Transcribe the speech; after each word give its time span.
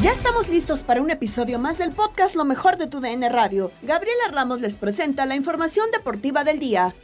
Ya 0.00 0.12
estamos 0.12 0.48
listos 0.48 0.84
para 0.84 1.02
un 1.02 1.10
episodio 1.10 1.58
más 1.58 1.78
del 1.78 1.90
podcast 1.90 2.36
Lo 2.36 2.44
mejor 2.44 2.76
de 2.76 2.86
tu 2.86 3.00
DN 3.00 3.28
Radio. 3.28 3.72
Gabriela 3.82 4.28
Ramos 4.30 4.60
les 4.60 4.76
presenta 4.76 5.26
la 5.26 5.34
información 5.34 5.90
deportiva 5.90 6.44
del 6.44 6.60
día. 6.60 6.94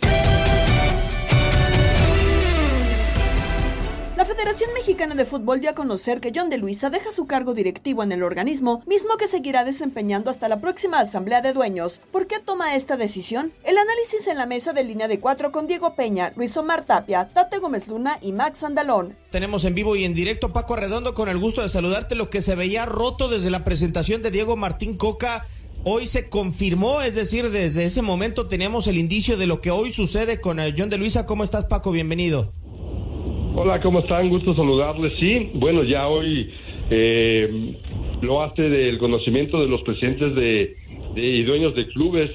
La 4.16 4.24
Federación 4.24 4.72
Mexicana 4.74 5.16
de 5.16 5.24
Fútbol 5.24 5.58
dio 5.58 5.70
a 5.70 5.74
conocer 5.74 6.20
que 6.20 6.30
John 6.32 6.48
de 6.48 6.56
Luisa 6.56 6.88
deja 6.88 7.10
su 7.10 7.26
cargo 7.26 7.52
directivo 7.52 8.04
en 8.04 8.12
el 8.12 8.22
organismo, 8.22 8.80
mismo 8.86 9.16
que 9.16 9.26
seguirá 9.26 9.64
desempeñando 9.64 10.30
hasta 10.30 10.48
la 10.48 10.60
próxima 10.60 11.00
Asamblea 11.00 11.42
de 11.42 11.52
Dueños. 11.52 12.00
¿Por 12.12 12.28
qué 12.28 12.38
toma 12.38 12.76
esta 12.76 12.96
decisión? 12.96 13.52
El 13.64 13.76
análisis 13.76 14.28
en 14.28 14.38
la 14.38 14.46
mesa 14.46 14.72
de 14.72 14.84
línea 14.84 15.08
de 15.08 15.18
cuatro 15.18 15.50
con 15.50 15.66
Diego 15.66 15.96
Peña, 15.96 16.32
Luis 16.36 16.56
Omar 16.56 16.84
Tapia, 16.84 17.26
Tate 17.26 17.58
Gómez 17.58 17.88
Luna 17.88 18.20
y 18.22 18.30
Max 18.30 18.62
Andalón. 18.62 19.16
Tenemos 19.32 19.64
en 19.64 19.74
vivo 19.74 19.96
y 19.96 20.04
en 20.04 20.14
directo 20.14 20.52
Paco 20.52 20.74
Arredondo 20.74 21.12
con 21.12 21.28
el 21.28 21.38
gusto 21.38 21.62
de 21.62 21.68
saludarte. 21.68 22.14
Lo 22.14 22.30
que 22.30 22.40
se 22.40 22.54
veía 22.54 22.86
roto 22.86 23.28
desde 23.28 23.50
la 23.50 23.64
presentación 23.64 24.22
de 24.22 24.30
Diego 24.30 24.56
Martín 24.56 24.96
Coca 24.96 25.44
hoy 25.82 26.06
se 26.06 26.28
confirmó, 26.28 27.02
es 27.02 27.16
decir, 27.16 27.50
desde 27.50 27.84
ese 27.84 28.00
momento 28.00 28.46
teníamos 28.46 28.86
el 28.86 28.96
indicio 28.96 29.36
de 29.36 29.48
lo 29.48 29.60
que 29.60 29.72
hoy 29.72 29.92
sucede 29.92 30.40
con 30.40 30.58
John 30.78 30.88
de 30.88 30.98
Luisa. 30.98 31.26
¿Cómo 31.26 31.42
estás, 31.42 31.64
Paco? 31.64 31.90
Bienvenido. 31.90 32.52
Hola, 33.56 33.80
¿cómo 33.80 34.00
están? 34.00 34.30
Gusto 34.30 34.52
saludarles. 34.56 35.12
Sí, 35.20 35.50
bueno, 35.54 35.84
ya 35.84 36.08
hoy 36.08 36.50
eh, 36.90 37.76
lo 38.20 38.42
hace 38.42 38.68
del 38.68 38.98
conocimiento 38.98 39.60
de 39.60 39.68
los 39.68 39.80
presidentes 39.82 40.34
de, 40.34 40.76
y 41.14 41.44
dueños 41.44 41.72
de 41.76 41.86
clubes 41.86 42.32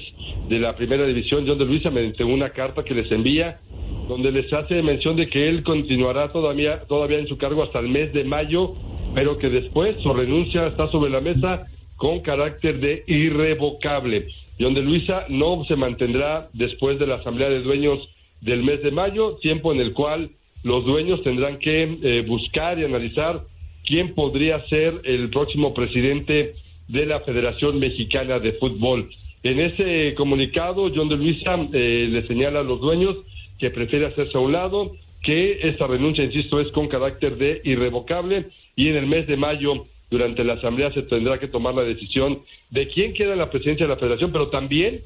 de 0.48 0.58
la 0.58 0.74
primera 0.74 1.04
división, 1.04 1.44
John 1.46 1.58
de 1.58 1.66
Luisa, 1.66 1.90
mediante 1.90 2.24
una 2.24 2.48
carta 2.48 2.82
que 2.82 2.94
les 2.94 3.12
envía, 3.12 3.60
donde 4.08 4.32
les 4.32 4.50
hace 4.50 4.82
mención 4.82 5.14
de 5.16 5.28
que 5.28 5.46
él 5.46 5.62
continuará 5.62 6.32
todavía, 6.32 6.80
todavía 6.88 7.18
en 7.18 7.26
su 7.26 7.36
cargo 7.36 7.64
hasta 7.64 7.80
el 7.80 7.90
mes 7.90 8.14
de 8.14 8.24
mayo, 8.24 8.72
pero 9.14 9.36
que 9.36 9.50
después 9.50 9.96
su 10.02 10.14
renuncia 10.14 10.68
está 10.68 10.90
sobre 10.90 11.10
la 11.10 11.20
mesa 11.20 11.66
con 11.96 12.20
carácter 12.20 12.80
de 12.80 13.04
irrevocable. 13.06 14.26
John 14.58 14.72
de 14.72 14.80
Luisa 14.80 15.26
no 15.28 15.66
se 15.66 15.76
mantendrá 15.76 16.48
después 16.54 16.98
de 16.98 17.06
la 17.06 17.16
asamblea 17.16 17.50
de 17.50 17.60
dueños 17.60 18.08
del 18.40 18.62
mes 18.62 18.82
de 18.82 18.90
mayo, 18.90 19.36
tiempo 19.36 19.70
en 19.70 19.80
el 19.80 19.92
cual 19.92 20.30
los 20.62 20.84
dueños 20.84 21.22
tendrán 21.22 21.58
que 21.58 21.82
eh, 22.02 22.24
buscar 22.26 22.78
y 22.78 22.84
analizar 22.84 23.42
quién 23.84 24.14
podría 24.14 24.66
ser 24.68 25.00
el 25.04 25.30
próximo 25.30 25.72
presidente 25.72 26.54
de 26.88 27.06
la 27.06 27.20
Federación 27.20 27.78
Mexicana 27.78 28.38
de 28.38 28.52
Fútbol. 28.52 29.10
En 29.42 29.58
ese 29.58 30.14
comunicado, 30.14 30.90
John 30.94 31.08
de 31.08 31.16
Luisa 31.16 31.56
eh, 31.72 32.06
le 32.10 32.26
señala 32.26 32.60
a 32.60 32.64
los 32.64 32.80
dueños 32.80 33.16
que 33.58 33.70
prefiere 33.70 34.06
hacerse 34.06 34.36
a 34.36 34.40
un 34.40 34.52
lado, 34.52 34.96
que 35.22 35.60
esta 35.62 35.86
renuncia, 35.86 36.24
insisto, 36.24 36.60
es 36.60 36.70
con 36.72 36.88
carácter 36.88 37.36
de 37.36 37.60
irrevocable 37.64 38.46
y 38.76 38.88
en 38.88 38.96
el 38.96 39.06
mes 39.06 39.26
de 39.26 39.36
mayo, 39.36 39.86
durante 40.10 40.44
la 40.44 40.54
Asamblea, 40.54 40.92
se 40.92 41.02
tendrá 41.02 41.38
que 41.38 41.46
tomar 41.46 41.74
la 41.74 41.82
decisión 41.82 42.40
de 42.70 42.88
quién 42.88 43.12
queda 43.12 43.32
en 43.32 43.38
la 43.38 43.50
presidencia 43.50 43.86
de 43.86 43.94
la 43.94 43.98
Federación, 43.98 44.32
pero 44.32 44.48
también 44.48 45.00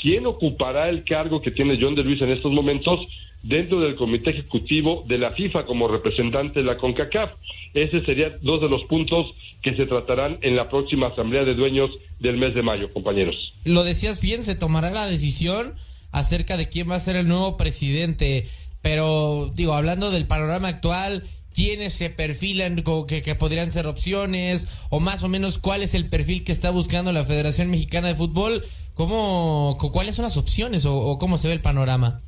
quién 0.00 0.26
ocupará 0.26 0.88
el 0.88 1.04
cargo 1.04 1.42
que 1.42 1.50
tiene 1.50 1.78
John 1.80 1.94
de 1.94 2.04
Luisa 2.04 2.24
en 2.24 2.30
estos 2.30 2.52
momentos 2.52 3.00
dentro 3.42 3.80
del 3.80 3.96
Comité 3.96 4.30
Ejecutivo 4.30 5.04
de 5.06 5.18
la 5.18 5.32
FIFA 5.32 5.64
como 5.64 5.88
representante 5.88 6.60
de 6.60 6.66
la 6.66 6.76
CONCACAF. 6.76 7.32
Ese 7.74 8.04
serían 8.04 8.32
dos 8.42 8.60
de 8.60 8.68
los 8.68 8.84
puntos 8.84 9.26
que 9.62 9.76
se 9.76 9.86
tratarán 9.86 10.38
en 10.42 10.56
la 10.56 10.68
próxima 10.68 11.08
Asamblea 11.08 11.44
de 11.44 11.54
Dueños 11.54 11.90
del 12.18 12.36
mes 12.36 12.54
de 12.54 12.62
mayo, 12.62 12.92
compañeros. 12.92 13.36
Lo 13.64 13.84
decías 13.84 14.20
bien, 14.20 14.44
se 14.44 14.54
tomará 14.54 14.90
la 14.90 15.06
decisión 15.06 15.74
acerca 16.10 16.56
de 16.56 16.68
quién 16.68 16.90
va 16.90 16.96
a 16.96 17.00
ser 17.00 17.16
el 17.16 17.28
nuevo 17.28 17.56
presidente, 17.56 18.46
pero 18.82 19.52
digo, 19.54 19.74
hablando 19.74 20.10
del 20.10 20.26
panorama 20.26 20.68
actual, 20.68 21.24
quiénes 21.52 21.92
se 21.92 22.08
perfilan 22.10 22.82
que, 23.06 23.22
que, 23.22 23.34
podrían 23.34 23.70
ser 23.72 23.86
opciones 23.86 24.68
o 24.90 25.00
más 25.00 25.22
o 25.22 25.28
menos 25.28 25.58
cuál 25.58 25.82
es 25.82 25.94
el 25.94 26.08
perfil 26.08 26.44
que 26.44 26.52
está 26.52 26.70
buscando 26.70 27.12
la 27.12 27.24
Federación 27.24 27.70
Mexicana 27.70 28.08
de 28.08 28.14
Fútbol, 28.14 28.64
¿cómo, 28.94 29.76
cuáles 29.92 30.14
son 30.14 30.22
las 30.22 30.36
opciones 30.36 30.86
o 30.86 31.18
cómo 31.18 31.36
se 31.36 31.48
ve 31.48 31.54
el 31.54 31.60
panorama? 31.60 32.22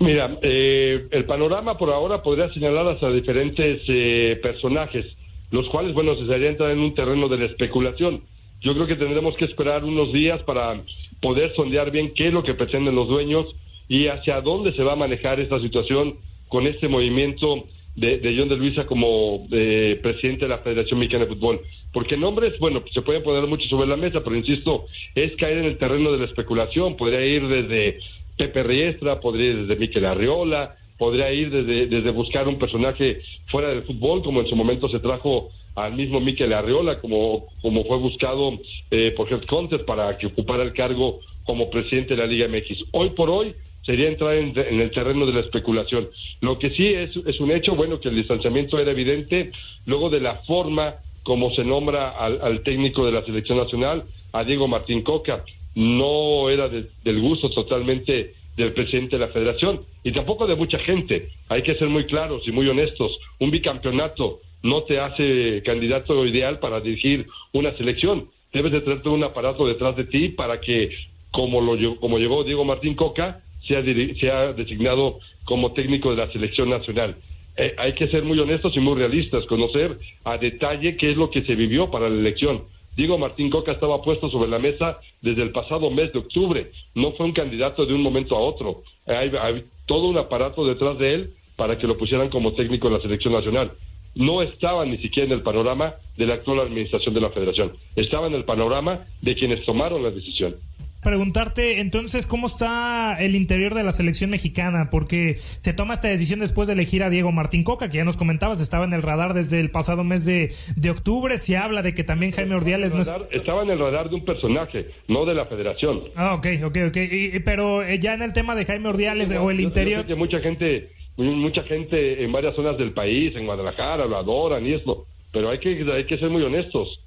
Mira, 0.00 0.38
eh, 0.40 1.08
el 1.10 1.24
panorama 1.26 1.76
por 1.76 1.90
ahora 1.90 2.22
podría 2.22 2.50
señalar 2.54 2.88
hasta 2.88 3.10
diferentes 3.10 3.82
eh, 3.86 4.40
personajes, 4.42 5.04
los 5.50 5.68
cuales, 5.68 5.92
bueno, 5.92 6.16
se 6.16 6.26
sería 6.26 6.48
entrar 6.48 6.70
en 6.70 6.78
un 6.78 6.94
terreno 6.94 7.28
de 7.28 7.36
la 7.36 7.44
especulación. 7.44 8.22
Yo 8.62 8.72
creo 8.72 8.86
que 8.86 8.96
tendremos 8.96 9.36
que 9.36 9.44
esperar 9.44 9.84
unos 9.84 10.10
días 10.10 10.42
para 10.44 10.80
poder 11.20 11.54
sondear 11.54 11.90
bien 11.90 12.12
qué 12.14 12.28
es 12.28 12.32
lo 12.32 12.42
que 12.42 12.54
pretenden 12.54 12.94
los 12.94 13.08
dueños 13.08 13.46
y 13.88 14.06
hacia 14.06 14.40
dónde 14.40 14.72
se 14.72 14.82
va 14.82 14.94
a 14.94 14.96
manejar 14.96 15.38
esta 15.38 15.60
situación 15.60 16.16
con 16.48 16.66
este 16.66 16.88
movimiento 16.88 17.66
de, 17.94 18.18
de 18.18 18.36
John 18.38 18.48
de 18.48 18.56
Luisa 18.56 18.86
como 18.86 19.46
eh, 19.52 19.98
presidente 20.02 20.46
de 20.46 20.48
la 20.48 20.58
Federación 20.58 20.98
Mexicana 20.98 21.26
de 21.26 21.34
Fútbol. 21.34 21.60
porque 21.92 22.16
nombres, 22.16 22.58
bueno, 22.58 22.82
se 22.90 23.02
pueden 23.02 23.22
poner 23.22 23.46
mucho 23.46 23.68
sobre 23.68 23.88
la 23.88 23.96
mesa, 23.96 24.22
pero 24.24 24.36
insisto, 24.36 24.86
es 25.14 25.36
caer 25.36 25.58
en 25.58 25.64
el 25.66 25.76
terreno 25.76 26.10
de 26.12 26.18
la 26.18 26.24
especulación, 26.24 26.96
podría 26.96 27.24
ir 27.24 27.46
desde 27.48 27.98
Pepe 28.40 28.62
Riestra, 28.62 29.20
podría 29.20 29.50
ir 29.50 29.66
desde 29.66 29.78
Miquel 29.78 30.06
Arriola, 30.06 30.74
podría 30.96 31.30
ir 31.30 31.50
desde, 31.50 31.86
desde 31.88 32.10
buscar 32.10 32.48
un 32.48 32.58
personaje 32.58 33.20
fuera 33.50 33.68
del 33.68 33.82
fútbol, 33.82 34.22
como 34.22 34.40
en 34.40 34.46
su 34.46 34.56
momento 34.56 34.88
se 34.88 34.98
trajo 34.98 35.50
al 35.76 35.94
mismo 35.94 36.20
Miquel 36.20 36.54
Arriola, 36.54 37.00
como, 37.00 37.48
como 37.60 37.84
fue 37.84 37.98
buscado 37.98 38.58
eh, 38.90 39.12
por 39.14 39.30
Head 39.30 39.44
Contest 39.44 39.84
para 39.84 40.16
que 40.16 40.28
ocupara 40.28 40.62
el 40.62 40.72
cargo 40.72 41.20
como 41.44 41.68
presidente 41.68 42.16
de 42.16 42.22
la 42.22 42.26
Liga 42.26 42.48
MX. 42.48 42.86
Hoy 42.92 43.10
por 43.10 43.28
hoy 43.28 43.54
sería 43.84 44.08
entrar 44.08 44.34
en, 44.34 44.56
el 44.56 44.90
terreno 44.90 45.26
de 45.26 45.34
la 45.34 45.40
especulación. 45.40 46.08
Lo 46.40 46.58
que 46.58 46.70
sí 46.70 46.86
es, 46.86 47.14
es 47.26 47.40
un 47.40 47.50
hecho, 47.50 47.74
bueno, 47.74 48.00
que 48.00 48.08
el 48.08 48.16
distanciamiento 48.16 48.78
era 48.78 48.92
evidente, 48.92 49.52
luego 49.84 50.08
de 50.08 50.20
la 50.20 50.36
forma 50.46 50.94
como 51.22 51.50
se 51.50 51.62
nombra 51.62 52.08
al, 52.08 52.62
técnico 52.62 53.04
de 53.04 53.12
la 53.12 53.22
selección 53.22 53.58
nacional, 53.58 54.04
a 54.32 54.44
Diego 54.44 54.66
Martín 54.66 55.02
Coca, 55.02 55.44
no 55.74 56.50
era 56.50 56.68
del 56.68 57.20
gusto 57.20 57.50
totalmente 57.50 58.34
del 58.56 58.72
presidente 58.72 59.16
de 59.16 59.26
la 59.26 59.32
federación 59.32 59.80
y 60.04 60.12
tampoco 60.12 60.46
de 60.46 60.56
mucha 60.56 60.78
gente. 60.78 61.30
Hay 61.48 61.62
que 61.62 61.74
ser 61.76 61.88
muy 61.88 62.04
claros 62.04 62.46
y 62.46 62.52
muy 62.52 62.68
honestos. 62.68 63.18
Un 63.38 63.50
bicampeonato 63.50 64.40
no 64.62 64.82
te 64.82 64.98
hace 64.98 65.62
candidato 65.62 66.26
ideal 66.26 66.58
para 66.58 66.80
dirigir 66.80 67.26
una 67.52 67.72
selección. 67.72 68.28
Debes 68.52 68.72
de 68.72 68.80
tener 68.80 69.06
un 69.08 69.24
aparato 69.24 69.66
detrás 69.66 69.96
de 69.96 70.04
ti 70.04 70.28
para 70.28 70.60
que, 70.60 70.90
como, 71.30 71.60
lo, 71.60 71.96
como 71.96 72.18
llegó 72.18 72.44
Diego 72.44 72.64
Martín 72.64 72.94
Coca, 72.94 73.42
sea, 73.66 73.82
sea 74.18 74.52
designado 74.52 75.20
como 75.44 75.72
técnico 75.72 76.10
de 76.10 76.16
la 76.16 76.32
selección 76.32 76.68
nacional. 76.68 77.16
Eh, 77.56 77.74
hay 77.78 77.94
que 77.94 78.08
ser 78.08 78.24
muy 78.24 78.38
honestos 78.38 78.76
y 78.76 78.80
muy 78.80 78.94
realistas, 78.96 79.44
conocer 79.46 79.98
a 80.24 80.38
detalle 80.38 80.96
qué 80.96 81.10
es 81.10 81.16
lo 81.16 81.30
que 81.30 81.42
se 81.42 81.54
vivió 81.54 81.90
para 81.90 82.08
la 82.08 82.16
elección. 82.16 82.64
Diego 82.96 83.18
Martín 83.18 83.50
Coca 83.50 83.72
estaba 83.72 84.02
puesto 84.02 84.30
sobre 84.30 84.50
la 84.50 84.58
mesa 84.58 84.98
desde 85.20 85.42
el 85.42 85.52
pasado 85.52 85.90
mes 85.90 86.12
de 86.12 86.18
octubre. 86.18 86.70
No 86.94 87.12
fue 87.12 87.26
un 87.26 87.32
candidato 87.32 87.86
de 87.86 87.94
un 87.94 88.02
momento 88.02 88.36
a 88.36 88.40
otro. 88.40 88.82
Hay, 89.06 89.30
hay 89.40 89.64
todo 89.86 90.08
un 90.08 90.18
aparato 90.18 90.66
detrás 90.66 90.98
de 90.98 91.14
él 91.14 91.34
para 91.56 91.78
que 91.78 91.86
lo 91.86 91.96
pusieran 91.96 92.28
como 92.28 92.52
técnico 92.52 92.88
de 92.88 92.96
la 92.96 93.02
selección 93.02 93.34
nacional. 93.34 93.72
No 94.14 94.42
estaba 94.42 94.84
ni 94.84 94.98
siquiera 94.98 95.26
en 95.26 95.32
el 95.32 95.42
panorama 95.42 95.94
de 96.16 96.26
la 96.26 96.34
actual 96.34 96.60
administración 96.60 97.14
de 97.14 97.20
la 97.20 97.30
federación. 97.30 97.76
Estaba 97.94 98.26
en 98.26 98.34
el 98.34 98.44
panorama 98.44 99.06
de 99.22 99.34
quienes 99.34 99.64
tomaron 99.64 100.02
la 100.02 100.10
decisión 100.10 100.56
preguntarte 101.02 101.80
entonces 101.80 102.26
cómo 102.26 102.46
está 102.46 103.20
el 103.20 103.34
interior 103.34 103.74
de 103.74 103.82
la 103.82 103.92
selección 103.92 104.30
mexicana, 104.30 104.88
porque 104.90 105.36
se 105.38 105.72
toma 105.72 105.94
esta 105.94 106.08
decisión 106.08 106.40
después 106.40 106.68
de 106.68 106.74
elegir 106.74 107.02
a 107.02 107.10
Diego 107.10 107.32
Martín 107.32 107.64
Coca, 107.64 107.88
que 107.88 107.98
ya 107.98 108.04
nos 108.04 108.16
comentabas, 108.16 108.60
estaba 108.60 108.84
en 108.84 108.92
el 108.92 109.02
radar 109.02 109.34
desde 109.34 109.60
el 109.60 109.70
pasado 109.70 110.04
mes 110.04 110.24
de, 110.24 110.52
de 110.76 110.90
octubre, 110.90 111.38
se 111.38 111.56
habla 111.56 111.82
de 111.82 111.94
que 111.94 112.04
también 112.04 112.32
Jaime 112.32 112.54
Ordiales 112.54 112.94
no 112.94 113.00
Estaba 113.30 113.62
en 113.62 113.70
el 113.70 113.78
radar 113.78 114.10
de 114.10 114.16
un 114.16 114.24
personaje, 114.24 114.86
no 115.08 115.24
de 115.24 115.34
la 115.34 115.46
federación. 115.46 116.02
Ah, 116.16 116.34
ok, 116.34 116.46
ok, 116.64 116.76
ok, 116.88 116.98
pero 117.44 117.82
eh, 117.82 117.98
ya 117.98 118.14
en 118.14 118.22
el 118.22 118.32
tema 118.32 118.54
de 118.54 118.64
Jaime 118.64 118.88
Ordiales 118.88 119.32
o 119.32 119.50
el 119.50 119.60
interior... 119.60 120.06
que 120.06 120.14
mucha 120.14 120.40
gente, 120.40 120.90
mucha 121.16 121.62
gente 121.62 122.22
en 122.22 122.32
varias 122.32 122.54
zonas 122.54 122.76
del 122.76 122.92
país, 122.92 123.34
en 123.36 123.46
Guadalajara, 123.46 124.06
lo 124.06 124.16
adoran 124.16 124.66
y 124.66 124.74
esto, 124.74 125.06
pero 125.32 125.50
hay 125.50 125.58
que, 125.58 125.86
hay 125.92 126.04
que 126.06 126.18
ser 126.18 126.28
muy 126.28 126.42
honestos, 126.42 127.00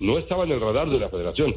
no 0.00 0.18
estaba 0.18 0.44
en 0.44 0.52
el 0.52 0.60
radar 0.60 0.88
de 0.88 0.98
la 0.98 1.08
federación. 1.08 1.54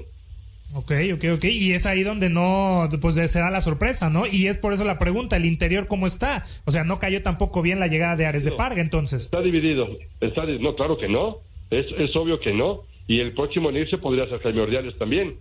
Ok, 0.74 0.92
ok, 1.14 1.24
ok. 1.36 1.44
Y 1.46 1.74
es 1.74 1.86
ahí 1.86 2.04
donde 2.04 2.30
no, 2.30 2.90
pues 3.02 3.16
se 3.16 3.40
da 3.40 3.50
la 3.50 3.62
sorpresa, 3.62 4.10
¿no? 4.10 4.26
Y 4.28 4.48
es 4.48 4.58
por 4.58 4.74
eso 4.74 4.84
la 4.84 5.00
pregunta, 5.00 5.38
¿el 5.38 5.46
interior 5.46 5.88
cómo 5.88 6.08
está? 6.08 6.46
O 6.66 6.72
sea, 6.72 6.84
no 6.84 7.00
cayó 7.00 7.24
tampoco 7.24 7.62
bien 7.62 7.80
la 7.80 7.88
llegada 7.88 8.16
de 8.16 8.26
Ares 8.26 8.44
de 8.44 8.52
Parga, 8.52 8.82
entonces. 8.82 9.24
Está 9.24 9.42
dividido. 9.42 9.88
Está, 10.20 10.46
no, 10.46 10.76
claro 10.76 10.98
que 10.98 11.08
no. 11.08 11.40
Es, 11.70 11.86
es 11.98 12.16
obvio 12.16 12.40
que 12.40 12.54
no. 12.54 12.84
Y 13.08 13.22
el 13.22 13.34
próximo 13.34 13.70
en 13.70 13.78
irse 13.78 13.98
podría 13.98 14.28
ser 14.28 14.42
Jaime 14.42 14.62
Ordiales 14.62 14.98
también. 14.98 15.38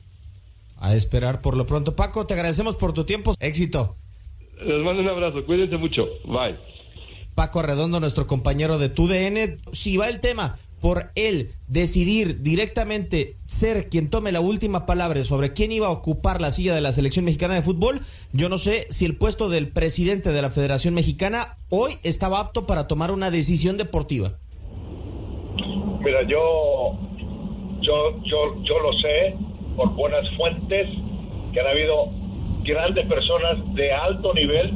A 0.78 0.94
esperar 0.94 1.40
por 1.40 1.56
lo 1.56 1.66
pronto. 1.66 1.96
Paco, 1.96 2.26
te 2.26 2.34
agradecemos 2.34 2.76
por 2.76 2.92
tu 2.92 3.04
tiempo. 3.04 3.34
Éxito. 3.40 3.96
Les 4.64 4.78
mando 4.82 5.02
un 5.02 5.08
abrazo. 5.08 5.44
Cuídense 5.44 5.76
mucho. 5.76 6.06
Bye. 6.24 6.56
Paco 7.34 7.62
Redondo, 7.62 8.00
nuestro 8.00 8.26
compañero 8.26 8.78
de 8.78 8.88
TUDN. 8.88 9.58
Si 9.72 9.96
va 9.96 10.08
el 10.08 10.20
tema 10.20 10.58
por 10.80 11.10
él 11.14 11.50
decidir 11.68 12.42
directamente 12.42 13.36
ser 13.44 13.88
quien 13.88 14.10
tome 14.10 14.32
la 14.32 14.40
última 14.40 14.86
palabra 14.86 15.24
sobre 15.24 15.52
quién 15.52 15.72
iba 15.72 15.86
a 15.88 15.90
ocupar 15.90 16.40
la 16.40 16.50
silla 16.50 16.74
de 16.74 16.80
la 16.80 16.92
selección 16.92 17.24
mexicana 17.24 17.54
de 17.54 17.62
fútbol, 17.62 18.00
yo 18.32 18.48
no 18.48 18.58
sé 18.58 18.86
si 18.90 19.04
el 19.04 19.16
puesto 19.16 19.48
del 19.48 19.68
presidente 19.68 20.30
de 20.30 20.42
la 20.42 20.50
Federación 20.50 20.94
Mexicana 20.94 21.58
hoy 21.70 21.94
estaba 22.02 22.40
apto 22.40 22.66
para 22.66 22.86
tomar 22.86 23.10
una 23.10 23.30
decisión 23.30 23.76
deportiva. 23.76 24.38
Mira, 26.04 26.22
yo, 26.28 26.98
yo, 27.80 28.22
yo, 28.24 28.62
yo 28.62 28.78
lo 28.78 28.92
sé 29.00 29.34
por 29.76 29.90
buenas 29.94 30.24
fuentes 30.36 30.88
que 31.52 31.60
han 31.60 31.66
habido 31.66 32.10
grandes 32.62 33.06
personas 33.06 33.58
de 33.74 33.92
alto 33.92 34.34
nivel 34.34 34.72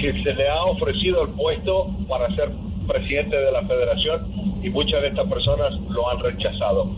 que 0.00 0.22
se 0.22 0.34
le 0.34 0.48
ha 0.48 0.64
ofrecido 0.64 1.22
el 1.22 1.30
puesto 1.30 1.90
para 2.08 2.34
ser 2.34 2.50
presidente 2.86 3.36
de 3.36 3.52
la 3.52 3.62
federación 3.62 4.26
y 4.62 4.70
muchas 4.70 5.02
de 5.02 5.08
estas 5.08 5.28
personas 5.28 5.72
lo 5.90 6.10
han 6.10 6.20
rechazado. 6.20 6.90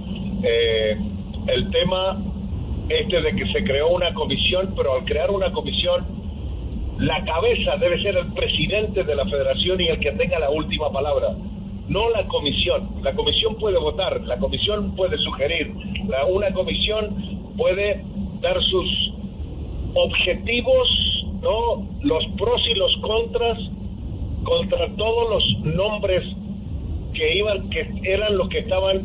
Eh, 0.42 0.96
el 1.48 1.70
tema 1.70 2.14
este 2.88 3.20
de 3.20 3.34
que 3.34 3.52
se 3.52 3.64
creó 3.64 3.88
una 3.88 4.12
comisión, 4.14 4.72
pero 4.76 4.94
al 4.94 5.04
crear 5.04 5.30
una 5.30 5.50
comisión, 5.50 6.06
la 6.98 7.24
cabeza 7.24 7.76
debe 7.78 8.00
ser 8.02 8.16
el 8.16 8.32
presidente 8.32 9.04
de 9.04 9.14
la 9.14 9.24
federación 9.24 9.80
y 9.80 9.88
el 9.88 9.98
que 9.98 10.12
tenga 10.12 10.38
la 10.38 10.50
última 10.50 10.90
palabra, 10.90 11.34
no 11.88 12.10
la 12.10 12.26
comisión. 12.26 12.88
La 13.02 13.12
comisión 13.12 13.56
puede 13.56 13.78
votar, 13.78 14.20
la 14.22 14.38
comisión 14.38 14.94
puede 14.94 15.18
sugerir, 15.18 15.74
la, 16.08 16.26
una 16.26 16.52
comisión 16.52 17.54
puede 17.56 18.02
dar 18.40 18.62
sus 18.62 19.12
objetivos, 19.94 20.88
no 21.42 21.86
los 22.02 22.24
pros 22.36 22.62
y 22.70 22.74
los 22.74 22.96
contras 22.98 23.58
contra 24.46 24.88
todos 24.96 25.28
los 25.28 25.74
nombres 25.74 26.22
que 27.12 27.36
iban, 27.36 27.68
que 27.68 27.88
eran 28.04 28.36
los 28.38 28.48
que 28.48 28.60
estaban 28.60 29.02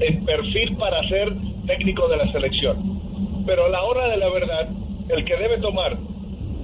en 0.00 0.24
perfil 0.24 0.76
para 0.76 1.06
ser 1.08 1.32
técnico 1.66 2.08
de 2.08 2.16
la 2.16 2.30
selección. 2.32 3.00
Pero 3.46 3.66
a 3.66 3.68
la 3.68 3.82
hora 3.82 4.08
de 4.08 4.16
la 4.16 4.28
verdad, 4.30 4.68
el 5.08 5.24
que 5.24 5.36
debe 5.36 5.58
tomar 5.58 5.96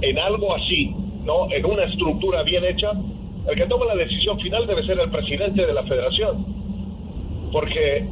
en 0.02 0.19
algo 0.19 0.55
así, 0.56 0.94
¿no? 1.25 1.50
En 1.52 1.64
una 1.64 1.84
estructura 1.84 2.43
bien 2.43 2.64
hecha, 2.64 2.90
el 3.49 3.56
que 3.56 3.67
toma 3.67 3.87
la 3.87 3.94
decisión 3.94 4.38
final 4.40 4.67
debe 4.67 4.84
ser 4.84 4.99
el 4.99 5.11
presidente 5.11 5.64
de 5.64 5.73
la 5.73 5.84
federación. 5.84 6.44
Porque 7.52 8.08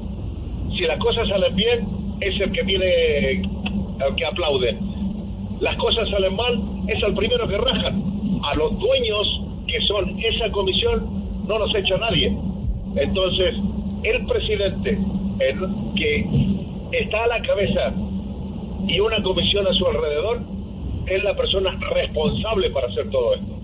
si 0.76 0.84
las 0.84 0.98
cosas 0.98 1.28
salen 1.28 1.56
bien, 1.56 1.88
es 2.20 2.40
el 2.40 2.52
que 2.52 2.62
viene, 2.62 3.32
el 3.42 4.14
que 4.16 4.24
aplaude. 4.24 4.78
Las 5.60 5.76
cosas 5.76 6.08
salen 6.10 6.36
mal, 6.36 6.62
es 6.86 7.02
el 7.02 7.14
primero 7.14 7.48
que 7.48 7.56
raja. 7.56 7.88
A 7.88 8.56
los 8.56 8.78
dueños 8.78 9.43
que 9.66 9.80
son 9.86 10.18
esa 10.18 10.50
comisión 10.52 11.46
no 11.48 11.58
nos 11.58 11.74
echa 11.74 11.96
nadie. 11.98 12.36
Entonces, 12.96 13.54
el 14.04 14.26
presidente 14.26 14.98
el 15.40 15.58
que 15.96 16.98
está 16.98 17.24
a 17.24 17.26
la 17.26 17.42
cabeza 17.42 17.92
y 18.86 19.00
una 19.00 19.22
comisión 19.22 19.66
a 19.66 19.72
su 19.72 19.86
alrededor 19.86 20.40
es 21.06 21.22
la 21.24 21.34
persona 21.34 21.78
responsable 21.90 22.70
para 22.70 22.88
hacer 22.88 23.10
todo 23.10 23.34
esto. 23.34 23.54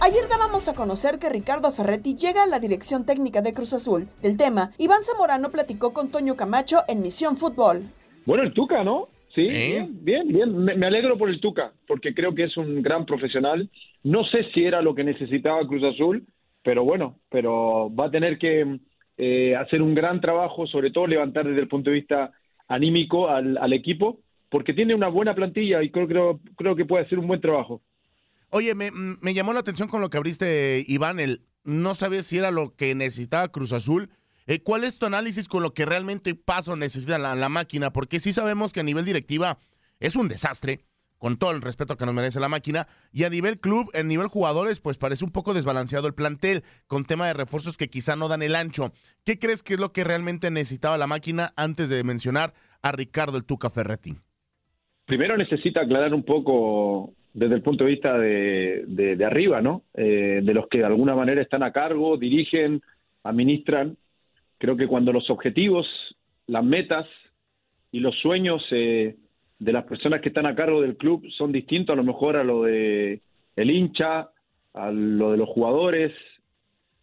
Ayer 0.00 0.28
dábamos 0.28 0.68
a 0.68 0.74
conocer 0.74 1.18
que 1.18 1.30
Ricardo 1.30 1.72
Ferretti 1.72 2.14
llega 2.14 2.42
a 2.42 2.46
la 2.46 2.60
dirección 2.60 3.06
técnica 3.06 3.40
de 3.40 3.54
Cruz 3.54 3.72
Azul. 3.72 4.06
Del 4.20 4.36
tema, 4.36 4.72
Iván 4.76 5.02
Zamorano 5.02 5.50
platicó 5.50 5.94
con 5.94 6.10
Toño 6.10 6.36
Camacho 6.36 6.80
en 6.88 7.00
Misión 7.00 7.38
Fútbol. 7.38 7.90
Bueno, 8.26 8.42
el 8.42 8.52
Tuca, 8.52 8.84
¿no? 8.84 9.08
Sí, 9.34 9.48
¿Eh? 9.50 9.86
bien, 9.90 10.28
bien, 10.28 10.56
Me, 10.56 10.86
alegro 10.86 11.18
por 11.18 11.28
el 11.28 11.40
Tuca, 11.40 11.72
porque 11.88 12.14
creo 12.14 12.34
que 12.34 12.44
es 12.44 12.56
un 12.56 12.82
gran 12.82 13.04
profesional. 13.04 13.68
No 14.04 14.24
sé 14.26 14.44
si 14.52 14.64
era 14.64 14.80
lo 14.80 14.94
que 14.94 15.02
necesitaba 15.02 15.66
Cruz 15.66 15.82
Azul, 15.82 16.24
pero 16.62 16.84
bueno, 16.84 17.18
pero 17.30 17.92
va 17.94 18.06
a 18.06 18.10
tener 18.10 18.38
que 18.38 18.78
eh, 19.16 19.56
hacer 19.56 19.82
un 19.82 19.94
gran 19.94 20.20
trabajo, 20.20 20.66
sobre 20.66 20.92
todo 20.92 21.06
levantar 21.06 21.46
desde 21.46 21.60
el 21.60 21.68
punto 21.68 21.90
de 21.90 21.96
vista 21.96 22.30
anímico 22.68 23.28
al, 23.28 23.72
equipo, 23.72 24.20
porque 24.48 24.72
tiene 24.72 24.94
una 24.94 25.08
buena 25.08 25.34
plantilla 25.34 25.82
y 25.82 25.90
creo, 25.90 26.06
creo, 26.06 26.40
creo 26.56 26.76
que 26.76 26.84
puede 26.84 27.04
hacer 27.04 27.18
un 27.18 27.26
buen 27.26 27.40
trabajo. 27.40 27.82
Oye, 28.50 28.74
me, 28.76 28.90
me 29.20 29.34
llamó 29.34 29.52
la 29.52 29.60
atención 29.60 29.88
con 29.88 30.00
lo 30.00 30.10
que 30.10 30.16
abriste, 30.16 30.84
Iván, 30.86 31.18
el 31.18 31.40
no 31.64 31.94
sabes 31.94 32.26
si 32.26 32.38
era 32.38 32.50
lo 32.50 32.76
que 32.76 32.94
necesitaba 32.94 33.48
Cruz 33.48 33.72
Azul 33.72 34.10
eh, 34.46 34.62
¿Cuál 34.62 34.84
es 34.84 34.98
tu 34.98 35.06
análisis 35.06 35.48
con 35.48 35.62
lo 35.62 35.72
que 35.72 35.86
realmente 35.86 36.34
pasa 36.34 36.72
o 36.72 36.76
necesita 36.76 37.18
la, 37.18 37.48
máquina? 37.48 37.92
Porque 37.92 38.20
sí 38.20 38.32
sabemos 38.32 38.72
que 38.72 38.80
a 38.80 38.84
nivel 38.84 39.04
directiva 39.04 39.58
es 40.00 40.16
un 40.16 40.28
desastre, 40.28 40.80
con 41.18 41.38
todo 41.38 41.52
el 41.52 41.62
respeto 41.62 41.96
que 41.96 42.04
nos 42.04 42.14
merece 42.14 42.40
la 42.40 42.50
máquina, 42.50 42.86
y 43.12 43.24
a 43.24 43.30
nivel 43.30 43.58
club, 43.58 43.90
a 43.94 44.02
nivel 44.02 44.26
jugadores, 44.26 44.80
pues 44.80 44.98
parece 44.98 45.24
un 45.24 45.30
poco 45.30 45.54
desbalanceado 45.54 46.06
el 46.06 46.14
plantel, 46.14 46.62
con 46.86 47.06
tema 47.06 47.26
de 47.26 47.32
refuerzos 47.32 47.78
que 47.78 47.88
quizá 47.88 48.16
no 48.16 48.28
dan 48.28 48.42
el 48.42 48.54
ancho. 48.54 48.92
¿Qué 49.24 49.38
crees 49.38 49.62
que 49.62 49.74
es 49.74 49.80
lo 49.80 49.92
que 49.92 50.04
realmente 50.04 50.50
necesitaba 50.50 50.98
la 50.98 51.06
máquina 51.06 51.52
antes 51.56 51.88
de 51.88 52.04
mencionar 52.04 52.52
a 52.82 52.92
Ricardo 52.92 53.38
el 53.38 53.44
Tuca 53.44 53.70
Ferretti? 53.70 54.14
Primero 55.06 55.36
necesita 55.36 55.82
aclarar 55.82 56.12
un 56.12 56.24
poco 56.24 57.14
desde 57.34 57.56
el 57.56 57.62
punto 57.62 57.84
de 57.84 57.90
vista 57.90 58.16
de, 58.16 58.84
de, 58.86 59.24
arriba, 59.24 59.60
¿no? 59.60 59.82
Eh, 59.92 60.40
de 60.42 60.54
los 60.54 60.68
que 60.68 60.78
de 60.78 60.84
alguna 60.84 61.14
manera 61.14 61.42
están 61.42 61.62
a 61.62 61.72
cargo, 61.72 62.16
dirigen, 62.16 62.80
administran. 63.24 63.96
Creo 64.64 64.78
que 64.78 64.86
cuando 64.86 65.12
los 65.12 65.28
objetivos, 65.28 65.86
las 66.46 66.64
metas 66.64 67.06
y 67.92 68.00
los 68.00 68.18
sueños 68.18 68.64
eh, 68.70 69.14
de 69.58 69.72
las 69.74 69.84
personas 69.84 70.22
que 70.22 70.30
están 70.30 70.46
a 70.46 70.54
cargo 70.54 70.80
del 70.80 70.96
club 70.96 71.22
son 71.36 71.52
distintos 71.52 71.92
a 71.92 71.96
lo 71.98 72.02
mejor 72.02 72.38
a 72.38 72.44
lo 72.44 72.62
de 72.62 73.20
el 73.56 73.70
hincha, 73.70 74.30
a 74.72 74.90
lo 74.90 75.32
de 75.32 75.36
los 75.36 75.50
jugadores, 75.50 76.12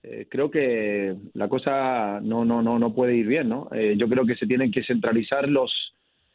eh, 0.01 0.25
creo 0.27 0.49
que 0.49 1.15
la 1.35 1.47
cosa 1.49 2.19
no, 2.23 2.43
no, 2.45 2.63
no, 2.63 2.79
no 2.79 2.95
puede 2.95 3.15
ir 3.15 3.27
bien, 3.27 3.49
¿no? 3.49 3.69
Eh, 3.73 3.93
yo 3.95 4.09
creo 4.09 4.25
que 4.25 4.37
se 4.37 4.47
tienen 4.47 4.71
que 4.71 4.83
centralizar 4.83 5.47
los, 5.47 5.71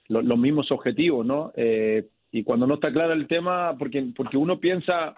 los, 0.06 0.38
mismos 0.38 0.71
objetivos, 0.71 1.26
¿no? 1.26 1.50
Eh, 1.56 2.06
y 2.30 2.45
cuando 2.45 2.68
no 2.68 2.75
está 2.75 2.92
claro 2.92 3.14
el 3.14 3.26
tema, 3.26 3.75
porque, 3.76 4.12
porque 4.14 4.37
uno 4.37 4.61
piensa 4.61 5.16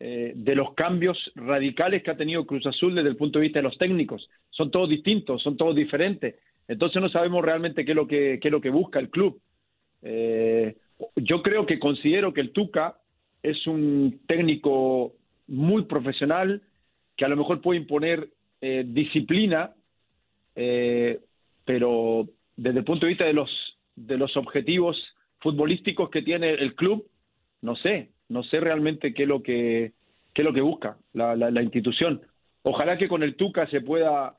de 0.00 0.54
los 0.54 0.74
cambios 0.74 1.18
radicales 1.34 2.04
que 2.04 2.12
ha 2.12 2.16
tenido 2.16 2.46
Cruz 2.46 2.64
Azul 2.66 2.94
desde 2.94 3.08
el 3.08 3.16
punto 3.16 3.38
de 3.40 3.46
vista 3.46 3.58
de 3.58 3.64
los 3.64 3.76
técnicos, 3.78 4.30
son 4.50 4.70
todos 4.70 4.88
distintos, 4.88 5.42
son 5.42 5.56
todos 5.56 5.74
diferentes, 5.74 6.36
entonces 6.68 7.02
no 7.02 7.08
sabemos 7.08 7.44
realmente 7.44 7.84
qué 7.84 7.90
es 7.90 7.96
lo 7.96 8.06
que, 8.06 8.38
qué 8.40 8.46
es 8.46 8.52
lo 8.52 8.60
que 8.60 8.70
busca 8.70 9.00
el 9.00 9.10
club. 9.10 9.40
yo 11.16 11.42
creo 11.42 11.66
que 11.66 11.80
considero 11.80 12.32
que 12.32 12.42
el 12.42 12.52
Tuca 12.52 12.98
es 13.42 13.66
un 13.66 14.20
técnico 14.26 15.14
muy 15.48 15.84
profesional, 15.84 16.62
que 17.16 17.24
a 17.24 17.28
lo 17.28 17.36
mejor 17.36 17.60
puede 17.60 17.80
imponer 17.80 18.28
eh, 18.60 18.84
disciplina, 18.86 19.74
eh, 20.54 21.20
pero 21.64 22.28
desde 22.56 22.80
el 22.80 22.84
punto 22.84 23.06
de 23.06 23.10
vista 23.10 23.24
de 23.24 23.32
los, 23.32 23.50
de 23.96 24.16
los 24.16 24.36
objetivos 24.36 24.96
futbolísticos 25.40 26.10
que 26.10 26.22
tiene 26.22 26.50
el 26.50 26.74
club, 26.74 27.06
no 27.62 27.76
sé, 27.76 28.10
no 28.28 28.42
sé 28.44 28.60
realmente 28.60 29.14
qué 29.14 29.22
es 29.24 29.28
lo 29.28 29.42
que, 29.42 29.92
es 30.34 30.44
lo 30.44 30.52
que 30.52 30.60
busca 30.60 30.96
la, 31.12 31.34
la, 31.34 31.62
institución. 31.62 32.20
Ojalá 32.62 32.96
que 32.96 33.08
con 33.08 33.22
el 33.22 33.36
Tuca 33.36 33.66
se 33.68 33.80
pueda 33.80 34.36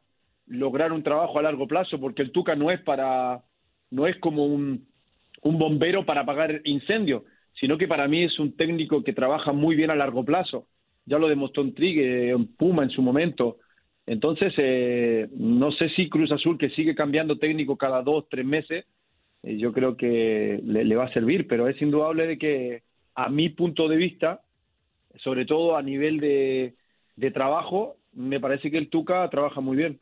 lograr 0.47 0.93
un 0.93 1.03
trabajo 1.03 1.39
a 1.39 1.43
largo 1.43 1.67
plazo, 1.67 1.99
porque 1.99 2.21
el 2.21 2.31
Tuca 2.31 2.55
no 2.55 2.71
es 2.71 2.81
para, 2.81 3.43
no 3.91 4.07
es 4.07 4.17
como 4.17 4.45
un, 4.45 4.87
un 5.43 5.59
bombero 5.59 6.05
para 6.05 6.21
apagar 6.21 6.61
incendios, 6.63 7.23
sino 7.59 7.77
que 7.77 7.87
para 7.87 8.07
mí 8.07 8.23
es 8.23 8.39
un 8.39 8.55
técnico 8.55 9.03
que 9.03 9.13
trabaja 9.13 9.51
muy 9.51 9.75
bien 9.75 9.91
a 9.91 9.95
largo 9.95 10.23
plazo 10.23 10.67
ya 11.09 11.17
lo 11.17 11.27
demostró 11.27 11.63
en 11.63 11.73
Trigue, 11.73 12.29
en 12.29 12.47
Puma 12.55 12.83
en 12.83 12.91
su 12.91 13.01
momento. 13.01 13.57
Entonces, 14.05 14.53
eh, 14.57 15.27
no 15.35 15.71
sé 15.71 15.89
si 15.89 16.07
Cruz 16.07 16.31
Azul, 16.31 16.57
que 16.57 16.69
sigue 16.69 16.93
cambiando 16.93 17.39
técnico 17.39 17.77
cada 17.77 18.03
dos, 18.03 18.27
tres 18.29 18.45
meses, 18.45 18.85
eh, 19.43 19.57
yo 19.57 19.73
creo 19.73 19.97
que 19.97 20.61
le, 20.63 20.95
va 20.95 21.05
a 21.05 21.13
servir, 21.13 21.47
pero 21.47 21.67
es 21.67 21.81
indudable 21.81 22.27
de 22.27 22.37
que 22.37 22.83
a 23.19 23.27
mi 23.27 23.49
punto 23.49 23.89
de 23.89 23.97
vista, 23.97 24.41
sobre 25.21 25.45
todo 25.45 25.75
a 25.75 25.81
nivel 25.81 26.21
de, 26.21 26.75
trabajo, 27.33 27.97
me 28.13 28.39
parece 28.39 28.71
que 28.71 28.77
el 28.77 28.89
Tuca 28.89 29.29
trabaja 29.29 29.59
muy 29.59 29.75
bien. 29.75 29.99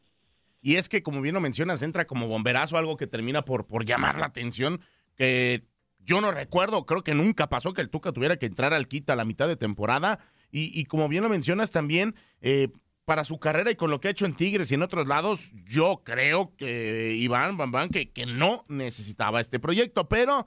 Y 0.62 0.75
es 0.75 0.88
que, 0.88 1.01
como 1.01 1.21
bien 1.21 1.33
lo 1.33 1.41
mencionas, 1.41 1.81
entra 1.81 2.05
como 2.05 2.27
bomberazo, 2.27 2.77
algo 2.77 2.95
que 2.95 3.07
termina 3.07 3.43
por, 3.43 3.65
por 3.65 3.86
llamar 3.86 4.19
la 4.19 4.27
atención, 4.27 4.81
que 5.15 5.63
yo 6.00 6.21
no 6.21 6.31
recuerdo, 6.31 6.86
creo 6.86 7.03
que 7.03 7.15
nunca 7.15 7.50
pasó 7.50 7.74
que 7.74 7.81
el 7.81 7.89
Tuca 7.89 8.12
tuviera 8.12 8.38
que 8.38 8.45
entrar 8.45 8.71
al 8.71 8.88
quita 8.88 9.13
a 9.13 9.15
la 9.15 9.25
mitad 9.25 9.47
de 9.47 9.57
temporada 9.57 10.19
y, 10.51 10.86
como 10.86 11.09
bien 11.09 11.24
lo 11.24 11.29
mencionas 11.29 11.71
también, 11.71 12.13
eh, 12.41 12.67
para 13.05 13.24
su 13.24 13.39
carrera 13.39 13.71
y 13.71 13.75
con 13.75 13.89
lo 13.89 14.00
que 14.00 14.09
ha 14.09 14.12
hecho 14.12 14.27
en 14.27 14.36
Tigres 14.36 14.71
y 14.71 14.75
en 14.75 14.83
otros 14.83 15.07
lados, 15.07 15.53
yo 15.65 16.03
creo 16.03 16.55
que 16.55 17.15
Iván 17.17 17.57
Bambán 17.57 17.89
que, 17.89 18.12
que 18.12 18.27
no 18.27 18.63
necesitaba 18.67 19.41
este 19.41 19.59
proyecto, 19.59 20.07
pero 20.07 20.45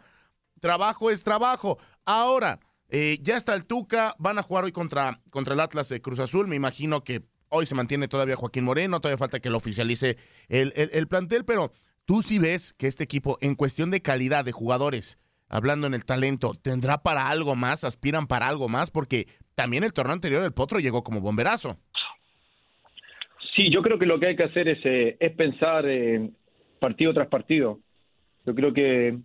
trabajo 0.61 1.11
es 1.11 1.25
trabajo. 1.25 1.79
Ahora, 2.05 2.61
eh, 2.88 3.19
ya 3.23 3.37
está 3.37 3.55
el 3.55 3.67
Tuca, 3.67 4.14
van 4.19 4.38
a 4.38 4.43
jugar 4.43 4.64
hoy 4.64 4.73
contra, 4.73 5.21
contra 5.31 5.55
el 5.55 5.61
Atlas 5.61 5.88
de 5.88 6.00
Cruz 6.00 6.19
Azul, 6.19 6.49
me 6.49 6.57
imagino 6.57 7.02
que 7.02 7.23
hoy 7.49 7.67
se 7.67 7.75
mantiene 7.75 8.09
todavía 8.09 8.37
Joaquín 8.37 8.64
Moreno, 8.64 9.00
todavía 9.00 9.19
falta 9.19 9.40
que 9.40 9.50
lo 9.50 9.57
oficialice 9.57 10.17
el, 10.49 10.73
el 10.75 11.09
plantel, 11.09 11.45
pero 11.45 11.73
tú 12.05 12.23
sí 12.23 12.38
ves 12.38 12.73
que 12.73 12.87
este 12.87 13.05
equipo 13.05 13.38
en 13.40 13.55
cuestión 13.55 13.90
de 13.90 14.02
calidad 14.02 14.45
de 14.45 14.52
jugadores, 14.52 15.19
hablando 15.49 15.87
en 15.87 15.95
el 15.95 16.05
talento, 16.05 16.52
¿tendrá 16.62 17.02
para 17.02 17.29
algo 17.29 17.57
más? 17.57 17.85
¿Aspiran 17.85 18.26
para 18.26 18.49
algo 18.49 18.69
más? 18.69 18.90
Porque 18.90 19.26
también 19.55 19.85
el 19.85 19.93
torneo 19.93 20.14
anterior 20.14 20.43
el 20.43 20.52
Potro 20.52 20.79
llegó 20.79 21.02
como 21.05 21.21
bomberazo. 21.21 21.79
Sí, 23.55 23.71
yo 23.71 23.83
creo 23.83 23.99
que 23.99 24.07
lo 24.07 24.19
que 24.19 24.29
hay 24.29 24.37
que 24.37 24.45
hacer 24.45 24.69
es, 24.69 24.79
eh, 24.85 25.17
es 25.19 25.33
pensar 25.35 25.85
eh, 25.87 26.31
partido 26.79 27.12
tras 27.12 27.29
partido. 27.29 27.81
Yo 28.47 28.55
creo 28.55 28.73
que 28.73 29.19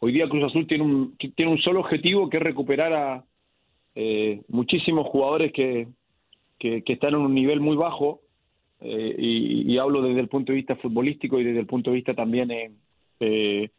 hoy 0.00 0.12
día 0.12 0.28
Cruz 0.28 0.44
Azul 0.44 0.66
tiene 0.66 0.84
un, 0.84 1.16
tiene 1.16 1.52
un 1.52 1.58
solo 1.58 1.80
objetivo 1.80 2.28
que 2.28 2.36
es 2.38 2.42
recuperar 2.42 2.92
a 2.92 3.24
eh, 3.94 4.42
muchísimos 4.48 5.06
jugadores 5.06 5.52
que, 5.52 5.88
que, 6.58 6.82
están 6.86 7.14
en 7.14 7.20
un 7.20 7.34
nivel 7.34 7.60
muy 7.60 7.76
bajo 7.76 8.20
y, 8.82 9.76
hablo 9.78 10.02
desde 10.02 10.20
el 10.20 10.28
punto 10.28 10.52
de 10.52 10.56
vista 10.56 10.76
futbolístico 10.76 11.38
y 11.38 11.44
desde 11.44 11.60
el 11.60 11.66
punto 11.66 11.90
de 11.90 11.96
vista 11.96 12.14
también 12.14 12.48
de 13.18 13.70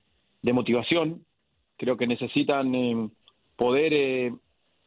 motivación. 0.53 1.23
Creo 1.77 1.97
que 1.97 2.07
necesitan 2.07 3.11
poder 3.55 4.31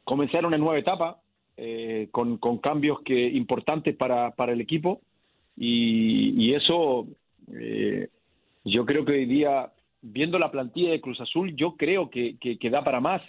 comenzar 0.04 0.46
una 0.46 0.58
nueva 0.58 0.78
etapa 0.78 1.20
eh, 1.56 2.08
con, 2.10 2.38
cambios 2.58 3.00
que 3.02 3.28
importantes 3.28 3.94
para, 3.96 4.32
para 4.32 4.52
el 4.52 4.60
equipo 4.60 5.00
y, 5.56 6.52
eso 6.52 7.06
eh, 7.52 8.08
yo 8.64 8.84
creo 8.84 9.04
que 9.04 9.12
hoy 9.12 9.26
día 9.26 9.70
viendo 10.04 10.38
la 10.38 10.50
plantilla 10.50 10.90
de 10.90 11.00
Cruz 11.00 11.20
Azul 11.20 11.56
yo 11.56 11.76
creo 11.76 12.10
que, 12.10 12.36
que, 12.38 12.70
da 12.70 12.84
para 12.84 13.00
más. 13.00 13.22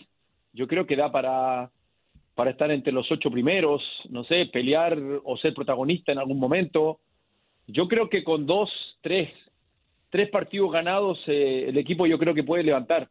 Yo 0.53 0.67
creo 0.67 0.85
que 0.85 0.95
da 0.95 1.11
para 1.11 1.71
para 2.35 2.51
estar 2.51 2.69
entre 2.69 2.91
los 2.91 3.09
ocho 3.09 3.31
primeros 3.31 3.81
no 4.09 4.25
sé 4.25 4.47
pelear 4.47 4.97
o 5.23 5.37
ser 5.37 5.53
protagonista 5.53 6.11
en 6.11 6.19
algún 6.19 6.37
momento. 6.37 6.99
Yo 7.67 7.87
creo 7.87 8.09
que 8.09 8.23
con 8.23 8.45
dos 8.45 8.69
tres 9.01 9.29
tres 10.09 10.29
partidos 10.29 10.71
ganados 10.71 11.17
eh, 11.27 11.65
el 11.69 11.77
equipo 11.77 12.05
yo 12.05 12.19
creo 12.19 12.33
que 12.33 12.43
puede 12.43 12.63
levantar. 12.63 13.09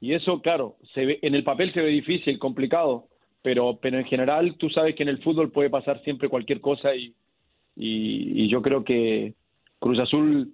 Y 0.00 0.14
eso, 0.14 0.40
claro, 0.40 0.76
se 0.92 1.06
ve, 1.06 1.18
en 1.22 1.34
el 1.34 1.44
papel 1.44 1.72
se 1.72 1.80
ve 1.80 1.88
difícil, 1.88 2.38
complicado, 2.38 3.08
pero, 3.42 3.78
pero 3.80 3.98
en 3.98 4.04
general 4.04 4.56
tú 4.56 4.68
sabes 4.70 4.94
que 4.94 5.02
en 5.02 5.08
el 5.08 5.22
fútbol 5.22 5.50
puede 5.50 5.70
pasar 5.70 6.02
siempre 6.02 6.28
cualquier 6.28 6.60
cosa 6.60 6.94
y, 6.94 7.14
y, 7.76 8.48
yo 8.48 8.60
creo 8.62 8.84
que 8.84 9.34
Cruz 9.78 9.98
Azul 9.98 10.52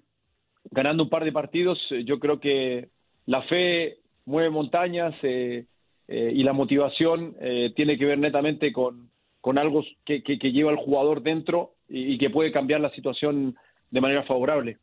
ganando 0.70 1.04
un 1.04 1.10
par 1.10 1.24
de 1.24 1.32
partidos, 1.32 1.78
eh, 1.90 2.04
yo 2.04 2.18
creo 2.18 2.40
que 2.40 2.88
la 3.26 3.42
fe 3.42 3.98
mueve 4.24 4.50
montañas 4.50 5.14
eh, 5.22 5.66
eh, 6.08 6.32
y 6.34 6.42
la 6.42 6.52
motivación 6.52 7.36
tiene 7.76 7.96
que 7.96 8.04
ver 8.04 8.18
netamente 8.18 8.72
con, 8.72 9.10
con 9.40 9.58
algo 9.58 9.84
que, 10.04 10.22
que, 10.22 10.52
lleva 10.52 10.70
al 10.70 10.76
jugador 10.76 11.22
dentro 11.22 11.74
y 11.88 12.18
que 12.18 12.30
puede 12.30 12.52
cambiar 12.52 12.80
la 12.80 12.90
situación 12.90 13.56
de 13.90 14.00
manera 14.00 14.24
favorable. 14.24 14.78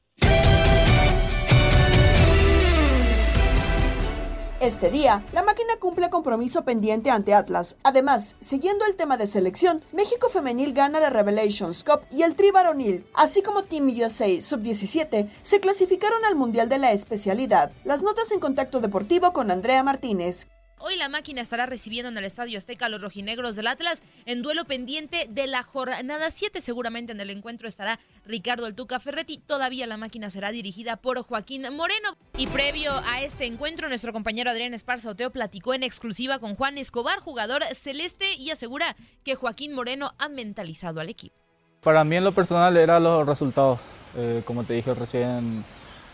Este 4.59 4.89
día, 4.89 5.23
la 5.33 5.43
máquina 5.43 5.75
cumple 5.79 6.09
compromiso 6.09 6.65
pendiente 6.65 7.11
ante 7.11 7.35
Atlas. 7.35 7.75
Además, 7.83 8.35
siguiendo 8.39 8.85
el 8.85 8.95
tema 8.95 9.15
de 9.15 9.27
selección, 9.27 9.83
México 9.91 10.29
Femenil 10.29 10.73
gana 10.73 10.99
la 10.99 11.11
Revelations 11.11 11.83
Cup 11.83 12.01
y 12.09 12.23
el 12.23 12.35
Tri 12.35 12.49
Varonil, 12.49 13.05
así 13.13 13.43
como 13.43 13.65
Team 13.65 13.87
USA 13.87 14.25
Sub-17, 14.41 15.29
se 15.43 15.59
clasificaron 15.59 16.25
al 16.25 16.35
Mundial 16.35 16.69
de 16.69 16.79
la 16.79 16.91
especialidad. 16.91 17.71
Las 17.83 18.01
notas 18.01 18.31
en 18.31 18.39
contacto 18.39 18.79
deportivo 18.79 19.31
con 19.31 19.51
Andrea 19.51 19.83
Martínez. 19.83 20.47
Hoy 20.79 20.95
la 20.95 21.09
máquina 21.09 21.41
estará 21.41 21.65
recibiendo 21.65 22.09
en 22.09 22.17
el 22.19 22.23
Estadio 22.23 22.55
Azteca 22.55 22.85
a 22.85 22.89
los 22.89 23.01
rojinegros 23.01 23.55
del 23.55 23.65
Atlas 23.65 24.03
en 24.27 24.43
duelo 24.43 24.65
pendiente 24.65 25.25
de 25.27 25.47
la 25.47 25.63
jornada 25.63 26.29
7. 26.29 26.61
Seguramente 26.61 27.13
en 27.13 27.19
el 27.19 27.31
encuentro 27.31 27.67
estará 27.67 27.99
Ricardo 28.27 28.67
Altuca 28.67 28.99
Ferretti. 28.99 29.39
Todavía 29.39 29.87
la 29.87 29.97
máquina 29.97 30.29
será 30.29 30.51
dirigida 30.51 30.95
por 30.95 31.19
Joaquín 31.23 31.63
Moreno. 31.75 32.15
Y 32.37 32.45
previo 32.45 32.91
a 33.07 33.23
este 33.23 33.47
encuentro, 33.47 33.89
nuestro 33.89 34.13
compañero 34.13 34.51
Adrián 34.51 34.75
Esparza 34.75 35.09
Oteo 35.09 35.31
platicó 35.31 35.73
en 35.73 35.81
exclusiva 35.81 36.37
con 36.37 36.55
Juan 36.55 36.77
Escobar, 36.77 37.19
jugador 37.19 37.63
celeste, 37.73 38.35
y 38.35 38.51
asegura 38.51 38.95
que 39.23 39.33
Joaquín 39.33 39.73
Moreno 39.73 40.11
ha 40.19 40.29
mentalizado 40.29 40.99
al 40.99 41.09
equipo. 41.09 41.35
Para 41.81 42.03
mí 42.03 42.17
en 42.17 42.23
lo 42.23 42.33
personal 42.33 42.77
eran 42.77 43.01
los 43.01 43.25
resultados. 43.25 43.79
Eh, 44.15 44.43
como 44.45 44.63
te 44.63 44.75
dije 44.75 44.93
recién, 44.93 45.65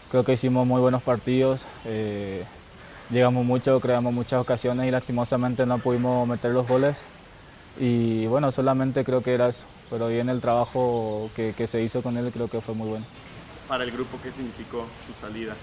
creo 0.10 0.24
que 0.24 0.34
hicimos 0.34 0.65
muy 0.65 0.79
buenos 0.79 1.03
partidos. 1.03 1.65
Eh, 1.84 2.46
llegamos 3.10 3.45
mucho, 3.45 3.79
creamos 3.79 4.13
muchas 4.13 4.41
ocasiones 4.41 4.88
y 4.88 4.91
lastimosamente 4.91 5.65
no 5.65 5.77
pudimos 5.79 6.27
meter 6.27 6.51
los 6.51 6.67
goles. 6.67 6.95
Y 7.79 8.27
bueno, 8.27 8.51
solamente 8.51 9.03
creo 9.03 9.22
que 9.22 9.33
era 9.33 9.50
eso, 9.50 9.65
pero 9.89 10.07
bien 10.07 10.29
el 10.29 10.41
trabajo 10.41 11.29
que, 11.36 11.53
se 11.67 11.81
hizo 11.81 12.01
con 12.01 12.17
él 12.17 12.31
creo 12.31 12.48
que 12.48 12.62
fue 12.62 12.75
muy 12.75 12.88
bueno. 12.88 13.05
¿Para 13.67 13.83
el 13.83 13.91
grupo 13.91 14.19
qué 14.22 14.31
significó 14.31 14.86
su 15.07 15.25
salida? 15.25 15.55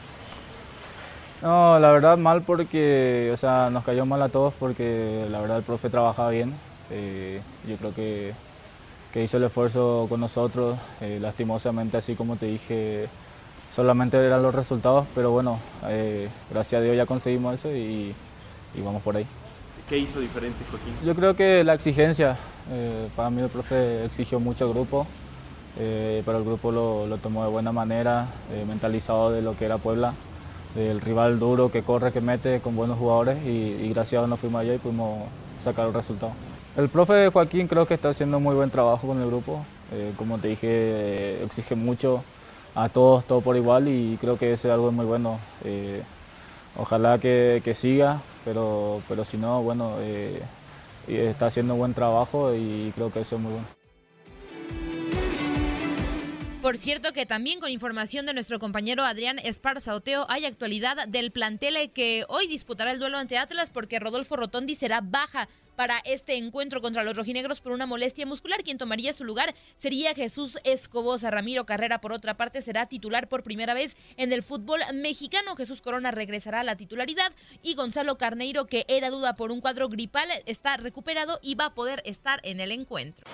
No, 1.42 1.78
la 1.78 1.90
verdad 1.92 2.18
mal 2.18 2.42
porque, 2.42 3.30
o 3.32 3.36
sea, 3.36 3.70
nos 3.70 3.84
cayó 3.84 4.04
mal 4.04 4.20
a 4.22 4.28
todos 4.28 4.52
porque 4.58 5.26
la 5.30 5.40
verdad 5.40 5.58
el 5.58 5.62
profe 5.62 5.88
trabajaba 5.88 6.30
bien. 6.30 6.52
Eh, 6.90 7.40
yo 7.68 7.76
creo 7.76 7.94
que, 7.94 8.34
que, 9.12 9.22
hizo 9.22 9.36
el 9.36 9.44
esfuerzo 9.44 10.06
con 10.08 10.20
nosotros. 10.20 10.76
Eh, 11.00 11.18
lastimosamente, 11.20 11.96
así 11.96 12.14
como 12.14 12.36
te 12.36 12.46
dije, 12.46 13.08
solamente 13.74 14.16
eran 14.16 14.42
los 14.42 14.54
resultados, 14.54 15.06
pero 15.14 15.30
bueno, 15.30 15.58
eh, 15.86 16.28
gracias 16.50 16.80
a 16.80 16.82
Dios 16.82 16.96
ya 16.96 17.06
conseguimos 17.06 17.54
eso 17.54 17.70
y, 17.70 18.14
vamos 18.84 19.02
por 19.02 19.16
ahí. 19.16 19.26
¿Qué 19.88 19.98
hizo 19.98 20.20
diferente 20.20 20.58
Joaquín? 20.70 20.94
Yo 21.04 21.14
creo 21.14 21.34
que 21.34 21.64
la 21.64 21.74
exigencia. 21.74 22.36
Eh, 22.72 23.08
para 23.16 23.30
mí 23.30 23.42
el 23.42 23.48
profe 23.48 24.04
exigió 24.04 24.38
mucho 24.38 24.64
al 24.64 24.72
grupo, 24.72 25.06
eh, 25.78 26.22
pero 26.24 26.38
el 26.38 26.44
grupo 26.44 26.70
lo, 26.70 27.06
lo, 27.06 27.18
tomó 27.18 27.42
de 27.42 27.50
buena 27.50 27.72
manera, 27.72 28.26
eh, 28.52 28.64
mentalizado 28.68 29.32
de 29.32 29.42
lo 29.42 29.56
que 29.56 29.64
era 29.64 29.78
Puebla, 29.78 30.14
del 30.76 31.00
rival 31.00 31.40
duro 31.40 31.72
que 31.72 31.82
corre, 31.82 32.12
que 32.12 32.20
mete 32.20 32.60
con 32.60 32.76
buenos 32.76 32.98
jugadores 32.98 33.44
y, 33.44 33.48
y 33.48 33.88
gracias 33.92 34.18
a 34.18 34.22
Dios 34.22 34.28
nos 34.28 34.40
fuimos 34.40 34.60
allá 34.60 34.74
y 34.74 34.78
pudimos 34.78 35.24
sacar 35.64 35.88
el 35.88 35.94
resultado. 35.94 36.32
El 36.76 36.88
profe 36.88 37.28
Joaquín 37.30 37.66
creo 37.66 37.86
que 37.86 37.94
está 37.94 38.10
haciendo 38.10 38.38
muy 38.38 38.54
buen 38.54 38.70
trabajo 38.70 39.08
con 39.08 39.20
el 39.20 39.26
grupo, 39.26 39.64
como 40.16 40.38
te 40.38 40.46
dije, 40.46 41.42
exige 41.42 41.74
mucho 41.74 42.22
a 42.74 42.88
todos, 42.88 43.24
todo 43.24 43.40
por 43.40 43.56
igual 43.56 43.88
y 43.88 44.16
creo 44.20 44.38
que 44.38 44.52
eso 44.52 44.68
es 44.68 44.74
algo 44.74 44.92
muy 44.92 45.06
bueno. 45.06 45.38
ojalá 46.76 47.18
que, 47.18 47.60
que 47.64 47.74
siga, 47.74 48.20
pero, 48.44 49.02
pero 49.08 49.24
si 49.24 49.36
no, 49.36 49.62
bueno, 49.62 49.94
eh, 50.00 50.42
está 51.08 51.46
haciendo 51.46 51.74
buen 51.74 51.94
trabajo 51.94 52.54
y 52.54 52.92
creo 52.94 53.12
que 53.12 53.20
eso 53.20 53.36
es 53.36 53.42
muy 53.42 53.52
bueno. 53.52 53.79
Por 56.62 56.76
cierto 56.76 57.14
que 57.14 57.24
también 57.24 57.58
con 57.58 57.70
información 57.70 58.26
de 58.26 58.34
nuestro 58.34 58.58
compañero 58.58 59.02
Adrián 59.02 59.38
Esparza 59.38 59.94
Oteo 59.94 60.26
hay 60.28 60.44
actualidad 60.44 61.08
del 61.08 61.30
plantel 61.30 61.90
que 61.90 62.26
hoy 62.28 62.48
disputará 62.48 62.92
el 62.92 62.98
duelo 62.98 63.16
ante 63.16 63.38
Atlas 63.38 63.70
porque 63.70 63.98
Rodolfo 63.98 64.36
Rotondi 64.36 64.74
será 64.74 65.00
baja 65.00 65.48
para 65.74 66.00
este 66.04 66.36
encuentro 66.36 66.82
contra 66.82 67.02
los 67.02 67.16
rojinegros 67.16 67.62
por 67.62 67.72
una 67.72 67.86
molestia 67.86 68.26
muscular. 68.26 68.62
Quien 68.62 68.76
tomaría 68.76 69.14
su 69.14 69.24
lugar 69.24 69.54
sería 69.76 70.12
Jesús 70.14 70.58
Escobosa. 70.64 71.30
Ramiro 71.30 71.64
Carrera, 71.64 72.02
por 72.02 72.12
otra 72.12 72.36
parte, 72.36 72.60
será 72.60 72.84
titular 72.84 73.26
por 73.26 73.42
primera 73.42 73.72
vez 73.72 73.96
en 74.18 74.30
el 74.30 74.42
fútbol 74.42 74.80
mexicano. 74.92 75.56
Jesús 75.56 75.80
Corona 75.80 76.10
regresará 76.10 76.60
a 76.60 76.64
la 76.64 76.76
titularidad 76.76 77.32
y 77.62 77.74
Gonzalo 77.74 78.18
Carneiro, 78.18 78.66
que 78.66 78.84
era 78.86 79.08
duda 79.08 79.34
por 79.34 79.50
un 79.50 79.62
cuadro 79.62 79.88
gripal, 79.88 80.28
está 80.44 80.76
recuperado 80.76 81.40
y 81.42 81.54
va 81.54 81.66
a 81.66 81.74
poder 81.74 82.02
estar 82.04 82.38
en 82.42 82.60
el 82.60 82.70
encuentro. 82.72 83.24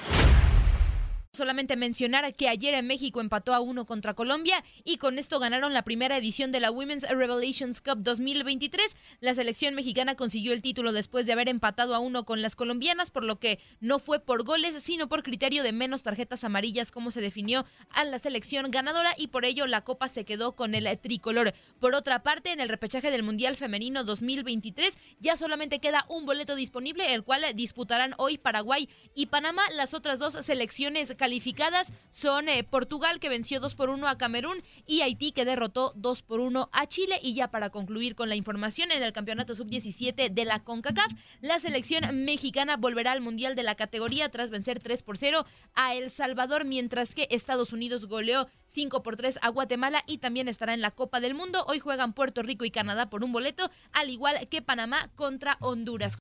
Solamente 1.37 1.77
mencionar 1.77 2.33
que 2.35 2.49
ayer 2.49 2.73
en 2.73 2.87
México 2.87 3.21
empató 3.21 3.53
a 3.53 3.61
uno 3.61 3.85
contra 3.85 4.15
Colombia 4.15 4.65
y 4.85 4.97
con 4.97 5.19
esto 5.19 5.39
ganaron 5.39 5.75
la 5.75 5.83
primera 5.83 6.17
edición 6.17 6.51
de 6.51 6.61
la 6.61 6.71
Women's 6.71 7.07
Revelations 7.09 7.83
Cup 7.83 7.99
2023. 7.99 8.97
La 9.21 9.35
selección 9.35 9.75
mexicana 9.75 10.15
consiguió 10.15 10.55
el 10.55 10.63
título 10.63 10.93
después 10.93 11.27
de 11.27 11.35
haber 11.35 11.51
empatado 11.51 11.95
a 11.95 11.99
uno 11.99 12.25
con 12.25 12.41
las 12.41 12.57
colombianas, 12.57 13.11
por 13.11 13.23
lo 13.23 13.39
que 13.39 13.59
no 13.81 13.99
fue 13.99 14.19
por 14.19 14.45
goles, 14.45 14.83
sino 14.83 15.11
por 15.11 15.23
criterio 15.23 15.63
de 15.63 15.73
menos 15.73 16.03
tarjetas 16.03 16.43
amarillas, 16.43 16.91
como 16.91 17.11
se 17.11 17.21
definió 17.21 17.67
a 17.91 18.05
la 18.05 18.19
selección 18.19 18.71
ganadora 18.71 19.13
y 19.19 19.27
por 19.27 19.45
ello 19.45 19.67
la 19.67 19.85
copa 19.85 20.09
se 20.09 20.25
quedó 20.25 20.57
con 20.57 20.75
el 20.75 20.87
tricolor. 20.99 21.53
Por 21.81 21.95
otra 21.95 22.23
parte, 22.23 22.53
en 22.53 22.61
el 22.61 22.71
repechaje 22.71 23.11
del 23.11 23.23
Mundial 23.23 23.57
Femenino 23.57 24.05
2023 24.05 24.97
ya 25.21 25.37
solamente 25.37 25.81
queda 25.81 26.07
un 26.09 26.25
boleto 26.25 26.57
disponible, 26.57 27.13
el 27.13 27.25
cual 27.25 27.45
disputarán 27.55 28.15
hoy 28.17 28.39
Paraguay 28.39 28.89
y 29.15 29.27
Panamá. 29.27 29.63
Las 29.75 29.93
otras 29.93 30.19
dos 30.19 30.33
selecciones 30.33 31.15
calificadas 31.27 31.93
son 32.13 32.49
eh, 32.49 32.63
Portugal 32.63 33.19
que 33.19 33.29
venció 33.29 33.59
2 33.59 33.75
por 33.75 33.91
1 33.91 34.07
a 34.07 34.17
Camerún 34.17 34.63
y 34.87 35.01
Haití 35.01 35.33
que 35.33 35.45
derrotó 35.45 35.93
2 35.97 36.23
por 36.23 36.39
1 36.39 36.71
a 36.73 36.87
Chile. 36.87 37.19
Y 37.21 37.35
ya 37.35 37.51
para 37.51 37.71
concluir 37.71 38.15
con 38.15 38.29
la 38.29 38.37
información 38.37 38.93
en 38.93 39.03
el 39.03 39.13
campeonato 39.13 39.57
sub-17 39.57 40.31
de 40.31 40.45
la 40.45 40.63
CONCACAF, 40.63 41.11
la 41.41 41.59
selección 41.59 42.25
mexicana 42.25 42.77
volverá 42.77 43.11
al 43.11 43.23
Mundial 43.23 43.57
de 43.57 43.65
la 43.65 43.75
categoría 43.75 44.29
tras 44.29 44.51
vencer 44.51 44.79
3 44.79 45.03
por 45.03 45.19
0 45.19 45.45
a 45.75 45.97
El 45.97 46.11
Salvador, 46.11 46.65
mientras 46.65 47.13
que 47.13 47.27
Estados 47.33 47.73
Unidos 47.73 48.07
goleó 48.07 48.47
5 48.67 49.03
por 49.03 49.17
3 49.17 49.41
a 49.43 49.49
Guatemala 49.49 50.05
y 50.07 50.19
también 50.19 50.47
estará 50.47 50.75
en 50.75 50.81
la 50.81 50.93
Copa 50.93 51.19
del 51.19 51.35
Mundo. 51.35 51.65
Hoy 51.67 51.81
juegan 51.81 52.13
Puerto 52.13 52.45
Rico 52.45 52.65
y 52.65 52.71
Canadá 52.71 53.11
por 53.11 53.25
un 53.25 53.33
boleto, 53.33 53.69
al 53.91 54.11
igual 54.11 54.47
que 54.49 54.63
Panamá 54.63 55.11
contra 55.17 55.57
Honduras. 55.59 56.19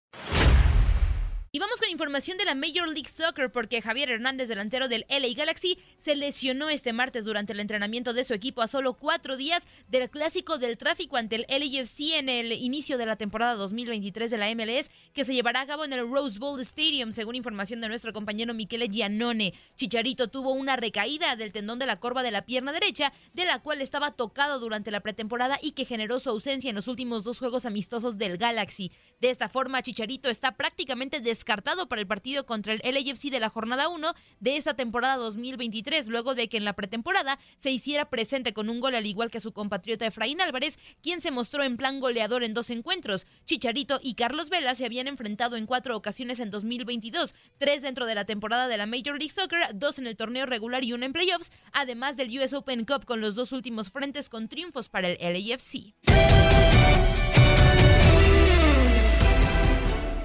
Y 1.56 1.60
vamos 1.60 1.80
con 1.80 1.90
información 1.90 2.38
de 2.38 2.44
la 2.44 2.54
Major 2.54 2.86
League 2.86 3.08
Soccer 3.08 3.50
porque 3.50 3.82
Javier 3.82 4.10
Hernández, 4.10 4.50
delantero 4.50 4.90
del 4.90 5.06
LA 5.08 5.30
Galaxy, 5.38 5.78
se 5.98 6.18
lesionó 6.18 6.68
este 6.68 6.92
martes 6.92 7.24
durante 7.24 7.54
el 7.54 7.62
entrenamiento 7.62 8.12
de 8.12 8.26
su 8.26 8.34
equipo 8.34 8.62
a 8.62 8.68
solo 8.68 8.96
cuatro 8.96 9.38
días 9.38 9.66
del 9.88 10.10
clásico 10.10 10.58
del 10.58 10.78
tráfico 10.78 11.16
ante 11.16 11.38
el 11.38 11.46
LAFC 11.48 12.16
en 12.16 12.28
el 12.28 12.52
inicio 12.52 12.98
de 12.98 13.06
la 13.06 13.16
temporada 13.16 13.56
2023 13.56 14.32
de 14.32 14.38
la 14.38 14.54
MLS 14.54 14.92
que 15.14 15.24
se 15.24 15.34
llevará 15.34 15.62
a 15.62 15.66
cabo 15.66 15.86
en 15.86 15.94
el 15.94 16.10
Rose 16.12 16.40
Bowl 16.40 16.60
Stadium, 16.60 17.14
según 17.14 17.36
información 17.36 17.80
de 17.80 17.88
nuestro 17.88 18.12
compañero 18.12 18.54
Michele 18.54 18.90
Giannone. 18.90 19.54
Chicharito 19.78 20.28
tuvo 20.28 20.52
una 20.52 20.76
recaída 20.76 21.38
del 21.38 21.54
tendón 21.54 21.80
de 21.80 21.86
la 21.86 22.02
corva 22.02 22.22
de 22.22 22.32
la 22.32 22.46
pierna 22.46 22.74
derecha, 22.74 23.14
de 23.34 23.46
la 23.46 23.60
cual 23.60 23.80
estaba 23.80 24.12
tocado 24.12 24.60
durante 24.60 24.92
la 24.92 25.00
pretemporada 25.00 25.58
y 25.62 25.72
que 25.72 25.86
generó 25.86 26.20
su 26.20 26.30
ausencia 26.32 26.70
en 26.70 26.76
los 26.76 26.90
últimos 26.90 27.24
dos 27.24 27.40
juegos 27.40 27.66
amistosos 27.66 28.18
del 28.18 28.38
Galaxy. 28.38 28.92
De 29.22 29.30
esta 29.30 29.48
forma, 29.48 29.82
Chicharito 29.82 30.30
está 30.30 30.58
prácticamente 30.58 31.22
descartado 31.22 31.45
para 31.46 32.02
el 32.02 32.08
partido 32.08 32.46
contra 32.46 32.74
el 32.74 32.82
LAFC 32.84 33.30
de 33.30 33.40
la 33.40 33.50
jornada 33.50 33.88
1 33.88 34.14
de 34.40 34.58
esta 34.58 34.74
temporada 34.74 35.18
2023, 35.18 36.08
luego 36.08 36.36
de 36.36 36.50
que 36.50 36.58
en 36.58 36.66
la 36.66 36.74
pretemporada 36.74 37.40
se 37.58 37.72
hiciera 37.72 38.10
presente 38.10 38.54
con 38.54 38.70
un 38.70 38.80
gol 38.80 38.96
al 38.96 39.06
igual 39.06 39.32
que 39.32 39.40
su 39.40 39.54
compatriota 39.54 40.06
Efraín 40.06 40.42
Álvarez, 40.42 40.80
quien 41.02 41.22
se 41.22 41.32
mostró 41.32 41.64
en 41.64 41.78
plan 41.78 42.00
goleador 42.00 42.44
en 42.44 42.54
dos 42.54 42.70
encuentros. 42.72 43.28
Chicharito 43.46 44.00
y 44.02 44.16
Carlos 44.16 44.50
Vela 44.50 44.76
se 44.76 44.86
habían 44.86 45.08
enfrentado 45.08 45.56
en 45.56 45.66
cuatro 45.66 45.96
ocasiones 45.96 46.40
en 46.40 46.50
2022, 46.50 47.36
tres 47.58 47.82
dentro 47.82 48.06
de 48.06 48.16
la 48.16 48.26
temporada 48.26 48.68
de 48.68 48.78
la 48.78 48.88
Major 48.88 49.18
League 49.18 49.34
Soccer, 49.34 49.60
dos 49.74 50.00
en 50.00 50.08
el 50.08 50.18
torneo 50.18 50.46
regular 50.46 50.84
y 50.84 50.94
uno 50.94 51.06
en 51.06 51.14
playoffs, 51.14 51.52
además 51.72 52.18
del 52.18 52.38
US 52.40 52.54
Open 52.54 52.86
Cup 52.86 53.06
con 53.06 53.22
los 53.22 53.36
dos 53.36 53.52
últimos 53.52 53.90
frentes 53.90 54.30
con 54.30 54.50
triunfos 54.50 54.90
para 54.90 55.10
el 55.10 55.18
LAFC. 55.20 56.55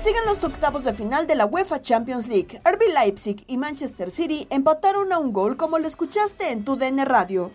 Siguen 0.02 0.24
los 0.24 0.44
octavos 0.44 0.84
de 0.84 0.94
final 0.94 1.26
de 1.26 1.34
la 1.34 1.44
UEFA 1.44 1.82
Champions 1.82 2.26
League. 2.26 2.62
RB 2.64 2.90
Leipzig 2.94 3.44
y 3.46 3.58
Manchester 3.58 4.10
City 4.10 4.46
empataron 4.48 5.12
a 5.12 5.18
un 5.18 5.30
gol 5.30 5.58
como 5.58 5.78
lo 5.78 5.86
escuchaste 5.86 6.52
en 6.52 6.64
tu 6.64 6.76
DN 6.76 7.04
Radio. 7.04 7.50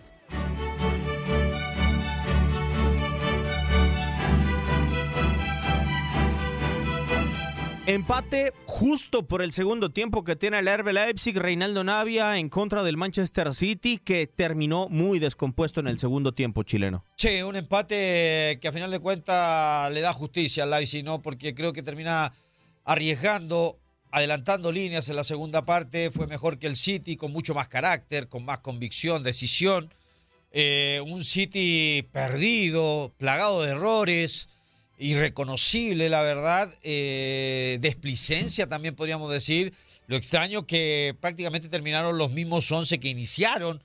Empate 7.88 8.52
justo 8.66 9.28
por 9.28 9.44
el 9.44 9.52
segundo 9.52 9.92
tiempo 9.92 10.24
que 10.24 10.36
tiene 10.36 10.58
el 10.58 10.76
RB 10.76 10.92
Leipzig, 10.92 11.38
Reinaldo 11.38 11.84
Navia 11.84 12.40
en 12.40 12.50
contra 12.50 12.82
del 12.82 12.98
Manchester 12.98 13.54
City, 13.54 14.00
que 14.00 14.26
terminó 14.26 14.90
muy 14.90 15.20
descompuesto 15.20 15.82
en 15.82 15.88
el 15.88 16.00
segundo 16.00 16.32
tiempo 16.32 16.64
chileno. 16.64 17.06
Sí, 17.16 17.44
un 17.44 17.56
empate 17.56 18.58
que 18.60 18.68
a 18.68 18.72
final 18.72 18.90
de 18.90 18.98
cuentas 18.98 19.92
le 19.92 20.02
da 20.02 20.14
justicia 20.14 20.64
al 20.64 20.72
Leipzig, 20.72 21.06
¿no? 21.06 21.22
Porque 21.22 21.54
creo 21.54 21.74
que 21.74 21.84
termina 21.84 22.34
arriesgando, 22.86 23.78
adelantando 24.10 24.72
líneas 24.72 25.08
en 25.10 25.18
la 25.18 25.24
segunda 25.24 25.64
parte. 25.64 26.10
Fue 26.10 26.26
mejor 26.26 26.58
que 26.58 26.66
el 26.66 26.78
City, 26.78 27.16
con 27.18 27.32
mucho 27.32 27.54
más 27.54 27.68
carácter, 27.68 28.28
con 28.28 28.44
más 28.46 28.62
convicción, 28.62 29.22
decisión. 29.22 29.94
Eh, 30.52 31.04
un 31.06 31.24
City 31.24 32.02
perdido, 32.12 33.14
plagado 33.20 33.62
de 33.62 33.74
errores 33.74 34.50
irreconocible, 34.98 36.10
la 36.10 36.22
verdad, 36.22 36.74
eh, 36.84 37.78
desplicencia 37.82 38.68
también 38.68 38.96
podríamos 38.96 39.32
decir. 39.32 39.74
Lo 40.08 40.16
extraño 40.16 40.66
que 40.66 41.16
prácticamente 41.20 41.68
terminaron 41.68 42.18
los 42.18 42.32
mismos 42.32 42.72
11 42.72 43.00
que 43.00 43.10
iniciaron. 43.10 43.84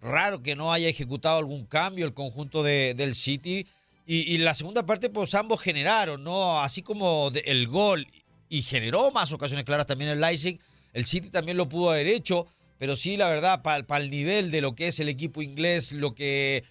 Raro 0.00 0.42
que 0.42 0.56
no 0.56 0.72
haya 0.72 0.88
ejecutado 0.88 1.38
algún 1.38 1.64
cambio 1.64 2.04
el 2.04 2.14
conjunto 2.14 2.62
de, 2.62 2.94
del 2.94 3.14
City. 3.14 3.66
Y, 4.04 4.36
la 4.38 4.52
segunda 4.52 4.84
parte, 4.84 5.08
pues 5.08 5.32
ambos 5.34 5.60
generaron, 5.60 6.24
¿no? 6.24 6.60
Así 6.60 6.82
como 6.82 7.30
el 7.44 7.68
gol 7.68 8.06
y 8.48 8.62
generó 8.62 9.10
más 9.12 9.32
ocasiones 9.32 9.64
claras 9.64 9.86
también 9.86 10.10
el 10.10 10.20
Leipzig. 10.20 10.58
El 10.92 11.06
City 11.06 11.30
también 11.30 11.56
lo 11.56 11.68
pudo 11.68 11.92
haber 11.92 12.08
hecho, 12.08 12.46
pero 12.78 12.96
sí, 12.96 13.16
la 13.16 13.28
verdad, 13.28 13.62
para 13.62 14.02
el 14.02 14.10
nivel 14.10 14.50
de 14.50 14.60
lo 14.60 14.74
que 14.74 14.88
es 14.88 15.00
el 15.00 15.08
equipo 15.08 15.40
inglés, 15.40 15.92
lo 15.92 16.14
que 16.14 16.64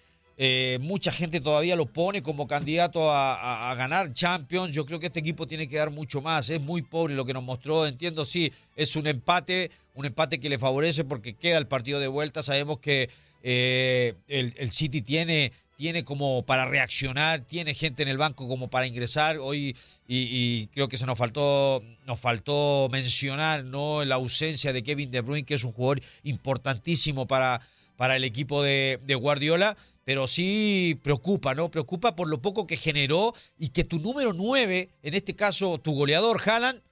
eh, 0.44 0.78
mucha 0.80 1.12
gente 1.12 1.40
todavía 1.40 1.76
lo 1.76 1.86
pone 1.86 2.20
como 2.20 2.48
candidato 2.48 3.12
a, 3.12 3.72
ganar 3.78 4.12
Champions. 4.12 4.74
Yo 4.74 4.84
creo 4.84 4.98
que 4.98 5.06
este 5.06 5.20
equipo 5.20 5.46
tiene 5.46 5.68
que 5.68 5.76
dar 5.76 5.92
mucho 5.92 6.20
más. 6.20 6.50
Es 6.50 6.60
muy 6.60 6.82
pobre 6.82 7.14
lo 7.14 7.24
que 7.24 7.32
nos 7.32 7.44
mostró. 7.44 7.86
Entiendo, 7.86 8.24
sí, 8.24 8.52
es 8.74 8.96
un 8.96 9.06
empate, 9.06 9.70
un 9.94 10.04
empate 10.04 10.40
que 10.40 10.48
le 10.48 10.58
favorece 10.58 11.04
porque 11.04 11.34
queda 11.34 11.58
el 11.58 11.68
partido 11.68 12.00
de 12.00 12.08
vuelta. 12.08 12.42
Sabemos 12.42 12.80
que 12.80 13.08
eh, 13.44 14.14
el, 14.26 14.72
City 14.72 15.00
tiene, 15.00 15.52
tiene 15.76 16.02
como 16.02 16.42
para 16.42 16.64
reaccionar, 16.64 17.42
tiene 17.42 17.72
gente 17.72 18.02
en 18.02 18.08
el 18.08 18.18
banco 18.18 18.48
como 18.48 18.66
para 18.66 18.88
ingresar. 18.88 19.38
Hoy, 19.38 19.76
y, 20.08 20.66
creo 20.74 20.88
que 20.88 20.98
se 20.98 21.06
nos 21.06 21.16
faltó, 21.16 21.84
nos 22.04 22.18
faltó 22.18 22.88
mencionar 22.90 23.62
¿no? 23.62 24.04
la 24.04 24.16
ausencia 24.16 24.72
de 24.72 24.82
Kevin 24.82 25.12
De 25.12 25.20
Bruyne, 25.20 25.46
que 25.46 25.54
es 25.54 25.62
un 25.62 25.70
jugador 25.70 26.02
importantísimo 26.24 27.28
para, 27.28 27.60
para 27.96 28.16
el 28.16 28.24
equipo 28.24 28.62
de, 28.62 28.98
Guardiola 29.20 29.76
pero 30.04 30.26
sí 30.26 30.98
preocupa, 31.04 31.54
¿no? 31.54 31.70
Preocupa 31.70 32.16
por 32.16 32.26
lo 32.26 32.42
poco 32.42 32.66
que 32.66 32.76
generó 32.76 33.34
y 33.56 33.68
que 33.68 33.84
tu 33.84 34.00
número 34.00 34.32
9, 34.32 34.90
en 35.00 35.14
este 35.14 35.36
caso 35.36 35.78
tu 35.78 35.94
goleador 35.94 36.40
Haaland, 36.44 36.82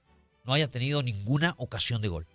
no 0.45 0.53
haya 0.53 0.71
tenido 0.71 1.03
ninguna 1.03 1.53
ocasión 1.57 2.01
de 2.01 2.07
gol. 2.07 2.25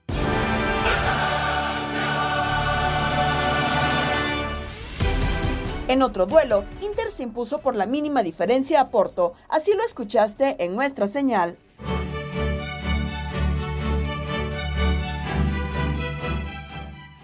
En 5.89 6.03
otro 6.03 6.27
duelo, 6.27 6.65
Inter 6.83 7.13
se 7.13 7.23
impuso 7.23 7.59
por 7.61 7.77
la 7.77 7.87
mínima 7.87 8.25
diferencia 8.25 8.81
a 8.81 8.91
Porto. 8.91 9.35
Así 9.49 9.73
lo 9.73 9.85
escuchaste 9.85 10.63
en 10.65 10.75
nuestra 10.75 11.07
señal. 11.07 11.57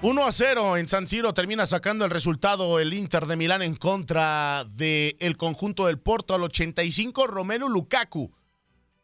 1 0.05 0.27
a 0.27 0.33
0 0.33 0.79
en 0.79 0.89
San 0.89 1.07
Siro 1.07 1.33
termina 1.33 1.65
sacando 1.65 2.05
el 2.05 2.11
resultado 2.11 2.81
el 2.81 2.93
Inter 2.93 3.27
de 3.27 3.37
Milán 3.37 3.63
en 3.63 3.77
contra 3.77 4.65
del 4.75 5.15
el 5.21 5.37
conjunto 5.37 5.87
del 5.87 6.01
Porto 6.01 6.35
al 6.35 6.43
85. 6.43 7.29
Romelu 7.29 7.69
Lukaku 7.69 8.33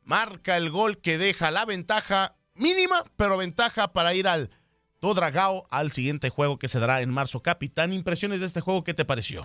marca 0.03 0.57
el 0.57 0.71
gol 0.71 0.99
que 0.99 1.17
deja 1.17 1.53
la 1.53 1.65
ventaja 1.65 2.35
mínima, 2.57 3.05
pero 3.15 3.39
ventaja 3.39 3.93
para 3.93 4.13
ir 4.13 4.27
al 4.27 4.51
Todragao 4.99 5.69
al 5.71 5.93
siguiente 5.93 6.31
juego 6.31 6.59
que 6.59 6.67
se 6.67 6.81
dará 6.81 7.01
en 7.01 7.11
marzo. 7.11 7.45
Capitán, 7.45 7.93
impresiones 7.93 8.41
de 8.41 8.47
este 8.47 8.61
juego, 8.61 8.83
¿qué 8.83 8.93
te 8.93 9.05
pareció? 9.05 9.45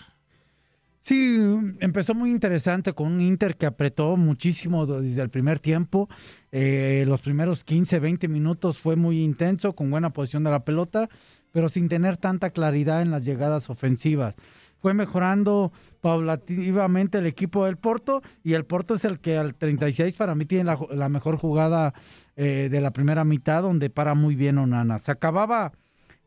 Sí, 0.98 1.38
empezó 1.82 2.16
muy 2.16 2.32
interesante 2.32 2.94
con 2.94 3.12
un 3.12 3.20
Inter 3.20 3.58
que 3.58 3.66
apretó 3.66 4.16
muchísimo 4.16 4.86
desde 4.86 5.22
el 5.22 5.30
primer 5.30 5.60
tiempo. 5.60 6.08
Eh, 6.52 7.04
los 7.06 7.20
primeros 7.20 7.66
15, 7.66 8.00
20 8.00 8.28
minutos 8.30 8.80
fue 8.80 8.96
muy 8.96 9.22
intenso, 9.22 9.76
con 9.76 9.92
buena 9.92 10.14
posición 10.14 10.46
de 10.46 10.52
la 10.52 10.64
pelota, 10.64 11.10
pero 11.54 11.70
sin 11.70 11.88
tener 11.88 12.18
tanta 12.18 12.50
claridad 12.50 13.02
en 13.02 13.12
las 13.12 13.24
llegadas 13.24 13.70
ofensivas. 13.70 14.36
Fue 14.80 14.94
mejorando 14.94 15.72
paulativamente 16.02 17.20
el 17.20 17.26
equipo 17.26 17.64
del 17.64 17.78
Porto 17.78 18.22
y 18.44 18.54
el 18.54 18.66
Porto 18.66 18.96
es 18.96 19.06
el 19.06 19.22
que 19.22 19.38
al 19.38 19.56
36 19.56 20.16
para 20.18 20.36
mí 20.36 20.46
tiene 20.46 20.76
la, 20.92 21.08
mejor 21.08 21.38
jugada 21.38 21.94
eh, 22.36 22.68
de 22.70 22.82
la 22.82 22.92
primera 22.92 23.24
mitad 23.24 23.62
donde 23.62 23.90
para 23.90 24.16
muy 24.16 24.36
bien 24.36 24.58
Onana. 24.58 25.00
Se 25.00 25.12
acababa 25.12 25.72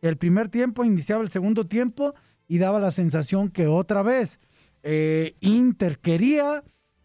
el 0.01 0.17
primer 0.17 0.49
tiempo, 0.49 0.85
iniciaba 0.85 1.23
el 1.23 1.29
segundo 1.29 1.67
tiempo 1.67 2.15
y 2.49 2.59
daba 2.59 2.81
la 2.81 2.93
sensación 2.93 3.51
que 3.51 3.67
otra 3.67 4.03
vez 4.03 4.39
eh, 4.85 5.35
Inter 5.41 5.99
quería, 5.99 6.63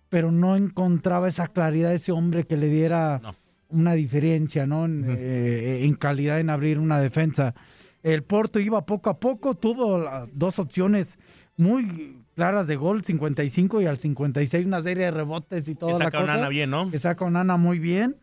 pero 0.09 0.31
no 0.31 0.55
encontraba 0.55 1.27
esa 1.27 1.47
claridad, 1.47 1.93
ese 1.93 2.11
hombre 2.11 2.45
que 2.45 2.55
le 2.55 2.69
diera 2.69 3.19
una 3.67 3.93
diferencia 3.93 4.67
¿no? 4.67 4.85
Eh, 4.85 5.79
en 5.83 5.95
calidad 5.95 6.39
en 6.39 6.51
abrir 6.51 6.77
una 6.77 6.99
defensa. 6.99 7.55
El 8.03 8.23
Porto 8.23 8.59
iba 8.59 8.85
poco 8.85 9.09
a 9.09 9.19
poco, 9.19 9.55
tuvo 9.55 10.03
dos 10.33 10.59
opciones 10.59 11.19
muy 11.55 12.23
claras 12.35 12.67
de 12.67 12.75
gol, 12.75 13.03
55 13.03 13.81
y 13.81 13.85
al 13.85 13.97
56 13.97 14.65
una 14.65 14.81
serie 14.81 15.05
de 15.05 15.11
rebotes 15.11 15.67
y 15.67 15.75
toda 15.75 15.93
que 15.93 16.03
saca 16.03 16.23
la 16.23 16.35
cosa. 16.35 16.49
bien, 16.49 16.69
¿no? 16.69 16.89
Que 16.89 16.99
saca 16.99 17.29
Nana 17.29 17.57
muy 17.57 17.79
bien. 17.79 18.15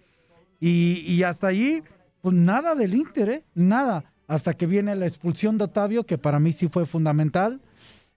Y, 0.60 1.04
y, 1.06 1.22
hasta 1.22 1.46
allí, 1.46 1.82
pues 2.20 2.34
nada 2.34 2.74
del 2.74 2.94
Inter, 2.94 3.28
¿eh? 3.28 3.44
Nada. 3.54 4.12
Hasta 4.26 4.54
que 4.54 4.66
viene 4.66 4.96
la 4.96 5.06
expulsión 5.06 5.56
de 5.56 5.64
Otavio, 5.64 6.04
que 6.04 6.18
para 6.18 6.40
mí 6.40 6.52
sí 6.52 6.68
fue 6.68 6.84
fundamental. 6.84 7.60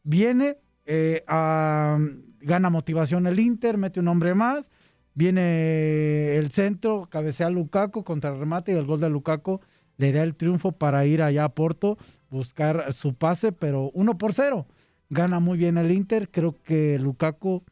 Viene, 0.03 0.57
eh, 0.85 1.23
a, 1.27 1.99
gana 2.39 2.69
motivación 2.71 3.27
el 3.27 3.39
Inter, 3.39 3.77
mete 3.77 3.99
un 3.99 4.07
hombre 4.07 4.33
más. 4.33 4.71
Viene 5.13 6.35
el 6.37 6.49
centro, 6.51 7.07
cabecea 7.09 7.49
Lukaku 7.49 8.03
contra 8.03 8.31
el 8.31 8.39
remate 8.39 8.71
y 8.71 8.75
el 8.75 8.85
gol 8.85 8.99
de 8.99 9.09
Lukaku 9.09 9.61
le 10.01 10.11
da 10.11 10.23
el 10.23 10.35
triunfo 10.35 10.71
para 10.71 11.05
ir 11.05 11.21
allá 11.21 11.43
a 11.45 11.49
Porto, 11.49 11.97
buscar 12.31 12.91
su 12.91 13.13
pase, 13.13 13.51
pero 13.51 13.91
uno 13.93 14.17
por 14.17 14.33
cero. 14.33 14.65
Gana 15.09 15.39
muy 15.39 15.59
bien 15.59 15.77
el 15.77 15.91
Inter. 15.91 16.29
Creo 16.31 16.55
que 16.63 16.97
Lukaku 16.99 17.63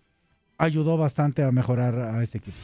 ayudó 0.57 0.95
bastante 0.95 1.43
a 1.43 1.51
mejorar 1.51 1.97
a 1.97 2.21
este 2.21 2.37
equipo. 2.37 2.57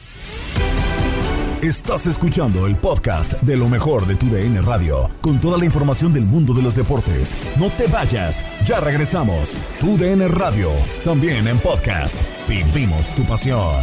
Estás 1.62 2.06
escuchando 2.06 2.66
el 2.66 2.76
podcast 2.76 3.42
de 3.42 3.56
lo 3.56 3.68
mejor 3.68 4.06
de 4.06 4.14
tu 4.14 4.26
DN 4.26 4.60
Radio, 4.62 5.10
con 5.20 5.40
toda 5.40 5.58
la 5.58 5.64
información 5.64 6.12
del 6.12 6.24
mundo 6.24 6.54
de 6.54 6.62
los 6.62 6.76
deportes. 6.76 7.36
No 7.58 7.70
te 7.70 7.88
vayas, 7.88 8.44
ya 8.64 8.78
regresamos. 8.78 9.58
Tu 9.80 9.96
DN 9.96 10.28
Radio, 10.28 10.70
también 11.02 11.48
en 11.48 11.58
podcast. 11.58 12.20
Vivimos 12.46 13.12
tu 13.14 13.24
pasión. 13.24 13.82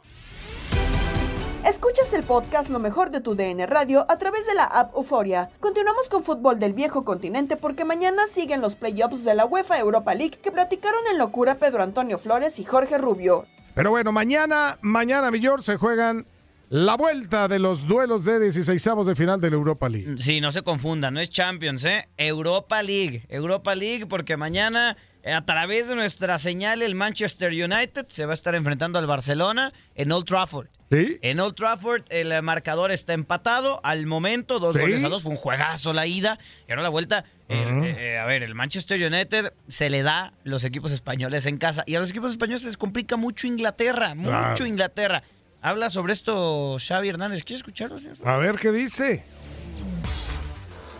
Escuchas 1.65 2.11
el 2.13 2.23
podcast 2.23 2.69
Lo 2.69 2.79
mejor 2.79 3.11
de 3.11 3.21
tu 3.21 3.35
DN 3.35 3.65
Radio 3.67 4.05
a 4.09 4.17
través 4.17 4.47
de 4.47 4.55
la 4.55 4.63
app 4.63 4.95
Euforia. 4.95 5.49
Continuamos 5.59 6.09
con 6.09 6.23
fútbol 6.23 6.59
del 6.59 6.73
viejo 6.73 7.05
continente 7.05 7.55
porque 7.55 7.85
mañana 7.85 8.27
siguen 8.27 8.61
los 8.61 8.75
playoffs 8.75 9.23
de 9.23 9.35
la 9.35 9.45
UEFA 9.45 9.79
Europa 9.79 10.15
League 10.15 10.39
que 10.41 10.51
platicaron 10.51 11.01
en 11.11 11.19
locura 11.19 11.55
Pedro 11.55 11.83
Antonio 11.83 12.17
Flores 12.17 12.59
y 12.59 12.63
Jorge 12.63 12.97
Rubio. 12.97 13.45
Pero 13.75 13.91
bueno, 13.91 14.11
mañana, 14.11 14.79
mañana, 14.81 15.31
Millor, 15.31 15.61
se 15.61 15.77
juegan 15.77 16.25
la 16.69 16.95
vuelta 16.95 17.47
de 17.47 17.59
los 17.59 17.85
duelos 17.87 18.25
de 18.25 18.39
16 18.39 18.89
de 19.05 19.15
final 19.15 19.39
de 19.39 19.49
la 19.49 19.55
Europa 19.55 19.87
League. 19.87 20.15
Sí, 20.17 20.41
no 20.41 20.51
se 20.51 20.63
confunda, 20.63 21.11
no 21.11 21.19
es 21.19 21.29
Champions, 21.29 21.85
¿eh? 21.85 22.09
Europa 22.17 22.81
League. 22.81 23.25
Europa 23.29 23.75
League 23.75 24.07
porque 24.07 24.35
mañana 24.35 24.97
a 25.25 25.45
través 25.45 25.87
de 25.87 25.95
nuestra 25.95 26.39
señal, 26.39 26.81
el 26.81 26.95
Manchester 26.95 27.51
United 27.51 28.07
se 28.07 28.25
va 28.25 28.31
a 28.31 28.33
estar 28.33 28.55
enfrentando 28.55 28.97
al 28.99 29.07
Barcelona 29.07 29.71
en 29.95 30.11
Old 30.11 30.25
Trafford. 30.25 30.67
¿Sí? 30.91 31.19
En 31.21 31.39
Old 31.39 31.55
Trafford 31.55 32.03
el 32.09 32.41
marcador 32.43 32.91
está 32.91 33.13
empatado 33.13 33.79
al 33.83 34.05
momento, 34.07 34.59
dos 34.59 34.75
¿Sí? 34.75 34.81
goles 34.81 35.03
a 35.03 35.09
dos, 35.09 35.23
fue 35.23 35.31
un 35.31 35.37
juegazo 35.37 35.93
la 35.93 36.05
ida 36.05 36.37
y 36.67 36.71
ahora 36.71 36.81
la 36.83 36.89
vuelta. 36.89 37.23
eh, 37.47 37.95
eh, 37.97 38.17
a 38.19 38.25
ver, 38.25 38.43
el 38.43 38.55
Manchester 38.55 39.01
United 39.01 39.53
se 39.67 39.89
le 39.89 40.03
da 40.03 40.33
los 40.43 40.63
equipos 40.65 40.91
españoles 40.91 41.45
en 41.45 41.57
casa 41.57 41.83
y 41.85 41.95
a 41.95 41.99
los 41.99 42.09
equipos 42.09 42.31
españoles 42.31 42.65
les 42.65 42.77
complica 42.77 43.15
mucho 43.15 43.47
Inglaterra, 43.47 44.15
mucho. 44.15 44.65
Inglaterra. 44.65 45.23
Habla 45.61 45.91
sobre 45.91 46.13
esto 46.13 46.77
Xavi 46.79 47.09
Hernández. 47.09 47.43
¿Quiere 47.43 47.57
escucharlo, 47.57 47.97
señor? 47.99 48.15
A 48.25 48.37
ver 48.37 48.55
qué 48.55 48.71
dice. 48.71 49.23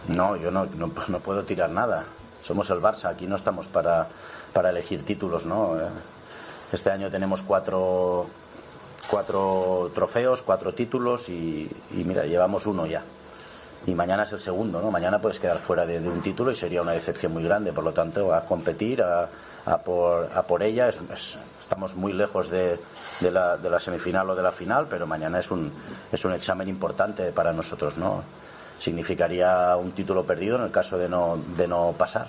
No, 0.07 0.35
yo 0.35 0.51
no, 0.51 0.67
no, 0.67 0.91
no 1.07 1.19
puedo 1.19 1.43
tirar 1.43 1.69
nada. 1.71 2.05
Somos 2.41 2.69
el 2.69 2.79
Barça, 2.81 3.09
aquí 3.09 3.27
no 3.27 3.35
estamos 3.35 3.67
para, 3.67 4.07
para 4.53 4.69
elegir 4.69 5.03
títulos, 5.05 5.45
¿no? 5.45 5.79
Eh, 5.79 5.87
Este 6.73 6.89
año 6.89 7.09
tenemos 7.11 7.43
cuatro, 7.43 8.25
cuatro 9.09 9.91
trofeos, 9.93 10.41
cuatro 10.41 10.73
títulos 10.73 11.29
y, 11.29 11.69
y 11.91 12.03
mira, 12.03 12.25
llevamos 12.25 12.65
uno 12.65 12.85
ya. 12.85 13.03
Y 13.87 13.95
mañana 13.95 14.23
es 14.23 14.31
el 14.31 14.39
segundo, 14.39 14.79
¿no? 14.81 14.91
Mañana 14.91 15.19
puedes 15.19 15.39
quedar 15.39 15.57
fuera 15.57 15.85
de, 15.85 15.97
un 15.99 16.21
título 16.21 16.51
y 16.51 16.55
sería 16.55 16.81
una 16.83 16.91
decepción 16.91 17.33
muy 17.33 17.43
grande. 17.43 17.73
Por 17.73 17.83
lo 17.83 17.93
tanto, 17.93 18.31
a 18.33 18.45
competir, 18.45 19.01
a, 19.01 19.27
por, 19.83 20.29
a 20.35 20.43
por 20.43 20.61
ella. 20.61 20.87
Es- 20.87 20.99
es- 21.11 21.39
estamos 21.59 21.95
muy 21.95 22.13
lejos 22.13 22.49
de, 22.49 22.79
de 23.21 23.31
la, 23.31 23.57
de 23.57 23.69
la 23.71 23.79
semifinal 23.79 24.29
o 24.29 24.35
de 24.35 24.43
la 24.43 24.51
final, 24.51 24.85
pero 24.87 25.07
mañana 25.07 25.39
es 25.39 25.49
un, 25.49 25.73
es 26.11 26.23
un 26.25 26.33
examen 26.33 26.69
importante 26.69 27.31
para 27.31 27.53
nosotros, 27.53 27.97
¿no? 27.97 28.23
Significaría 28.81 29.77
un 29.77 29.91
título 29.91 30.25
perdido 30.25 30.55
en 30.55 30.63
el 30.63 30.71
caso 30.71 30.97
de 30.97 31.07
no, 31.07 31.37
de 31.55 31.67
no 31.67 31.93
pasar. 31.95 32.25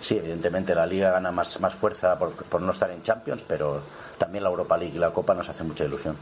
Sí, 0.00 0.16
evidentemente 0.16 0.74
la 0.74 0.84
Liga 0.84 1.12
gana 1.12 1.30
más, 1.30 1.60
más 1.60 1.74
fuerza 1.74 2.18
por, 2.18 2.32
por 2.32 2.60
no 2.60 2.72
estar 2.72 2.90
en 2.90 3.02
Champions, 3.02 3.44
pero 3.46 3.80
también 4.18 4.42
la 4.42 4.50
Europa 4.50 4.76
League 4.76 4.96
y 4.96 4.98
la 4.98 5.12
Copa 5.12 5.32
nos 5.32 5.48
hace 5.48 5.62
mucha 5.62 5.84
ilusión. 5.84 6.16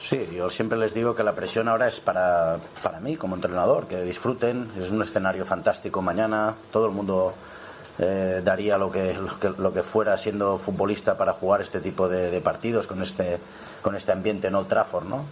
Sí, 0.00 0.26
yo 0.34 0.50
siempre 0.50 0.76
les 0.76 0.92
digo 0.92 1.14
que 1.14 1.22
la 1.22 1.36
presión 1.36 1.68
ahora 1.68 1.86
es 1.86 2.00
para, 2.00 2.56
para 2.82 2.98
mí 2.98 3.16
como 3.16 3.36
entrenador, 3.36 3.86
que 3.86 4.02
disfruten, 4.02 4.68
es 4.76 4.90
un 4.90 5.02
escenario 5.02 5.44
fantástico 5.44 6.02
mañana, 6.02 6.56
todo 6.72 6.86
el 6.86 6.92
mundo 6.92 7.32
eh, 7.98 8.40
daría 8.42 8.78
lo 8.78 8.90
que, 8.90 9.14
lo, 9.58 9.72
que, 9.72 9.82
fuera 9.82 10.16
siendo 10.16 10.56
futbolista 10.56 11.16
para 11.18 11.34
jugar 11.34 11.60
este 11.60 11.80
tipo 11.80 12.08
de, 12.08 12.40
partidos 12.40 12.86
con 12.86 13.02
este, 13.02 13.38
con 13.82 13.94
este 13.94 14.10
ambiente 14.10 14.48
en 14.48 14.54
Old 14.54 14.68
Trafford, 14.68 15.04
¿no? 15.04 15.24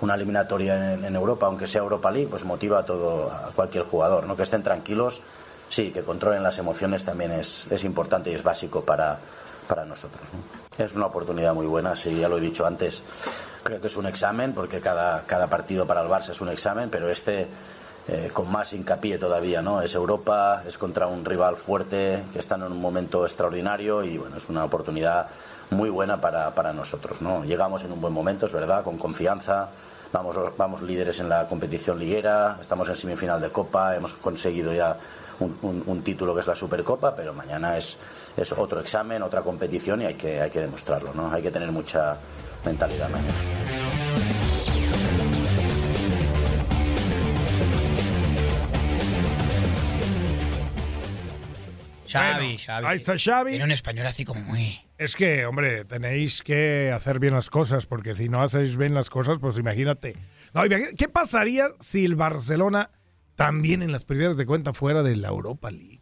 Una 0.00 0.14
eliminatoria 0.14 0.94
en, 0.94 1.14
Europa, 1.14 1.46
aunque 1.46 1.66
sea 1.66 1.82
Europa 1.82 2.10
League, 2.10 2.28
pues 2.28 2.44
motiva 2.44 2.78
a 2.78 2.86
todo, 2.86 3.30
a 3.30 3.50
cualquier 3.54 3.84
jugador, 3.84 4.26
¿no? 4.26 4.34
Que 4.34 4.44
estén 4.44 4.62
tranquilos, 4.62 5.20
sí, 5.68 5.90
que 5.90 6.02
controlen 6.02 6.42
las 6.42 6.58
emociones 6.58 7.04
también 7.04 7.32
es, 7.32 7.66
es 7.70 7.84
importante 7.84 8.30
y 8.30 8.34
es 8.34 8.42
básico 8.42 8.82
para, 8.82 9.18
para 9.68 9.84
nosotros. 9.84 10.22
¿no? 10.32 10.84
Es 10.84 10.94
una 10.96 11.06
oportunidad 11.06 11.54
muy 11.54 11.66
buena, 11.66 11.94
sí, 11.94 12.18
ya 12.18 12.28
lo 12.28 12.38
he 12.38 12.40
dicho 12.40 12.66
antes. 12.66 13.02
Creo 13.62 13.80
que 13.80 13.88
es 13.88 13.96
un 13.96 14.06
examen, 14.06 14.54
porque 14.54 14.80
cada, 14.80 15.22
cada 15.26 15.48
partido 15.48 15.86
para 15.86 16.00
el 16.00 16.08
Barça 16.08 16.30
es 16.30 16.40
un 16.40 16.48
examen, 16.48 16.88
pero 16.88 17.10
este 17.10 17.46
eh, 18.08 18.30
con 18.32 18.50
más 18.50 18.72
hincapié 18.72 19.18
todavía, 19.18 19.62
¿no? 19.62 19.82
Es 19.82 19.94
Europa, 19.94 20.64
es 20.66 20.78
contra 20.78 21.06
un 21.06 21.24
rival 21.24 21.56
fuerte, 21.56 22.24
que 22.32 22.40
están 22.40 22.62
en 22.62 22.72
un 22.72 22.80
momento 22.80 23.24
extraordinario 23.24 24.02
y 24.02 24.18
bueno, 24.18 24.36
es 24.36 24.48
una 24.48 24.64
oportunidad 24.64 25.28
muy 25.70 25.90
buena 25.90 26.20
para, 26.20 26.52
para 26.54 26.72
nosotros, 26.72 27.22
¿no? 27.22 27.44
Llegamos 27.44 27.84
en 27.84 27.92
un 27.92 28.00
buen 28.00 28.12
momento, 28.12 28.46
es 28.46 28.52
verdad, 28.52 28.82
con 28.82 28.98
confianza, 28.98 29.68
vamos, 30.12 30.36
vamos 30.56 30.82
líderes 30.82 31.20
en 31.20 31.28
la 31.28 31.46
competición 31.48 31.98
liguera, 31.98 32.58
estamos 32.60 32.88
en 32.88 32.96
semifinal 32.96 33.40
de 33.40 33.50
Copa, 33.50 33.94
hemos 33.96 34.14
conseguido 34.14 34.72
ya 34.72 34.96
un, 35.40 35.82
un- 35.86 36.02
título 36.02 36.34
que 36.34 36.40
es 36.40 36.46
la 36.46 36.54
Supercopa, 36.54 37.14
pero 37.16 37.32
mañana 37.32 37.76
es, 37.78 37.96
es 38.36 38.52
otro 38.52 38.80
examen, 38.80 39.22
otra 39.22 39.40
competición 39.42 40.02
y 40.02 40.06
hay 40.06 40.14
que, 40.14 40.40
hay 40.40 40.50
que 40.50 40.60
demostrarlo, 40.60 41.14
¿no? 41.14 41.32
Hay 41.32 41.42
que 41.42 41.50
tener 41.50 41.72
mucha 41.72 42.16
mentalidad 42.64 43.08
mañana. 43.08 43.34
Xavi, 52.10 52.44
Bueno, 52.44 52.58
Xavi. 52.58 52.86
Ahí 52.86 52.96
está 52.96 53.14
Xavi. 53.18 53.54
Era 53.56 53.64
un 53.64 53.72
español 53.72 54.06
así 54.06 54.24
como 54.24 54.40
muy... 54.40 54.80
Es 54.98 55.16
que, 55.16 55.46
hombre, 55.46 55.84
tenéis 55.84 56.42
que 56.42 56.90
hacer 56.94 57.18
bien 57.20 57.32
las 57.34 57.48
cosas, 57.50 57.86
porque 57.86 58.14
si 58.14 58.28
no 58.28 58.42
hacéis 58.42 58.76
bien 58.76 58.92
las 58.94 59.08
cosas, 59.10 59.38
pues 59.38 59.56
imagínate. 59.58 60.14
No, 60.52 60.62
¿Qué 60.96 61.08
pasaría 61.08 61.68
si 61.80 62.04
el 62.04 62.16
Barcelona 62.16 62.90
también 63.34 63.82
en 63.82 63.92
las 63.92 64.04
primeras 64.04 64.36
de 64.36 64.44
cuenta 64.44 64.72
fuera 64.74 65.02
de 65.02 65.16
la 65.16 65.28
Europa 65.28 65.70
League? 65.70 66.00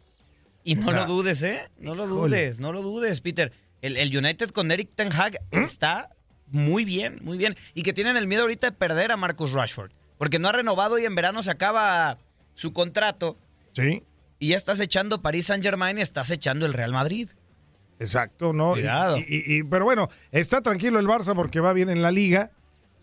Y 0.65 0.73
O 0.77 0.81
no 0.81 0.85
sea, 0.87 0.95
lo 0.95 1.05
dudes, 1.05 1.41
¿eh? 1.43 1.69
No 1.77 1.95
lo 1.95 2.05
híjole. 2.05 2.37
dudes, 2.37 2.59
no 2.59 2.73
lo 2.73 2.81
dudes, 2.81 3.21
Peter. 3.21 3.53
El, 3.81 3.95
el 3.95 4.15
United 4.15 4.49
con 4.49 4.69
Eric 4.71 4.89
Ten 4.93 5.09
Hag 5.13 5.39
¿Mm? 5.53 5.63
está 5.63 6.09
muy 6.47 6.83
bien, 6.83 7.19
muy 7.21 7.37
bien. 7.37 7.55
Y 7.73 7.83
que 7.83 7.93
tienen 7.93 8.17
el 8.17 8.27
miedo 8.27 8.41
ahorita 8.41 8.71
de 8.71 8.75
perder 8.75 9.11
a 9.13 9.17
Marcus 9.17 9.53
Rashford. 9.53 9.91
Porque 10.17 10.39
no 10.39 10.49
ha 10.49 10.51
renovado 10.51 10.99
y 10.99 11.05
en 11.05 11.15
verano 11.15 11.41
se 11.43 11.51
acaba 11.51 12.17
su 12.55 12.73
contrato. 12.73 13.37
Sí. 13.71 14.03
Y 14.39 14.49
ya 14.49 14.57
estás 14.57 14.79
echando 14.79 15.21
París 15.21 15.47
Saint 15.47 15.63
Germain 15.63 15.97
y 15.97 16.01
estás 16.01 16.31
echando 16.31 16.65
el 16.65 16.73
Real 16.73 16.93
Madrid. 16.93 17.29
Exacto, 17.99 18.53
¿no? 18.53 18.71
Cuidado. 18.73 19.17
y- 19.17 19.25
y- 19.27 19.57
y- 19.59 19.63
pero 19.63 19.83
bueno, 19.85 20.07
está 20.31 20.61
tranquilo 20.61 20.99
el 20.99 21.07
Barça 21.07 21.35
porque 21.35 21.59
va 21.59 21.73
bien 21.73 21.89
en 21.89 22.01
la 22.01 22.11
liga 22.11 22.51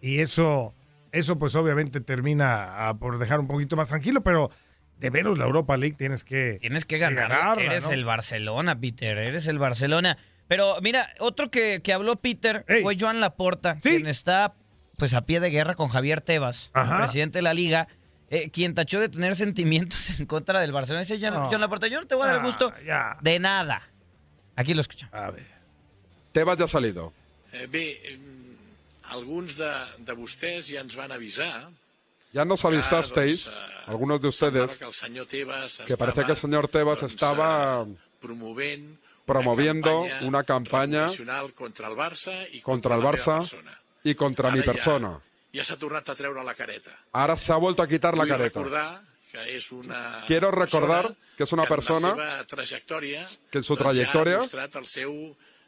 y 0.00 0.20
eso, 0.20 0.74
eso 1.12 1.38
pues 1.38 1.54
obviamente 1.54 2.00
termina 2.00 2.88
a- 2.88 2.94
por 2.98 3.18
dejar 3.18 3.40
un 3.40 3.46
poquito 3.46 3.76
más 3.76 3.88
tranquilo, 3.88 4.22
pero 4.22 4.50
de 4.98 5.10
menos 5.10 5.38
la 5.38 5.44
Europa 5.44 5.76
League 5.76 5.96
tienes 5.98 6.24
que, 6.24 6.56
Tienes 6.62 6.86
que 6.86 6.96
ganar. 6.96 7.28
ganarla, 7.28 7.62
eres 7.64 7.84
¿no? 7.84 7.90
el 7.92 8.04
Barcelona, 8.06 8.80
Peter. 8.80 9.18
Eres 9.18 9.46
el 9.48 9.58
Barcelona. 9.58 10.16
Pero 10.48 10.76
mira, 10.80 11.06
otro 11.20 11.50
que, 11.50 11.82
que 11.82 11.92
habló 11.92 12.16
Peter 12.16 12.64
fue 12.82 12.96
Joan 12.98 13.20
Laporta, 13.20 13.76
quien 13.76 14.06
está 14.06 14.54
pues 14.96 15.12
a 15.12 15.26
pie 15.26 15.40
de 15.40 15.50
guerra 15.50 15.74
con 15.74 15.88
Javier 15.88 16.22
Tebas, 16.22 16.70
el 16.74 16.96
presidente 16.96 17.38
de 17.38 17.42
la 17.42 17.52
liga, 17.52 17.88
eh, 18.30 18.50
quien 18.50 18.74
tachó 18.74 19.00
de 19.00 19.08
tener 19.08 19.34
sentimientos 19.36 20.10
en 20.18 20.26
contra 20.26 20.60
del 20.60 20.72
Barcelona. 20.72 21.00
Dice 21.04 21.18
Joan, 21.20 21.34
No. 21.34 21.48
Joan 21.48 21.60
Laporta, 21.60 21.86
yo 21.88 22.00
no 22.00 22.06
te 22.06 22.14
voy 22.14 22.24
a 22.24 22.26
dar 22.26 22.34
el 22.36 22.40
Ah, 22.42 22.44
gusto 22.44 22.72
ya. 22.84 23.16
de 23.20 23.38
nada. 23.38 23.88
Aquí 24.56 24.74
lo 24.74 24.80
escuchamos. 24.80 25.14
A 25.14 25.30
ver. 25.30 25.46
Tebas 26.32 26.58
ya 26.58 26.64
ha 26.64 26.68
salido. 26.68 27.12
Eh, 27.52 27.66
bé, 27.70 28.00
em, 28.12 28.56
alguns 29.04 29.56
de, 29.56 29.70
de 29.98 30.12
vostès 30.14 30.66
ja 30.68 30.80
ens 30.80 30.96
van 30.96 31.12
avisar 31.12 31.68
Ya 32.32 32.44
nos 32.44 32.64
avisasteis, 32.66 33.56
algunos 33.86 34.20
de 34.20 34.28
ustedes, 34.28 34.76
que 34.76 34.84
el 34.84 34.92
senyor 34.92 35.26
Tebas 35.26 35.78
que 35.86 35.96
parece 35.96 36.24
que 36.24 36.32
el 36.32 36.36
señor 36.36 36.68
Tebas 36.68 37.02
estaba 37.02 37.86
promovent 38.20 38.98
promoviendo 39.24 40.06
una 40.22 40.44
campaña 40.44 41.06
contra 41.56 41.88
el 41.88 41.94
Barça 41.96 42.34
i 42.52 42.60
contra 42.60 42.96
el 42.96 43.02
Barça 43.02 43.40
y 44.04 44.14
contra 44.14 44.50
mi 44.50 44.58
ja- 44.60 44.64
persona. 44.66 45.20
Ja 45.56 45.64
s'ha 45.64 45.78
tornat 45.80 46.08
a 46.08 46.14
treure 46.14 46.44
la 46.44 46.54
careta. 46.54 46.92
Ahora 47.12 47.36
se 47.36 47.52
ha 47.52 47.56
vuelto 47.56 47.82
a 47.82 47.88
quitar 47.88 48.16
la 48.16 48.24
Vull 48.24 48.34
careta. 48.36 48.60
recordar 48.60 49.02
que 49.32 49.58
una 49.72 50.24
Quiero 50.26 50.50
recordar 50.50 51.02
persona 51.02 51.16
que 51.36 51.44
es 51.44 51.52
una 51.52 51.62
que 51.62 51.66
en 51.66 51.76
persona 51.76 52.08
la 52.08 52.14
seva 52.14 52.46
trajectòria, 52.46 53.26
que 53.50 53.58
en 53.58 53.64
su 53.64 53.74
doncs, 53.74 53.82
trayectoria 53.84 54.38
ja 54.38 54.38
ha 54.38 54.40
demostrat 54.40 54.76
el 54.76 54.86
seu 54.86 55.12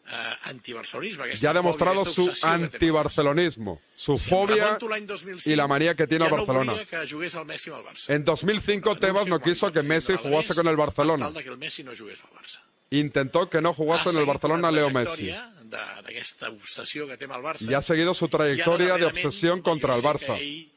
eh, 0.08 0.36
antibarcelonisme. 0.44 1.24
aquesta 1.24 1.42
Ya 1.42 1.50
ha 1.50 1.54
demostrado 1.54 2.04
fòbia, 2.04 2.34
su 2.34 2.46
antibarcelonismo, 2.46 3.80
su 3.94 4.16
Si 4.16 4.24
em 4.24 4.30
fobia 4.30 4.64
remunto 4.64 4.88
l'any 4.88 5.06
2005, 5.06 5.50
y 5.50 5.56
la 5.56 5.66
manía 5.68 5.94
que 5.94 6.06
tiene 6.06 6.26
a 6.26 6.28
Barcelona. 6.30 6.72
No 6.72 6.78
que 6.86 7.44
Messi 7.44 7.70
Barça. 7.70 8.14
En 8.14 8.24
2005 8.24 8.96
Tebas 8.96 9.26
no 9.26 9.40
quiso 9.40 9.70
que 9.72 9.82
Messi 9.82 10.16
jugase 10.16 10.54
con 10.54 10.66
el 10.66 10.76
Barcelona. 10.76 11.26
Tal 11.26 11.34
de 11.34 11.44
que 11.44 11.50
el 11.50 11.58
Messi 11.58 11.84
no 11.84 11.92
jugués 11.96 12.22
al 12.24 12.30
Barça. 12.30 12.60
Intentó 12.90 13.50
que 13.50 13.60
no 13.60 13.74
jugase 13.74 14.10
en 14.10 14.18
el 14.18 14.26
Barcelona 14.26 14.70
Leo 14.70 14.90
Messi. 14.90 15.28
Trajectòria 15.28 15.58
d'aquesta 15.68 16.50
obsessió 16.50 17.06
que 17.08 17.16
té 17.20 17.28
amb 17.28 17.36
el 17.36 17.44
Barça. 17.44 17.70
Y 17.70 17.74
ha 17.74 17.82
seguido 17.82 18.14
su 18.14 18.28
trayectoria 18.28 18.96
de 18.96 19.06
obsesión 19.06 19.62
contra 19.62 19.94
el 19.94 20.02
Barça. 20.02 20.36
Que 20.36 20.44
ell, 20.44 20.70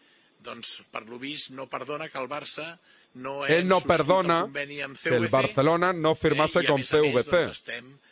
doncs, 0.43 0.81
per 0.91 1.05
lo 1.07 1.19
vist, 1.19 1.51
no 1.55 1.67
perdona 1.69 2.09
que 2.09 2.19
el 2.19 2.27
Barça 2.29 2.79
no 3.13 3.45
Él 3.45 3.67
no 3.67 3.81
perdona 3.81 4.47
que 4.53 5.15
el 5.15 5.27
Barcelona 5.27 5.91
no 5.91 6.15
firmase 6.15 6.61
eh, 6.61 6.65
con 6.65 6.81
doncs, 6.81 6.89
CVC. 6.89 7.51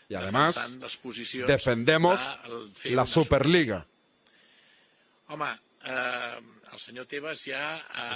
Y 0.09 0.15
además 0.15 0.79
defendemos 1.47 2.21
la 2.85 3.05
Superliga. 3.05 3.85
Home, 5.27 5.45
eh, 5.85 6.39
el 6.73 6.79
senyor 6.79 7.05
Tebas 7.05 7.43
ja 7.45 7.77
El 8.09 8.15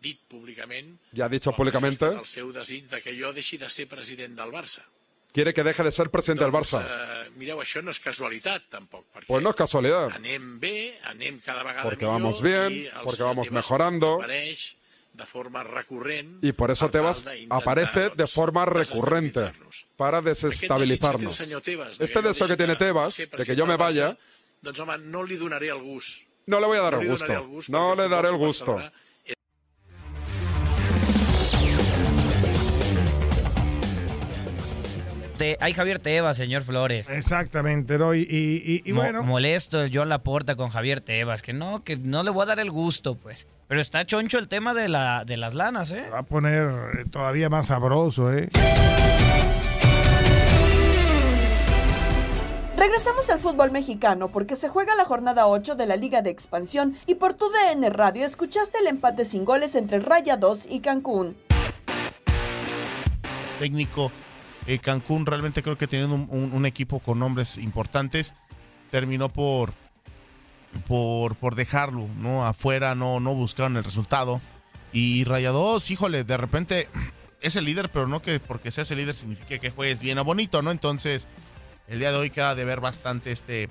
dit 0.00 0.18
públicament 0.28 0.98
ya 1.12 1.26
ha 1.26 1.28
dicho 1.28 1.52
públicamente 1.52 2.06
el 2.06 2.24
seu 2.26 2.52
desig 2.52 2.86
de 2.88 3.00
que 3.02 3.12
jo 3.18 3.32
deixi 3.32 3.58
de 3.58 3.68
ser 3.68 3.86
president 3.88 4.34
del 4.38 4.50
Barça. 4.50 4.82
quiere 5.32 5.54
que 5.54 5.62
deje 5.62 5.84
de 5.84 5.92
ser 5.92 6.10
presidente 6.10 6.42
del 6.42 6.52
Barça. 6.52 6.80
Eh, 6.82 7.30
mireu, 7.36 7.60
això 7.62 7.82
no 7.84 7.92
és 7.92 8.00
casualitat, 8.02 8.64
tampoc, 8.68 9.04
perquè 9.14 9.26
Pues 9.28 9.42
no 9.44 9.50
es 9.50 9.56
casualidad, 9.56 10.10
anem 10.16 10.58
bé, 10.58 10.98
anem 11.06 11.38
cada 11.44 11.62
vegada 11.62 11.82
porque 11.84 12.04
millor 12.04 12.20
vamos 12.20 12.40
i 12.40 12.42
bien, 12.42 12.72
el 12.86 13.04
porque 13.04 13.22
vamos 13.22 13.50
mejorando 13.52 14.14
apareix 14.16 14.74
de 15.12 15.26
forma 15.26 15.62
recurrent 15.62 16.42
y 16.42 16.52
por 16.52 16.70
eso 16.70 16.88
Tebas 16.90 17.24
aparece 17.50 18.10
de 18.16 18.26
forma 18.26 18.64
recurrente 18.64 19.52
para 19.96 20.20
desestabilizarnos. 20.20 21.38
Este 21.40 22.14
que 22.14 22.22
jo 22.22 22.28
deseo 22.28 22.48
que 22.48 22.56
tiene 22.56 22.74
Tebas 22.76 23.16
de 23.16 23.28
que 23.44 23.54
yo 23.54 23.66
me 23.66 23.76
president 23.76 23.78
vaya, 23.78 24.08
Barça, 24.10 24.18
doncs 24.62 24.78
home, 24.80 24.98
no 24.98 25.22
li 25.22 25.36
donaré 25.36 25.68
el 25.68 25.78
gust. 25.78 26.22
no 26.46 26.58
le 26.58 26.66
voy 26.66 26.78
a 26.78 26.82
dar 26.82 26.94
No 26.94 27.00
el 27.02 27.08
gusto. 27.08 27.44
gust 27.46 27.68
No 27.68 27.94
le 27.94 28.08
daré 28.08 28.28
el 28.28 28.34
Futbol 28.34 28.48
gusto. 28.48 28.74
Barcelona 28.74 29.09
Te- 35.40 35.56
hay 35.62 35.72
Javier 35.72 35.98
Tebas, 36.00 36.36
señor 36.36 36.60
Flores. 36.64 37.08
Exactamente, 37.08 37.96
¿no? 37.96 38.14
Y, 38.14 38.20
y- 38.28 38.62
y- 38.62 38.82
y 38.84 38.92
Mo- 38.92 39.00
bueno, 39.00 39.22
molesto 39.22 39.82
el 39.82 39.90
Joan 39.90 40.10
Laporta 40.10 40.54
con 40.54 40.68
Javier 40.68 41.00
Tebas, 41.00 41.40
que 41.40 41.54
no, 41.54 41.82
que 41.82 41.96
no 41.96 42.22
le 42.22 42.28
voy 42.30 42.42
a 42.42 42.46
dar 42.46 42.60
el 42.60 42.70
gusto, 42.70 43.14
pues. 43.14 43.46
Pero 43.66 43.80
está 43.80 44.04
choncho 44.04 44.38
el 44.38 44.48
tema 44.48 44.74
de, 44.74 44.90
la, 44.90 45.24
de 45.24 45.38
las 45.38 45.54
lanas, 45.54 45.92
¿eh? 45.92 46.04
va 46.12 46.18
a 46.18 46.22
poner 46.24 46.68
eh, 46.98 47.04
todavía 47.10 47.48
más 47.48 47.68
sabroso, 47.68 48.30
¿eh? 48.34 48.50
Regresamos 52.76 53.30
al 53.30 53.40
fútbol 53.40 53.70
mexicano 53.70 54.28
porque 54.28 54.56
se 54.56 54.68
juega 54.68 54.94
la 54.94 55.06
jornada 55.06 55.46
8 55.46 55.74
de 55.74 55.86
la 55.86 55.96
Liga 55.96 56.20
de 56.20 56.28
Expansión 56.28 56.96
y 57.06 57.14
por 57.14 57.32
tu 57.32 57.46
DN 57.50 57.88
Radio 57.88 58.26
escuchaste 58.26 58.78
el 58.80 58.88
empate 58.88 59.24
sin 59.24 59.46
goles 59.46 59.74
entre 59.74 60.00
Rayados 60.00 60.66
y 60.68 60.80
Cancún. 60.80 61.34
técnico. 63.58 64.12
Eh, 64.70 64.78
Cancún 64.78 65.26
realmente 65.26 65.64
creo 65.64 65.76
que 65.76 65.88
teniendo 65.88 66.14
un, 66.14 66.64
equipo 66.64 67.00
con 67.00 67.18
nombres 67.18 67.58
importantes, 67.58 68.34
terminó 68.92 69.28
por, 69.28 69.74
por, 70.86 71.34
por 71.34 71.56
dejarlo, 71.56 72.06
¿no? 72.18 72.46
Afuera, 72.46 72.94
no, 72.94 73.18
no 73.18 73.34
buscaron 73.34 73.76
el 73.76 73.82
resultado. 73.82 74.40
Y 74.92 75.24
Rayados, 75.24 75.90
híjole, 75.90 76.22
de 76.22 76.36
repente 76.36 76.86
es 77.40 77.56
el 77.56 77.64
líder, 77.64 77.90
pero 77.90 78.06
no 78.06 78.22
que 78.22 78.38
porque 78.38 78.70
seas 78.70 78.88
el 78.92 78.98
líder 78.98 79.16
signifique 79.16 79.58
que 79.58 79.70
juegues 79.70 79.98
bien 79.98 80.18
o 80.18 80.24
bonito, 80.24 80.62
¿no? 80.62 80.70
Entonces, 80.70 81.26
el 81.88 81.98
día 81.98 82.12
de 82.12 82.18
hoy 82.18 82.30
queda 82.30 82.54
de 82.54 82.64
ver 82.64 82.78
bastante 82.78 83.32
este, 83.32 83.68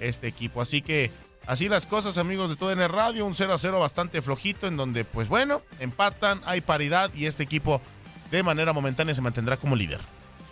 este 0.00 0.28
equipo. 0.28 0.62
Así 0.62 0.80
que 0.80 1.10
así 1.46 1.68
las 1.68 1.84
cosas, 1.84 2.16
amigos 2.16 2.48
de 2.48 2.56
TUDN 2.56 2.88
Radio, 2.88 3.26
un 3.26 3.34
0 3.34 3.52
a 3.52 3.58
0 3.58 3.80
bastante 3.80 4.22
flojito, 4.22 4.66
en 4.66 4.78
donde, 4.78 5.04
pues 5.04 5.28
bueno, 5.28 5.60
empatan, 5.78 6.40
hay 6.46 6.62
paridad 6.62 7.10
y 7.12 7.26
este 7.26 7.42
equipo 7.42 7.82
de 8.30 8.42
manera 8.42 8.72
momentánea 8.72 9.14
se 9.14 9.20
mantendrá 9.20 9.58
como 9.58 9.76
líder. 9.76 10.00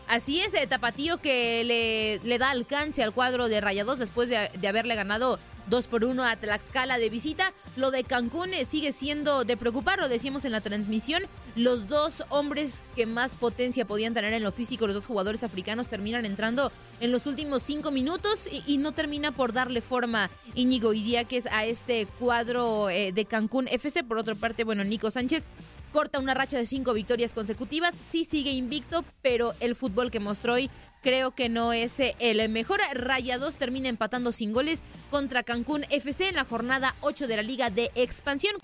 Así 0.09 0.41
es, 0.41 0.55
eh, 0.55 0.67
Tapatío 0.67 1.19
que 1.19 1.65
le, 1.65 2.21
le 2.29 2.39
da 2.39 2.51
alcance 2.51 3.03
al 3.03 3.13
cuadro 3.13 3.49
de 3.49 3.61
Rayados 3.61 3.99
después 3.99 4.29
de, 4.29 4.51
de 4.55 4.69
haberle 4.69 4.95
ganado 4.95 5.39
2 5.69 5.87
por 5.89 6.05
1 6.05 6.25
a 6.25 6.37
Tlaxcala 6.37 6.99
de 6.99 7.11
visita. 7.11 7.53
Lo 7.77 7.91
de 7.91 8.05
Cancún 8.05 8.55
eh, 8.55 8.65
sigue 8.65 8.93
siendo 8.93 9.45
de 9.45 9.57
preocupar, 9.57 9.99
lo 9.99 10.09
decíamos 10.09 10.45
en 10.45 10.53
la 10.53 10.61
transmisión. 10.61 11.23
Los 11.55 11.89
dos 11.89 12.23
hombres 12.29 12.83
que 12.95 13.07
más 13.07 13.37
potencia 13.37 13.87
podían 13.87 14.15
tener 14.15 14.33
en 14.33 14.43
lo 14.43 14.53
físico, 14.53 14.87
los 14.87 14.95
dos 14.95 15.07
jugadores 15.07 15.43
africanos, 15.43 15.89
terminan 15.89 16.27
entrando 16.27 16.71
en 17.01 17.13
los 17.13 17.27
últimos 17.27 17.63
cinco 17.63 17.91
minutos 17.91 18.49
y, 18.67 18.77
no 18.77 18.93
termina 18.93 19.33
por 19.33 19.53
darle 19.55 19.81
forma 19.81 20.31
Íñigo 20.55 20.93
Idiáquez 20.93 21.47
a 21.47 21.65
este 21.65 22.07
cuadro 22.19 22.91
eh, 22.91 23.11
de 23.13 23.25
Cancún 23.25 23.69
FC. 23.69 24.05
Por 24.05 24.19
otra 24.19 24.35
parte, 24.35 24.65
bueno, 24.65 24.85
Nico 24.85 25.11
Sánchez 25.11 25.49
corta 25.97 26.19
una 26.19 26.35
racha 26.35 26.59
de 26.59 26.67
cinco 26.67 26.93
victorias 26.93 27.33
consecutivas, 27.33 27.95
sí 27.99 28.27
sigue 28.27 28.51
invicto, 28.51 29.03
pero 29.23 29.55
el 29.61 29.75
fútbol 29.75 30.11
que 30.11 30.21
mostró 30.21 30.53
hoy 30.53 30.69
creo 31.01 31.31
que 31.31 31.49
no 31.49 31.73
es 31.73 31.99
eh, 32.01 32.15
el 32.19 32.47
mejor. 32.51 32.81
Rayados 32.93 33.57
termina 33.57 33.89
empatando 33.89 34.31
sin 34.31 34.53
goles 34.53 34.85
contra 35.09 35.43
Cancún 35.43 35.85
FC 35.89 36.29
en 36.29 36.35
la 36.35 36.45
jornada 36.45 36.95
8 37.01 37.27
de 37.27 37.37
la 37.37 37.43
Liga 37.43 37.71
de 37.71 37.93
Expansión. 37.95 38.57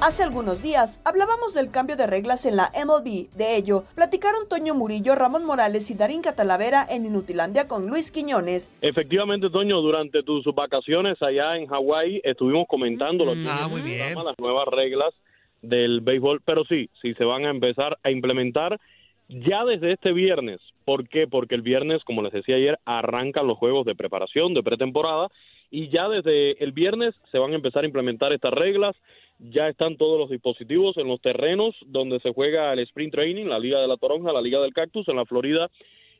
Hace 0.00 0.22
algunos 0.22 0.62
días 0.62 1.00
hablábamos 1.04 1.54
del 1.54 1.70
cambio 1.70 1.96
de 1.96 2.06
reglas 2.06 2.46
en 2.46 2.56
la 2.56 2.70
MLB. 2.72 3.28
De 3.36 3.56
ello, 3.56 3.82
platicaron 3.96 4.48
Toño 4.48 4.74
Murillo, 4.74 5.16
Ramón 5.16 5.44
Morales 5.44 5.90
y 5.90 5.94
Darín 5.94 6.22
Catalavera 6.22 6.86
en 6.88 7.04
Inutilandia 7.04 7.66
con 7.66 7.88
Luis 7.88 8.12
Quiñones. 8.12 8.72
Efectivamente, 8.80 9.50
Toño, 9.50 9.80
durante 9.80 10.22
tus 10.22 10.44
vacaciones 10.54 11.20
allá 11.20 11.56
en 11.56 11.66
Hawái 11.66 12.20
estuvimos 12.22 12.66
comentando 12.68 13.24
que 13.24 13.44
Ah, 13.48 13.66
muy 13.68 13.80
bien. 13.82 14.14
las 14.24 14.38
nuevas 14.38 14.68
reglas 14.68 15.12
del 15.62 16.00
béisbol, 16.00 16.42
pero 16.44 16.64
sí, 16.64 16.88
sí 17.02 17.14
se 17.14 17.24
van 17.24 17.44
a 17.44 17.50
empezar 17.50 17.98
a 18.04 18.10
implementar 18.12 18.78
ya 19.28 19.64
desde 19.64 19.92
este 19.92 20.12
viernes. 20.12 20.60
¿Por 20.84 21.08
qué? 21.08 21.26
Porque 21.26 21.56
el 21.56 21.62
viernes, 21.62 22.04
como 22.04 22.22
les 22.22 22.32
decía 22.32 22.54
ayer, 22.54 22.78
arrancan 22.84 23.48
los 23.48 23.58
juegos 23.58 23.84
de 23.84 23.96
preparación, 23.96 24.54
de 24.54 24.62
pretemporada, 24.62 25.26
y 25.70 25.88
ya 25.90 26.08
desde 26.08 26.62
el 26.62 26.70
viernes 26.72 27.14
se 27.32 27.38
van 27.38 27.52
a 27.52 27.56
empezar 27.56 27.82
a 27.82 27.86
implementar 27.86 28.32
estas 28.32 28.52
reglas. 28.54 28.94
Ya 29.38 29.68
están 29.68 29.96
todos 29.96 30.18
los 30.18 30.30
dispositivos 30.30 30.96
en 30.96 31.08
los 31.08 31.20
terrenos 31.20 31.74
donde 31.86 32.20
se 32.20 32.32
juega 32.32 32.72
el 32.72 32.80
sprint 32.80 33.12
training, 33.12 33.46
la 33.46 33.58
Liga 33.58 33.80
de 33.80 33.88
la 33.88 33.96
Toronja, 33.96 34.32
la 34.32 34.42
Liga 34.42 34.60
del 34.60 34.72
Cactus, 34.72 35.08
en 35.08 35.16
la 35.16 35.24
Florida 35.24 35.70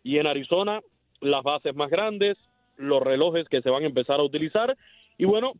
y 0.02 0.18
en 0.18 0.26
Arizona, 0.26 0.80
las 1.20 1.42
bases 1.42 1.74
más 1.74 1.90
grandes, 1.90 2.36
los 2.76 3.02
relojes 3.02 3.48
que 3.48 3.60
se 3.60 3.70
van 3.70 3.82
a 3.82 3.86
empezar 3.86 4.20
a 4.20 4.24
utilizar 4.24 4.76
y 5.16 5.24
bueno, 5.24 5.54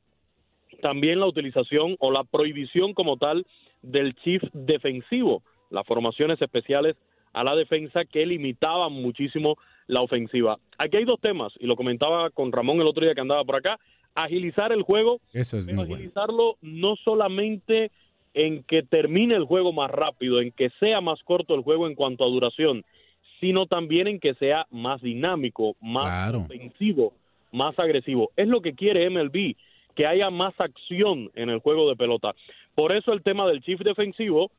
también 0.83 1.18
la 1.18 1.27
utilización 1.27 1.97
o 1.99 2.12
la 2.12 2.25
prohibición 2.25 2.94
como 2.94 3.16
tal 3.16 3.44
del 3.83 4.14
chief 4.16 4.42
defensivo, 4.53 5.42
las 5.71 5.87
formaciones 5.87 6.40
especiales 6.40 6.97
a 7.33 7.44
la 7.44 7.57
defensa 7.57 8.05
que 8.05 8.27
limitaban 8.27 8.92
muchísimo 8.92 9.57
la 9.87 10.03
ofensiva. 10.03 10.59
Aquí 10.79 10.97
hay 10.97 11.05
dos 11.05 11.21
temas, 11.21 11.53
y 11.59 11.66
lo 11.66 11.77
comentaba 11.77 12.31
con 12.31 12.53
Ramón 12.53 12.81
el 12.81 12.87
otro 12.87 13.05
día 13.05 13.14
que 13.14 13.21
andaba 13.21 13.44
por 13.44 13.57
acá, 13.57 13.79
agilizar 14.25 14.73
el 14.73 14.83
juego, 14.83 15.21
Eso 15.33 15.57
es 15.59 15.65
pero 15.67 15.77
muy 15.77 15.87
bueno. 15.87 15.97
agilizarlo 15.97 16.57
no 16.63 16.97
solamente 16.97 17.91
en 18.35 18.63
que 18.65 18.83
termine 18.83 19.35
el 19.35 19.45
juego 19.45 19.73
más 19.73 19.91
rápido, 19.91 20.41
en 20.41 20.53
que 20.53 20.71
sea 20.81 21.01
más 21.01 21.23
corto 21.25 21.55
el 21.55 21.63
juego 21.63 21.87
en 21.87 21.95
cuanto 21.95 22.25
a 22.25 22.29
duración, 22.29 22.85
sino 23.41 23.67
también 23.67 24.07
en 24.09 24.21
que 24.21 24.35
sea 24.35 24.67
más 24.71 25.01
dinámico, 25.01 25.77
más 25.81 26.35
ofensivo, 26.35 27.13
más 27.53 27.79
agresivo. 27.79 28.31
Es 28.37 28.49
lo 28.49 28.61
que 28.61 28.75
quiere 28.75 29.09
MLB, 29.09 29.55
que 29.95 30.07
haya 30.07 30.31
más 30.31 30.55
acción 30.59 31.31
en 31.35 31.49
el 31.49 31.59
juego 31.61 31.89
de 31.89 31.97
pelota. 31.97 32.35
Por 32.75 32.93
eso 32.93 33.13
el 33.13 33.23
tema 33.23 33.47
del 33.49 33.63
chief 33.63 33.81
defensivo 33.81 34.51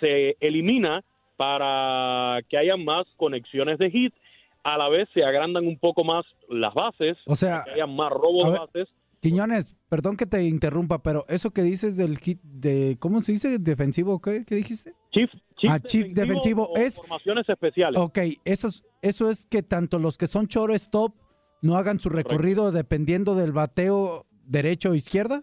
se 0.00 0.36
elimina 0.40 1.02
para 1.36 2.40
que 2.48 2.56
haya 2.58 2.76
más 2.76 3.06
conexiones 3.16 3.78
de 3.78 3.90
hit, 3.90 4.14
a 4.62 4.78
la 4.78 4.88
vez 4.88 5.08
se 5.12 5.24
agrandan 5.24 5.66
un 5.66 5.78
poco 5.78 6.04
más 6.04 6.24
las 6.48 6.72
bases, 6.74 7.16
O 7.26 7.34
sea, 7.34 7.62
que 7.64 7.72
haya 7.72 7.86
más 7.86 8.10
robo 8.10 8.44
a 8.44 8.46
de 8.46 8.52
ver, 8.52 8.60
bases. 8.60 8.88
Quiñones, 9.24 9.74
perdón 9.88 10.18
que 10.18 10.26
te 10.26 10.44
interrumpa, 10.44 11.02
pero 11.02 11.24
eso 11.30 11.50
que 11.50 11.62
dices 11.62 11.96
del 11.96 12.18
hit 12.18 12.42
de, 12.42 12.98
¿cómo 13.00 13.22
se 13.22 13.32
dice? 13.32 13.58
¿Defensivo? 13.58 14.20
¿Qué, 14.20 14.44
qué 14.44 14.54
dijiste? 14.56 14.92
Chief, 15.12 15.30
chief 15.56 15.70
ah, 15.70 15.80
chief 15.80 16.12
defensivo 16.12 16.68
o 16.68 16.76
es... 16.76 16.96
formaciones 16.98 17.48
especiales. 17.48 17.98
Ok, 17.98 18.18
eso 18.44 18.68
es, 18.68 18.84
eso 19.00 19.30
es 19.30 19.46
que 19.46 19.62
tanto 19.62 19.98
los 19.98 20.18
que 20.18 20.26
son 20.26 20.44
shortstop 20.44 21.14
no 21.62 21.76
hagan 21.76 22.00
su 22.00 22.10
recorrido 22.10 22.70
dependiendo 22.70 23.34
del 23.34 23.52
bateo 23.52 24.26
derecho 24.44 24.90
o 24.90 24.94
izquierda. 24.94 25.42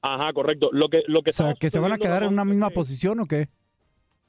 Ajá, 0.00 0.32
correcto. 0.32 0.70
Lo 0.72 0.88
que 0.88 1.02
lo 1.06 1.22
que 1.22 1.30
O 1.30 1.32
sea, 1.34 1.52
que 1.52 1.68
se 1.68 1.80
van 1.80 1.92
a 1.92 1.98
quedar 1.98 2.22
en 2.22 2.30
una 2.30 2.46
misma 2.46 2.70
posición 2.70 3.20
o 3.20 3.26
qué? 3.26 3.48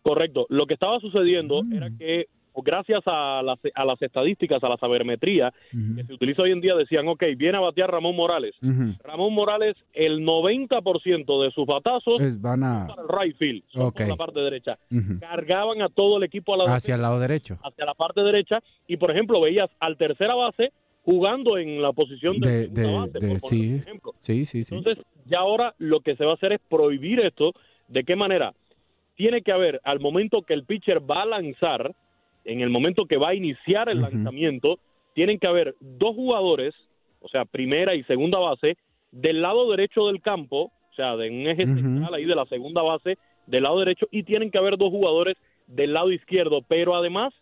Correcto. 0.02 0.46
Lo 0.50 0.67
que 0.67 0.74
estaba 0.74 1.00
sucediendo 1.00 1.63
Mm. 1.63 1.74
era 1.74 1.89
que 1.98 2.26
gracias 2.56 3.02
a 3.06 3.42
las, 3.44 3.58
a 3.74 3.86
las 3.86 4.02
estadísticas, 4.02 4.63
a 4.63 4.70
la 4.70 4.78
sabermetría 4.78 5.54
que 5.72 6.04
se 6.06 6.13
utiliza 6.13 6.44
hoy 6.44 6.52
en 6.52 6.62
día, 6.62 6.76
decían, 6.76 7.08
ok, 7.08 7.24
viene 7.38 7.58
a 7.58 7.62
batear 7.62 7.89
Ramón 7.92 8.16
Morales. 8.16 8.56
Ramón 9.04 9.34
Morales, 9.34 9.76
el 9.94 10.20
90% 10.26 11.44
de 11.44 11.52
sus 11.52 11.66
batazos 11.66 12.20
van 12.42 12.63
a 12.63 12.88
para 12.88 13.02
el 13.02 13.08
right 13.10 13.38
field, 13.38 13.63
son 13.72 13.82
Ok. 13.84 13.98
por 13.98 14.08
la 14.10 14.16
parte 14.16 14.39
derecha. 14.39 14.78
Cargaban 15.20 15.82
a 15.82 15.89
todo 15.89 16.18
el 16.18 16.24
equipo 16.24 16.54
a 16.54 16.58
la 16.58 16.76
hacia 16.76 16.96
el 16.96 17.02
lado 17.02 17.20
derecho. 17.20 17.58
hacia 17.63 17.86
la 17.86 17.94
parte 17.94 18.22
derecha 18.22 18.60
y, 18.88 18.98
por 18.98 19.12
ejemplo, 19.12 19.39
veías 19.42 19.70
al 19.80 19.98
tercera 19.98 20.36
base 20.36 20.72
jugando 21.04 21.58
en 21.58 21.82
la 21.82 21.92
posición 21.92 22.39
de, 22.39 22.70
De, 22.70 22.82
de, 22.82 22.94
base, 22.94 23.39
sí, 24.20 24.46
sí. 24.46 24.76
Entonces, 24.76 25.04
ya 25.26 25.39
ahora 25.39 25.74
lo 25.78 26.00
que 26.00 26.16
se 26.16 26.24
va 26.26 26.32
a 26.32 26.36
hacer 26.36 26.54
es 26.54 26.62
prohibir 26.70 27.20
esto. 27.20 27.52
¿De 27.89 28.04
qué 28.04 28.16
manera? 28.16 28.54
Tiene 29.16 29.42
que 29.42 29.52
haber, 29.52 29.82
al 29.84 30.00
momento 30.00 30.42
que 30.44 30.54
el 30.54 30.63
pitcher 30.63 31.00
va 31.10 31.24
a 31.24 31.26
lanzar, 31.26 31.94
en 32.45 32.62
el 32.62 32.69
momento 32.69 33.06
que 33.06 33.17
va 33.17 33.29
a 33.29 33.36
iniciar 33.36 33.89
el 33.89 34.01
lanzamiento, 34.01 34.79
tienen 35.13 35.39
que 35.39 35.47
haber 35.47 35.75
dos 35.79 36.15
jugadores, 36.15 36.73
o 37.21 37.27
sea, 37.29 37.45
primera 37.45 37.95
y 37.95 38.03
segunda 38.03 38.39
base, 38.39 38.77
del 39.12 39.41
lado 39.41 39.69
derecho 39.69 40.08
del 40.08 40.21
campo, 40.21 40.71
o 40.91 40.95
sea, 40.95 41.15
de 41.15 41.29
un 41.29 41.47
eje 41.47 41.65
central 41.65 42.13
ahí 42.13 42.25
de 42.25 42.36
la 42.36 42.45
segunda 42.45 42.82
base, 42.82 43.17
del 43.47 43.63
lado 43.63 43.79
derecho, 43.79 44.08
y 44.12 44.23
tienen 44.23 44.51
que 44.51 44.58
haber 44.58 44.77
dos 44.77 44.89
jugadores 44.89 45.38
del 45.67 45.93
lado 45.93 46.12
izquierdo, 46.12 46.62
pero 46.67 46.95
además 46.95 47.34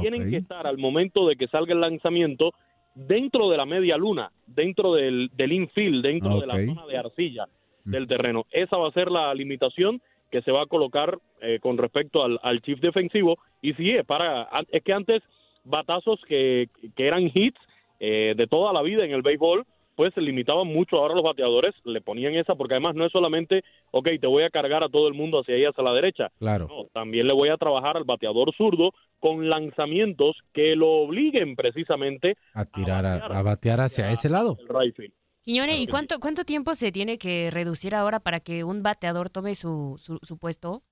tienen 0.00 0.30
que 0.30 0.38
estar 0.38 0.66
al 0.66 0.78
momento 0.78 1.26
de 1.28 1.36
que 1.36 1.46
salga 1.48 1.74
el 1.74 1.80
lanzamiento 1.80 2.52
dentro 2.94 3.50
de 3.50 3.56
la 3.56 3.66
media 3.66 3.96
luna, 3.96 4.30
dentro 4.46 4.94
del, 4.94 5.30
del 5.34 5.52
infield, 5.52 6.02
dentro 6.02 6.40
de 6.40 6.46
la 6.46 6.64
zona 6.64 6.86
de 6.86 6.96
arcilla 6.96 7.46
del 7.84 8.06
terreno. 8.06 8.46
Esa 8.50 8.76
va 8.76 8.88
a 8.88 8.92
ser 8.92 9.10
la 9.10 9.34
limitación 9.34 10.00
que 10.34 10.42
se 10.42 10.50
va 10.50 10.62
a 10.62 10.66
colocar 10.66 11.16
eh, 11.40 11.60
con 11.62 11.78
respecto 11.78 12.24
al, 12.24 12.40
al 12.42 12.60
chief 12.60 12.80
defensivo. 12.80 13.38
Y 13.62 13.72
sí, 13.74 13.90
es, 13.92 14.04
para, 14.04 14.42
an- 14.50 14.66
es 14.72 14.82
que 14.82 14.92
antes 14.92 15.22
batazos 15.62 16.20
que, 16.26 16.68
que 16.96 17.06
eran 17.06 17.30
hits 17.32 17.60
eh, 18.00 18.34
de 18.36 18.46
toda 18.48 18.72
la 18.72 18.82
vida 18.82 19.04
en 19.04 19.12
el 19.12 19.22
béisbol, 19.22 19.64
pues 19.94 20.12
se 20.12 20.20
limitaban 20.20 20.66
mucho. 20.66 20.96
Ahora 20.96 21.14
los 21.14 21.22
bateadores 21.22 21.72
le 21.84 22.00
ponían 22.00 22.34
esa, 22.34 22.56
porque 22.56 22.74
además 22.74 22.96
no 22.96 23.06
es 23.06 23.12
solamente, 23.12 23.62
ok, 23.92 24.08
te 24.20 24.26
voy 24.26 24.42
a 24.42 24.50
cargar 24.50 24.82
a 24.82 24.88
todo 24.88 25.06
el 25.06 25.14
mundo 25.14 25.38
hacia 25.38 25.54
ahí, 25.54 25.64
hacia 25.64 25.84
la 25.84 25.92
derecha. 25.92 26.32
Claro. 26.40 26.66
No, 26.68 26.86
también 26.92 27.28
le 27.28 27.32
voy 27.32 27.50
a 27.50 27.56
trabajar 27.56 27.96
al 27.96 28.02
bateador 28.02 28.52
zurdo 28.56 28.90
con 29.20 29.48
lanzamientos 29.48 30.36
que 30.52 30.74
lo 30.74 30.88
obliguen 31.04 31.54
precisamente 31.54 32.34
A 32.54 32.64
tirar, 32.64 33.06
a, 33.06 33.18
a 33.26 33.42
batear 33.42 33.78
hacia 33.78 34.10
ese 34.10 34.28
lado. 34.28 34.56
el 34.58 34.68
right 34.68 34.96
field. 34.96 35.12
Quiñones, 35.44 35.78
¿y 35.78 35.86
cuánto, 35.86 36.20
cuánto 36.20 36.44
tiempo 36.44 36.74
se 36.74 36.90
tiene 36.90 37.18
que 37.18 37.50
reducir 37.50 37.94
ahora 37.94 38.18
para 38.18 38.40
que 38.40 38.64
un 38.64 38.82
bateador 38.82 39.28
tome 39.28 39.54
su, 39.54 40.00
su, 40.02 40.18
su 40.22 40.38
puesto? 40.38 40.82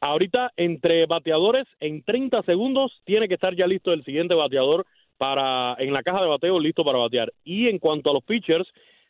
Ahorita, 0.00 0.52
entre 0.56 1.04
bateadores, 1.06 1.66
en 1.80 2.04
30 2.04 2.42
segundos 2.44 2.92
tiene 3.04 3.26
que 3.26 3.34
estar 3.34 3.56
ya 3.56 3.66
listo 3.66 3.92
el 3.92 4.04
siguiente 4.04 4.34
bateador 4.34 4.86
para 5.18 5.74
en 5.80 5.92
la 5.92 6.04
caja 6.04 6.22
de 6.22 6.28
bateo 6.28 6.60
listo 6.60 6.84
para 6.84 6.98
batear. 6.98 7.32
Y 7.42 7.68
en 7.68 7.80
cuanto 7.80 8.10
a 8.10 8.14
los 8.14 8.22
pitchers, 8.22 8.68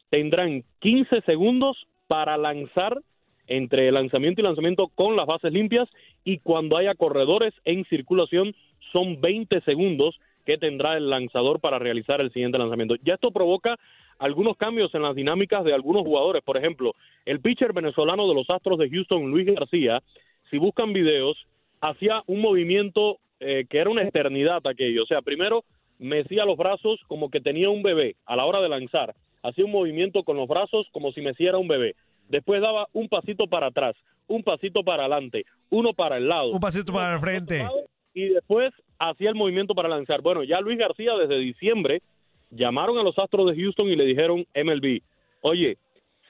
tendrán 0.09 0.65
15 0.79 1.21
segundos 1.27 1.77
para 2.09 2.39
lanzar 2.39 2.99
entre 3.47 3.93
lanzamiento 3.93 4.41
y 4.41 4.45
lanzamiento 4.45 4.89
con 4.95 5.17
las 5.17 5.27
bases 5.27 5.53
limpias 5.53 5.89
y 6.25 6.39
cuando 6.39 6.79
haya 6.79 6.95
corredores 6.95 7.53
en 7.65 7.85
circulación 7.85 8.55
son 8.93 9.21
20 9.21 9.61
segundos 9.61 10.19
que 10.47 10.57
tendrá 10.57 10.97
el 10.97 11.11
lanzador 11.11 11.61
para 11.61 11.79
realizar 11.79 12.21
el 12.21 12.33
siguiente 12.33 12.59
lanzamiento. 12.59 12.97
Ya 13.05 13.15
esto 13.15 13.31
provoca 13.31 13.79
algunos 14.21 14.57
cambios 14.57 14.95
en 14.95 15.03
las 15.03 15.17
dinámicas 15.17 15.65
de 15.65 15.75
algunos 15.75 16.03
jugadores. 16.03 16.43
Por 16.45 16.57
ejemplo, 16.57 16.95
el 17.25 17.41
pitcher 17.41 17.73
venezolano 17.73 18.29
de 18.29 18.35
los 18.35 18.49
Astros 18.49 18.79
de 18.79 18.89
Houston, 18.91 19.31
Luis 19.31 19.47
García, 19.47 20.03
si 20.51 20.59
buscan 20.59 20.93
videos, 20.93 21.37
hacía 21.81 22.23
un 22.27 22.41
movimiento 22.41 23.19
eh, 23.41 23.65
que 23.69 23.79
era 23.79 23.91
una 23.91 24.03
eternidad 24.03 24.61
aquello. 24.67 25.03
O 25.03 25.07
sea, 25.07 25.23
primero 25.23 25.65
mecía 25.99 26.45
los 26.45 26.59
brazos 26.59 27.01
como 27.09 27.31
que 27.31 27.41
tenía 27.41 27.71
un 27.71 27.83
bebé 27.83 28.17
a 28.27 28.37
la 28.37 28.45
hora 28.45 28.61
de 28.61 28.69
lanzar. 28.69 29.15
Hacía 29.43 29.65
un 29.65 29.73
movimiento 29.73 30.23
con 30.23 30.37
los 30.37 30.47
brazos 30.47 30.87
como 30.93 31.13
si 31.13 31.23
meciera 31.23 31.57
un 31.57 31.69
bebé. 31.69 31.97
Después 32.29 32.61
daba 32.61 32.89
un 32.93 33.09
pasito 33.09 33.47
para 33.47 33.69
atrás, 33.69 33.97
un 34.27 34.43
pasito 34.43 34.85
para 34.85 35.05
adelante, 35.05 35.45
uno 35.71 35.95
para 35.95 36.19
el 36.19 36.29
lado. 36.29 36.51
Un 36.51 36.61
pasito 36.61 36.93
para 36.93 37.15
el 37.15 37.21
frente. 37.21 37.67
Y 38.13 38.29
después 38.29 38.73
hacía 38.99 39.31
el 39.31 39.35
movimiento 39.35 39.75
para 39.75 39.89
lanzar. 39.89 40.21
Bueno, 40.21 40.45
ya 40.45 40.61
Luis 40.61 40.79
García 40.79 41.15
desde 41.15 41.39
diciembre 41.39 42.03
llamaron 42.51 42.99
a 42.99 43.03
los 43.03 43.19
Astros 43.19 43.47
de 43.47 43.61
Houston 43.61 43.89
y 43.89 43.97
le 43.97 44.05
dijeron 44.05 44.47
MLB, 44.55 45.01
oye, 45.43 45.79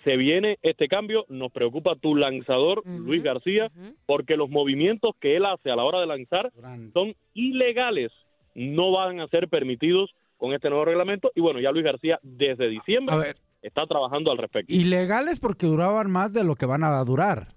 se 0.04 0.16
viene 0.16 0.58
este 0.62 0.88
cambio, 0.88 1.26
nos 1.28 1.52
preocupa 1.52 1.94
tu 1.94 2.14
lanzador, 2.16 2.82
Luis 2.86 3.22
García, 3.22 3.70
porque 4.06 4.36
los 4.36 4.48
movimientos 4.48 5.14
que 5.20 5.36
él 5.36 5.44
hace 5.44 5.70
a 5.70 5.76
la 5.76 5.84
hora 5.84 6.00
de 6.00 6.06
lanzar 6.06 6.50
son 6.94 7.14
ilegales, 7.34 8.10
no 8.54 8.92
van 8.92 9.20
a 9.20 9.28
ser 9.28 9.48
permitidos 9.48 10.10
con 10.38 10.54
este 10.54 10.70
nuevo 10.70 10.86
reglamento. 10.86 11.30
Y 11.34 11.40
bueno, 11.40 11.60
ya 11.60 11.70
Luis 11.70 11.84
García 11.84 12.18
desde 12.22 12.68
diciembre 12.68 13.34
está 13.62 13.86
trabajando 13.86 14.30
al 14.30 14.38
respecto. 14.38 14.72
Ilegales 14.72 15.38
porque 15.38 15.66
duraban 15.66 16.10
más 16.10 16.32
de 16.32 16.44
lo 16.44 16.54
que 16.54 16.66
van 16.66 16.82
a 16.82 17.04
durar. 17.04 17.54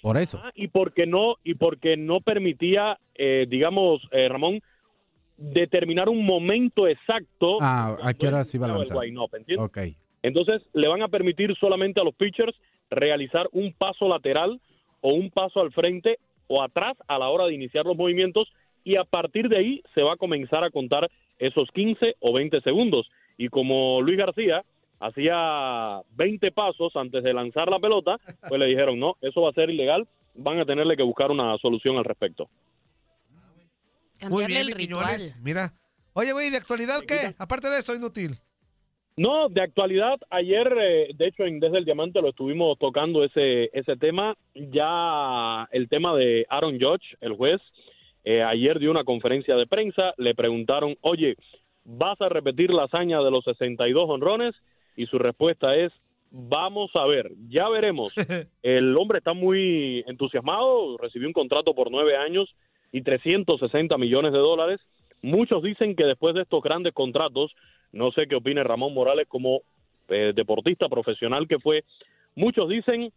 Por 0.00 0.16
eso. 0.16 0.40
Ah, 0.42 0.50
y 0.54 0.68
porque 0.68 1.06
no 1.06 1.36
y 1.44 1.54
porque 1.54 1.96
no 1.96 2.20
permitía, 2.20 2.98
eh, 3.14 3.46
digamos, 3.48 4.02
eh, 4.10 4.28
Ramón, 4.28 4.60
determinar 5.42 6.08
un 6.08 6.24
momento 6.24 6.86
exacto. 6.86 7.58
Ah, 7.60 7.96
¿a 8.02 8.14
qué 8.14 8.28
hora 8.28 8.44
se 8.44 8.56
iba 8.56 8.66
a 8.66 8.76
lanzar? 8.76 8.96
Entonces, 10.22 10.62
le 10.72 10.86
van 10.88 11.02
a 11.02 11.08
permitir 11.08 11.54
solamente 11.58 12.00
a 12.00 12.04
los 12.04 12.14
pitchers 12.14 12.56
realizar 12.90 13.48
un 13.52 13.72
paso 13.72 14.08
lateral 14.08 14.60
o 15.00 15.14
un 15.14 15.30
paso 15.30 15.60
al 15.60 15.72
frente 15.72 16.18
o 16.46 16.62
atrás 16.62 16.96
a 17.08 17.18
la 17.18 17.28
hora 17.28 17.46
de 17.46 17.54
iniciar 17.54 17.86
los 17.86 17.96
movimientos 17.96 18.52
y 18.84 18.96
a 18.96 19.04
partir 19.04 19.48
de 19.48 19.58
ahí 19.58 19.82
se 19.94 20.02
va 20.02 20.14
a 20.14 20.16
comenzar 20.16 20.62
a 20.62 20.70
contar 20.70 21.10
esos 21.38 21.68
15 21.72 22.16
o 22.20 22.32
20 22.32 22.60
segundos. 22.60 23.10
Y 23.36 23.48
como 23.48 24.00
Luis 24.00 24.18
García 24.18 24.64
hacía 25.00 26.00
20 26.14 26.52
pasos 26.52 26.94
antes 26.94 27.24
de 27.24 27.34
lanzar 27.34 27.68
la 27.68 27.80
pelota, 27.80 28.18
pues 28.48 28.60
le 28.60 28.66
dijeron, 28.66 29.00
no, 29.00 29.16
eso 29.20 29.42
va 29.42 29.50
a 29.50 29.54
ser 29.54 29.70
ilegal, 29.70 30.06
van 30.34 30.60
a 30.60 30.64
tenerle 30.64 30.96
que 30.96 31.02
buscar 31.02 31.30
una 31.30 31.56
solución 31.58 31.96
al 31.96 32.04
respecto. 32.04 32.48
Muy 34.28 34.46
bien, 34.46 34.68
el 34.68 34.76
Quiñones. 34.76 35.22
ritual. 35.22 35.42
Mira. 35.42 35.72
Oye, 36.14 36.32
güey, 36.32 36.50
¿de 36.50 36.58
actualidad 36.58 37.00
qué? 37.06 37.34
Aparte 37.38 37.70
de 37.70 37.78
eso, 37.78 37.94
inútil. 37.94 38.36
No, 39.16 39.48
de 39.48 39.60
actualidad, 39.60 40.18
ayer, 40.30 40.72
eh, 40.80 41.08
de 41.14 41.26
hecho, 41.26 41.44
en 41.44 41.60
Desde 41.60 41.78
el 41.78 41.84
Diamante 41.84 42.22
lo 42.22 42.30
estuvimos 42.30 42.78
tocando 42.78 43.24
ese, 43.24 43.70
ese 43.72 43.96
tema. 43.96 44.36
Ya 44.54 45.68
el 45.70 45.88
tema 45.88 46.14
de 46.16 46.46
Aaron 46.48 46.78
Judge, 46.80 47.16
el 47.20 47.34
juez, 47.34 47.60
eh, 48.24 48.42
ayer 48.42 48.78
dio 48.78 48.90
una 48.90 49.04
conferencia 49.04 49.54
de 49.56 49.66
prensa, 49.66 50.14
le 50.16 50.34
preguntaron, 50.34 50.96
oye, 51.02 51.36
¿vas 51.84 52.20
a 52.20 52.28
repetir 52.28 52.70
la 52.70 52.84
hazaña 52.84 53.20
de 53.20 53.30
los 53.30 53.44
62 53.44 54.08
honrones? 54.08 54.54
Y 54.96 55.06
su 55.06 55.18
respuesta 55.18 55.74
es, 55.76 55.92
Vamos 56.34 56.90
a 56.94 57.04
ver, 57.04 57.30
ya 57.50 57.68
veremos. 57.68 58.14
El 58.62 58.96
hombre 58.96 59.18
está 59.18 59.34
muy 59.34 60.02
entusiasmado, 60.06 60.96
recibió 60.96 61.28
un 61.28 61.34
contrato 61.34 61.74
por 61.74 61.90
nueve 61.90 62.16
años 62.16 62.48
y 62.92 63.02
360 63.02 63.96
millones 63.98 64.32
de 64.32 64.38
dólares. 64.38 64.80
Muchos 65.22 65.62
dicen 65.62 65.96
que 65.96 66.04
después 66.04 66.34
de 66.34 66.42
estos 66.42 66.62
grandes 66.62 66.92
contratos, 66.92 67.52
no 67.92 68.12
sé 68.12 68.26
qué 68.28 68.36
opine 68.36 68.62
Ramón 68.62 68.94
Morales 68.94 69.26
como 69.28 69.62
eh, 70.08 70.32
deportista 70.34 70.88
profesional 70.88 71.48
que 71.48 71.58
fue, 71.58 71.84
muchos 72.34 72.68
dicen 72.68 73.12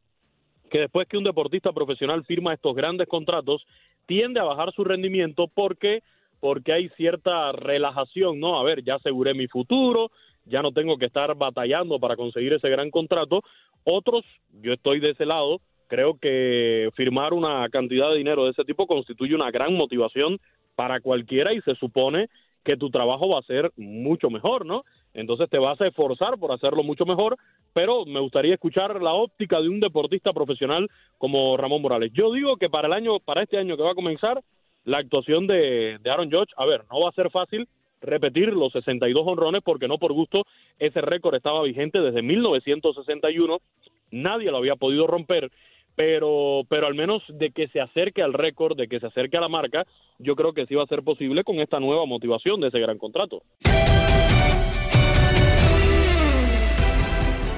que 0.70 0.80
después 0.80 1.08
que 1.08 1.18
un 1.18 1.24
deportista 1.24 1.72
profesional 1.72 2.26
firma 2.26 2.54
estos 2.54 2.76
grandes 2.76 3.08
contratos, 3.08 3.66
tiende 4.06 4.40
a 4.40 4.44
bajar 4.44 4.72
su 4.74 4.84
rendimiento 4.84 5.48
porque 5.48 6.02
porque 6.40 6.74
hay 6.74 6.90
cierta 6.90 7.54
relajación, 7.54 8.40
¿no? 8.40 8.60
A 8.60 8.64
ver, 8.64 8.84
ya 8.84 8.96
aseguré 8.96 9.34
mi 9.34 9.48
futuro, 9.48 10.12
ya 10.46 10.62
no 10.62 10.72
tengo 10.72 10.98
que 10.98 11.06
estar 11.06 11.34
batallando 11.36 12.00
para 12.00 12.16
conseguir 12.16 12.54
ese 12.54 12.70
gran 12.70 12.92
contrato. 12.92 13.42
Otros, 13.84 14.24
yo 14.62 14.74
estoy 14.74 15.00
de 15.00 15.12
ese 15.12 15.26
lado, 15.26 15.60
creo 15.88 16.18
que 16.20 16.90
firmar 16.96 17.34
una 17.34 17.68
cantidad 17.70 18.10
de 18.10 18.18
dinero 18.18 18.46
de 18.46 18.52
ese 18.52 18.64
tipo 18.64 18.88
constituye 18.88 19.36
una 19.36 19.52
gran 19.52 19.74
motivación 19.74 20.40
para 20.76 21.00
cualquiera 21.00 21.54
y 21.54 21.62
se 21.62 21.76
supone 21.76 22.30
que 22.64 22.78
tu 22.78 22.90
trabajo 22.90 23.30
va 23.30 23.40
a 23.40 23.44
ser 23.44 23.72
mucho 23.78 24.30
mejor, 24.30 24.66
¿no? 24.66 24.84
Entonces 25.14 25.50
te 25.50 25.60
vas 25.60 25.80
a 25.80 25.88
esforzar 25.88 26.38
por 26.38 26.52
hacerlo 26.52 26.84
mucho 26.84 27.06
mejor, 27.06 27.38
pero 27.74 28.06
me 28.06 28.20
gustaría 28.20 28.56
escuchar 28.56 29.02
la 29.02 29.14
óptica 29.14 29.62
de 29.62 29.70
un 29.70 29.80
deportista 29.80 30.34
profesional 30.34 30.90
como 31.18 31.56
Ramón 31.56 31.82
Morales. 31.82 32.12
Yo 32.14 32.34
digo 32.34 32.58
que 32.58 32.70
para 32.70 32.88
el 32.88 32.94
año, 32.94 33.20
para 33.20 33.44
este 33.44 33.58
año 33.58 33.78
que 33.78 33.84
va 33.84 33.92
a 33.92 33.96
comenzar, 33.96 34.42
la 34.84 34.98
actuación 34.98 35.48
de, 35.48 35.98
de 36.02 36.10
Aaron 36.10 36.32
Judge, 36.32 36.54
a 36.58 36.66
ver, 36.66 36.84
no 36.92 37.02
va 37.02 37.10
a 37.10 37.14
ser 37.14 37.32
fácil 37.32 37.68
repetir 38.02 38.54
los 38.54 38.72
62 38.74 39.24
honrones 39.26 39.62
porque 39.64 39.88
no 39.88 39.98
por 39.98 40.14
gusto 40.14 40.46
ese 40.80 41.02
récord 41.02 41.36
estaba 41.36 41.64
vigente 41.64 42.00
desde 42.00 42.22
1961, 42.22 43.60
nadie 44.12 44.52
lo 44.52 44.58
había 44.58 44.76
podido 44.76 45.08
romper, 45.08 45.52
pero 45.96 46.64
pero 46.70 46.88
al 46.88 46.96
menos 46.96 47.24
de 47.30 47.52
que 47.52 47.68
se 47.70 47.82
acerque 47.82 48.22
al 48.22 48.34
récord, 48.34 48.78
de 48.78 48.88
que 48.88 49.00
se 49.00 49.08
acerque 49.08 49.38
a 49.38 49.42
la 49.42 49.50
marca, 49.50 49.86
yo 50.20 50.36
creo 50.36 50.54
que 50.54 50.66
sí 50.66 50.76
va 50.76 50.84
a 50.84 50.88
ser 50.88 51.04
posible 51.04 51.44
con 51.44 51.60
esta 51.60 51.80
nueva 51.80 52.06
motivación 52.06 52.62
de 52.62 52.68
ese 52.68 52.80
gran 52.80 52.98
contrato. 52.98 53.42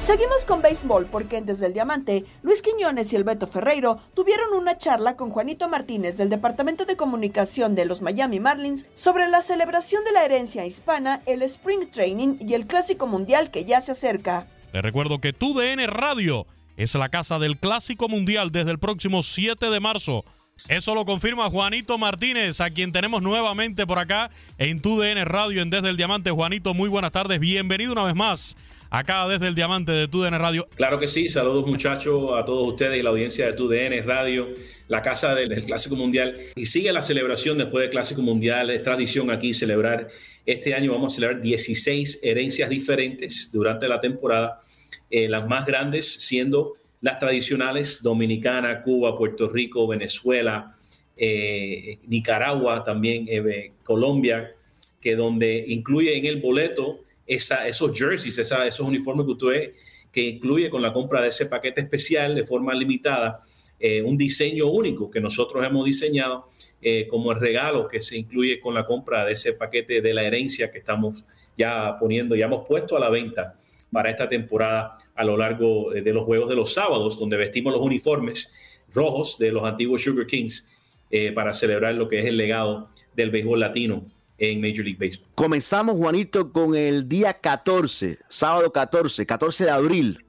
Seguimos 0.08 0.46
con 0.46 0.62
béisbol 0.62 1.08
porque 1.08 1.42
Desde 1.42 1.66
el 1.66 1.74
Diamante, 1.74 2.24
Luis 2.42 2.62
Quiñones 2.62 3.12
y 3.12 3.18
el 3.18 3.26
Beto 3.26 3.46
Ferreiro 3.46 3.98
tuvieron 4.14 4.54
una 4.54 4.78
charla 4.78 5.18
con 5.18 5.32
Juanito 5.32 5.68
Martínez 5.68 6.16
del 6.16 6.30
Departamento 6.30 6.86
de 6.86 6.96
Comunicación 6.96 7.76
de 7.76 7.86
los 7.86 8.02
Miami 8.02 8.40
Marlins 8.40 8.86
sobre 8.94 9.28
la 9.28 9.42
celebración 9.42 10.06
de 10.06 10.14
la 10.14 10.24
herencia 10.24 10.66
hispana, 10.66 11.22
el 11.26 11.42
Spring 11.42 11.92
Training 11.92 12.38
y 12.40 12.54
el 12.54 12.68
Clásico 12.68 13.06
Mundial 13.06 13.52
que 13.52 13.66
ya 13.66 13.82
se 13.82 13.92
acerca. 13.92 14.48
Les 14.72 14.82
recuerdo 14.82 15.20
que 15.20 15.34
TUDN 15.34 15.86
Radio 15.88 16.46
es 16.78 16.94
la 16.96 17.10
casa 17.10 17.40
del 17.40 17.58
Clásico 17.58 18.08
Mundial 18.08 18.52
desde 18.52 18.72
el 18.72 18.80
próximo 18.80 19.24
7 19.24 19.70
de 19.70 19.80
marzo. 19.80 20.24
Eso 20.70 20.96
lo 20.96 21.06
confirma 21.06 21.50
Juanito 21.50 21.98
Martínez, 21.98 22.62
a 22.62 22.70
quien 22.70 22.92
tenemos 22.92 23.22
nuevamente 23.22 23.86
por 23.86 24.00
acá 24.00 24.32
en 24.58 24.82
TUDN 24.82 25.26
Radio 25.26 25.62
en 25.62 25.70
Desde 25.70 25.90
el 25.90 25.98
Diamante. 25.98 26.32
Juanito, 26.32 26.74
muy 26.74 26.88
buenas 26.88 27.12
tardes, 27.12 27.40
bienvenido 27.40 27.94
una 27.94 28.04
vez 28.04 28.16
más 28.16 28.56
acá 28.90 29.28
desde 29.28 29.48
el 29.48 29.56
Diamante 29.56 29.92
de 29.92 30.08
TUDN 30.08 30.40
Radio. 30.40 30.68
Claro 30.76 31.00
que 31.00 31.08
sí, 31.08 31.30
saludos 31.30 31.68
muchachos 31.68 32.32
a 32.38 32.46
todos 32.46 32.68
ustedes 32.68 33.00
y 33.00 33.04
la 33.04 33.10
audiencia 33.10 33.46
de 33.48 33.54
TUDN 33.54 34.06
Radio, 34.06 34.48
la 34.88 35.02
casa 35.02 35.36
del, 35.36 35.50
del, 35.50 35.64
Clásico 35.64 35.96
Mundial. 35.96 36.38
Y 36.56 36.66
sigue 36.68 36.92
la 36.92 37.02
celebración 37.02 37.58
después 37.58 37.82
del 37.82 37.92
Clásico 37.92 38.22
Mundial, 38.22 38.70
es 38.70 38.84
tradición 38.84 39.32
aquí 39.32 39.54
celebrar. 39.54 40.10
Este 40.46 40.74
año 40.74 40.94
vamos 40.94 41.14
a 41.14 41.16
celebrar 41.16 41.42
16 41.42 42.20
herencias 42.24 42.70
diferentes 42.70 43.52
durante 43.52 43.88
la 43.88 44.00
temporada, 44.00 44.60
eh, 45.10 45.30
las 45.30 45.48
más 45.48 45.66
grandes 45.66 46.06
siendo 46.06 46.74
las 47.02 47.20
tradicionales, 47.20 48.02
Dominicana, 48.02 48.82
Cuba, 48.82 49.16
Puerto 49.16 49.48
Rico, 49.48 49.88
Venezuela, 49.88 50.72
eh, 51.16 52.00
Nicaragua, 52.08 52.84
también 52.84 53.26
eh, 53.30 53.72
Colombia, 53.84 54.52
que 55.00 55.16
donde 55.16 55.64
incluye 55.68 56.18
en 56.18 56.26
el 56.26 56.42
boleto 56.42 57.00
esos 57.26 57.98
jerseys, 57.98 58.38
esos 58.38 58.80
uniformes 58.80 59.26
que 59.26 59.32
usted 59.32 59.74
que 60.12 60.22
incluye 60.22 60.70
con 60.70 60.82
la 60.82 60.92
compra 60.92 61.22
de 61.22 61.28
ese 61.28 61.46
paquete 61.46 61.82
especial 61.82 62.34
de 62.34 62.46
forma 62.46 62.74
limitada, 62.74 63.40
un 64.06 64.18
diseño 64.18 64.68
único 64.68 65.12
que 65.12 65.20
nosotros 65.20 65.64
hemos 65.64 65.86
diseñado 65.86 66.46
como 67.10 67.34
el 67.34 67.40
regalo 67.40 67.88
que 67.88 68.00
se 68.00 68.18
incluye 68.18 68.60
con 68.60 68.74
la 68.74 68.86
compra 68.86 69.26
de 69.26 69.34
ese 69.34 69.54
paquete 69.54 70.02
de 70.02 70.14
la 70.14 70.24
herencia 70.24 70.72
que 70.72 70.80
estamos 70.80 71.26
ya 71.56 71.98
poniendo, 72.00 72.36
ya 72.36 72.46
hemos 72.46 72.66
puesto 72.66 72.96
a 72.96 73.00
la 73.00 73.10
venta 73.10 73.56
para 73.92 74.10
esta 74.10 74.28
temporada 74.28 74.96
a 75.16 75.24
lo 75.24 75.38
largo 75.38 75.92
de 75.92 76.14
los 76.14 76.26
juegos 76.26 76.50
de 76.50 76.56
los 76.56 76.74
sábados, 76.74 77.20
donde 77.20 77.38
vestimos 77.38 77.74
los 77.74 77.82
uniformes 77.82 78.52
rojos 78.94 79.38
de 79.38 79.52
los 79.52 79.64
antiguos 79.64 80.02
Sugar 80.02 80.26
Kings 80.28 80.68
eh, 81.10 81.32
para 81.32 81.54
celebrar 81.54 81.96
lo 81.96 82.08
que 82.08 82.20
es 82.20 82.26
el 82.26 82.38
legado 82.38 82.88
del 83.16 83.32
béisbol 83.32 83.60
latino 83.60 84.06
en 84.38 84.62
Major 84.62 84.84
League 84.84 84.98
Baseball. 85.00 85.30
Comenzamos, 85.36 85.96
Juanito, 85.96 86.52
con 86.52 86.76
el 86.76 87.08
día 87.08 87.34
14, 87.34 88.20
sábado 88.30 88.72
14, 88.72 89.26
14 89.26 89.64
de 89.66 89.72
abril. 89.72 90.24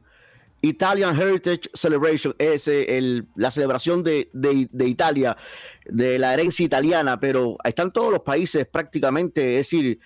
Italian 0.61 1.19
Heritage 1.21 1.71
Celebration 1.73 2.35
es 2.39 2.67
el, 2.67 3.27
la 3.37 3.51
celebración 3.51 4.03
de, 4.03 4.29
Italia, 4.81 5.37
de 5.85 6.19
la 6.19 6.35
herencia 6.35 6.65
italiana, 6.65 7.21
pero 7.21 7.57
están 7.63 7.93
todos 7.93 8.11
los 8.11 8.23
países 8.23 8.67
prácticamente, 8.67 9.59
es 9.59 9.71
decir, 9.71 10.01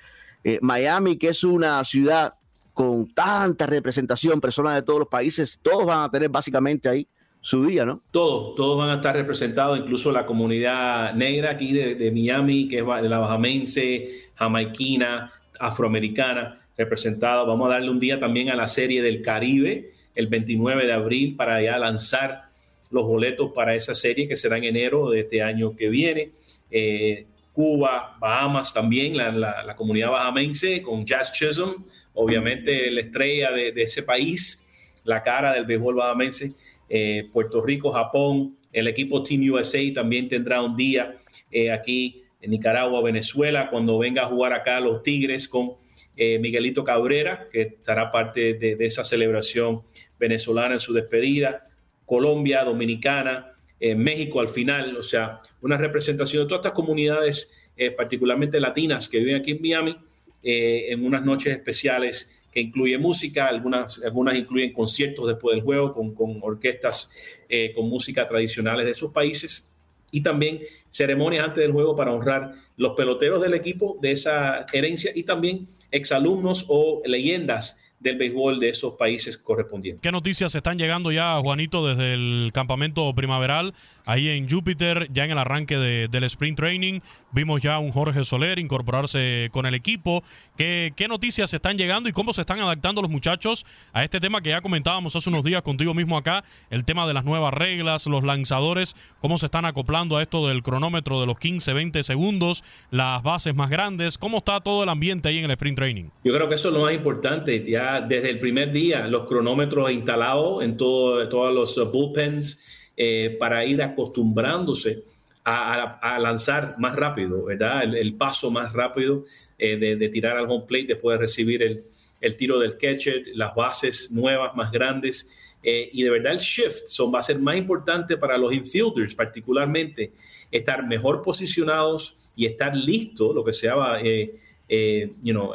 eh, 0.44 0.58
Miami, 0.60 1.16
que 1.16 1.28
es 1.28 1.42
una 1.44 1.82
ciudad 1.84 2.34
con 2.72 3.12
tanta 3.12 3.66
representación, 3.66 4.40
personas 4.40 4.74
de 4.76 4.82
todos 4.82 5.00
los 5.00 5.08
países, 5.08 5.58
todos 5.62 5.84
van 5.86 6.04
a 6.04 6.10
tener 6.10 6.28
básicamente 6.28 6.88
ahí 6.88 7.06
su 7.40 7.66
día, 7.66 7.84
¿no? 7.84 8.00
Todos, 8.12 8.54
todos 8.54 8.78
van 8.78 8.90
a 8.90 8.94
estar 8.94 9.14
representados, 9.14 9.78
incluso 9.78 10.12
la 10.12 10.24
comunidad 10.24 11.12
negra 11.14 11.50
aquí 11.50 11.72
de, 11.72 11.96
de 11.96 12.10
Miami, 12.12 12.68
que 12.68 12.78
es 12.78 12.84
la 12.86 13.18
bajamense, 13.18 14.30
jamaiquina, 14.36 15.32
afroamericana, 15.58 16.60
representada. 16.76 17.42
Vamos 17.42 17.68
a 17.68 17.74
darle 17.74 17.90
un 17.90 17.98
día 17.98 18.18
también 18.18 18.48
a 18.50 18.56
la 18.56 18.68
serie 18.68 19.02
del 19.02 19.22
Caribe, 19.22 19.90
el 20.14 20.28
29 20.28 20.86
de 20.86 20.92
abril, 20.92 21.36
para 21.36 21.60
ya 21.60 21.76
lanzar 21.78 22.44
los 22.90 23.04
boletos 23.04 23.50
para 23.52 23.74
esa 23.74 23.94
serie 23.94 24.28
que 24.28 24.36
será 24.36 24.58
en 24.58 24.64
enero 24.64 25.10
de 25.10 25.20
este 25.20 25.42
año 25.42 25.74
que 25.74 25.88
viene. 25.88 26.30
Eh, 26.70 27.26
Cuba, 27.52 28.16
Bahamas 28.18 28.72
también, 28.72 29.16
la, 29.16 29.30
la, 29.30 29.62
la, 29.62 29.76
comunidad 29.76 30.10
bahamense 30.10 30.80
con 30.80 31.04
Jazz 31.04 31.32
Chisholm, 31.32 31.84
obviamente 32.14 32.90
la 32.90 33.00
estrella 33.00 33.50
de, 33.50 33.72
ese 33.76 34.02
país, 34.02 35.00
la 35.04 35.22
cara 35.22 35.52
del 35.52 35.64
béisbol 35.64 35.94
bahamense 35.94 36.52
eh, 36.88 37.28
Puerto 37.32 37.62
Rico, 37.62 37.90
Japón, 37.90 38.56
el 38.72 38.88
equipo 38.88 39.22
Team 39.22 39.50
USA 39.50 39.80
también 39.94 40.28
tendrá 40.28 40.62
un 40.62 40.76
día 40.76 41.14
eh, 41.50 41.70
aquí 41.70 42.22
en 42.40 42.50
Nicaragua, 42.50 43.02
Venezuela, 43.02 43.68
cuando 43.70 43.98
venga 43.98 44.22
a 44.22 44.26
jugar 44.26 44.52
acá 44.52 44.80
los 44.80 45.02
Tigres 45.02 45.48
con 45.48 45.72
eh, 46.16 46.38
Miguelito 46.38 46.84
Cabrera, 46.84 47.48
que 47.50 47.62
estará 47.62 48.10
parte 48.10 48.54
de, 48.54 48.76
de, 48.76 48.86
esa 48.86 49.04
celebración 49.04 49.82
venezolana 50.18 50.74
en 50.74 50.80
su 50.80 50.92
despedida, 50.92 51.68
Colombia, 52.04 52.64
Dominicana, 52.64 53.48
México 53.96 54.38
al 54.38 54.48
final, 54.48 54.96
o 54.96 55.02
sea, 55.02 55.40
una 55.60 55.76
representación 55.76 56.44
de 56.44 56.48
todas 56.48 56.60
estas 56.60 56.72
comunidades, 56.72 57.72
particularmente 57.96 58.60
latinas 58.60 59.08
que 59.08 59.18
viven 59.18 59.34
aquí 59.34 59.52
en 59.52 59.60
Miami, 59.60 59.96
en 60.42 61.04
unas 61.04 61.24
noches 61.24 61.54
especiales 61.54 62.42
que 62.52 62.60
incluye 62.60 62.98
música, 62.98 63.46
algunas, 63.46 64.02
algunas 64.04 64.36
incluyen 64.36 64.72
conciertos 64.72 65.26
después 65.26 65.56
del 65.56 65.64
juego 65.64 65.92
con, 65.92 66.14
con 66.14 66.38
orquestas 66.42 67.10
eh, 67.48 67.72
con 67.74 67.88
música 67.88 68.26
tradicionales 68.26 68.84
de 68.84 68.92
esos 68.92 69.10
países. 69.10 69.74
Y 70.10 70.22
también 70.22 70.60
ceremonias 70.90 71.44
antes 71.44 71.62
del 71.62 71.72
juego 71.72 71.96
para 71.96 72.12
honrar 72.12 72.52
los 72.76 72.92
peloteros 72.94 73.40
del 73.40 73.54
equipo 73.54 73.98
de 74.02 74.12
esa 74.12 74.66
herencia 74.72 75.10
y 75.14 75.22
también 75.22 75.66
exalumnos 75.90 76.66
o 76.68 77.00
leyendas 77.06 77.81
del 78.02 78.16
béisbol 78.16 78.58
de 78.60 78.70
esos 78.70 78.94
países 78.94 79.38
correspondientes. 79.38 80.02
¿Qué 80.02 80.12
noticias 80.12 80.54
están 80.54 80.78
llegando 80.78 81.12
ya, 81.12 81.38
Juanito, 81.40 81.86
desde 81.86 82.14
el 82.14 82.50
campamento 82.52 83.14
primaveral 83.14 83.74
ahí 84.06 84.28
en 84.28 84.48
Júpiter, 84.48 85.08
ya 85.12 85.24
en 85.24 85.30
el 85.30 85.38
arranque 85.38 85.76
de, 85.76 86.08
del 86.08 86.24
sprint 86.24 86.56
training? 86.56 87.00
Vimos 87.30 87.60
ya 87.62 87.74
a 87.74 87.78
un 87.78 87.92
Jorge 87.92 88.24
Soler 88.24 88.58
incorporarse 88.58 89.48
con 89.52 89.66
el 89.66 89.74
equipo. 89.74 90.22
¿Qué, 90.56 90.92
¿Qué 90.96 91.08
noticias 91.08 91.54
están 91.54 91.78
llegando 91.78 92.08
y 92.08 92.12
cómo 92.12 92.32
se 92.32 92.42
están 92.42 92.60
adaptando 92.60 93.00
los 93.00 93.10
muchachos 93.10 93.64
a 93.92 94.04
este 94.04 94.20
tema 94.20 94.42
que 94.42 94.50
ya 94.50 94.60
comentábamos 94.60 95.16
hace 95.16 95.30
unos 95.30 95.44
días 95.44 95.62
contigo 95.62 95.94
mismo 95.94 96.18
acá? 96.18 96.44
El 96.70 96.84
tema 96.84 97.06
de 97.06 97.14
las 97.14 97.24
nuevas 97.24 97.54
reglas, 97.54 98.06
los 98.06 98.24
lanzadores, 98.24 98.96
cómo 99.20 99.38
se 99.38 99.46
están 99.46 99.64
acoplando 99.64 100.16
a 100.16 100.22
esto 100.22 100.46
del 100.48 100.62
cronómetro 100.62 101.20
de 101.20 101.26
los 101.26 101.38
15, 101.38 101.72
20 101.72 102.02
segundos, 102.02 102.64
las 102.90 103.22
bases 103.22 103.54
más 103.54 103.70
grandes. 103.70 104.18
¿Cómo 104.18 104.38
está 104.38 104.60
todo 104.60 104.82
el 104.82 104.88
ambiente 104.88 105.28
ahí 105.28 105.38
en 105.38 105.44
el 105.44 105.50
sprint 105.52 105.76
training? 105.76 106.04
Yo 106.24 106.32
creo 106.34 106.48
que 106.48 106.56
eso 106.56 106.68
es 106.68 106.74
lo 106.74 106.82
más 106.82 106.94
importante. 106.94 107.64
Ya 107.68 107.91
desde 108.00 108.30
el 108.30 108.40
primer 108.40 108.72
día, 108.72 109.06
los 109.06 109.26
cronómetros 109.26 109.90
instalados 109.90 110.62
en 110.62 110.76
todo, 110.76 111.28
todos 111.28 111.52
los 111.52 111.92
bullpens 111.92 112.60
eh, 112.96 113.36
para 113.38 113.64
ir 113.64 113.82
acostumbrándose 113.82 115.02
a, 115.44 115.74
a, 115.74 116.14
a, 116.14 116.18
lanzar 116.18 116.76
más 116.78 116.94
rápido, 116.96 117.44
¿verdad? 117.44 117.82
El, 117.82 117.96
el 117.96 118.14
paso 118.14 118.50
más 118.50 118.72
rápido 118.72 119.24
eh, 119.58 119.76
de, 119.76 119.96
de, 119.96 120.08
tirar 120.08 120.36
al 120.36 120.48
home 120.48 120.64
plate 120.66 120.86
después 120.88 121.18
de 121.18 121.22
recibir 121.22 121.62
el, 121.62 121.84
el 122.22 122.36
tiro 122.36 122.58
del 122.58 122.78
catcher, 122.78 123.24
las 123.34 123.54
bases 123.54 124.10
nuevas, 124.10 124.54
más 124.54 124.70
grandes. 124.70 125.28
Eh, 125.62 125.90
y 125.92 126.02
de 126.02 126.10
verdad 126.10 126.32
el 126.32 126.38
shift 126.38 126.86
son, 126.86 127.12
va 127.12 127.18
a 127.18 127.22
ser 127.22 127.38
más 127.38 127.56
importante 127.56 128.16
para 128.16 128.38
los 128.38 128.52
infielders, 128.52 129.14
particularmente 129.14 130.12
estar 130.50 130.86
mejor 130.86 131.22
posicionados 131.22 132.32
y 132.36 132.46
estar 132.46 132.74
listo, 132.74 133.32
lo 133.32 133.44
que 133.44 133.52
se 133.52 133.66
llama, 133.66 134.00
eh, 134.00 134.36
eh, 134.68 135.12
you 135.22 135.32
know, 135.32 135.52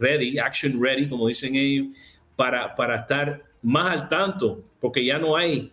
ready, 0.00 0.38
action 0.38 0.80
ready, 0.82 1.08
como 1.08 1.28
dicen 1.28 1.54
ellos, 1.54 1.88
para, 2.36 2.74
para 2.74 3.00
estar 3.00 3.42
más 3.62 4.00
al 4.00 4.08
tanto, 4.08 4.64
porque 4.80 5.04
ya 5.04 5.18
no 5.18 5.36
hay 5.36 5.72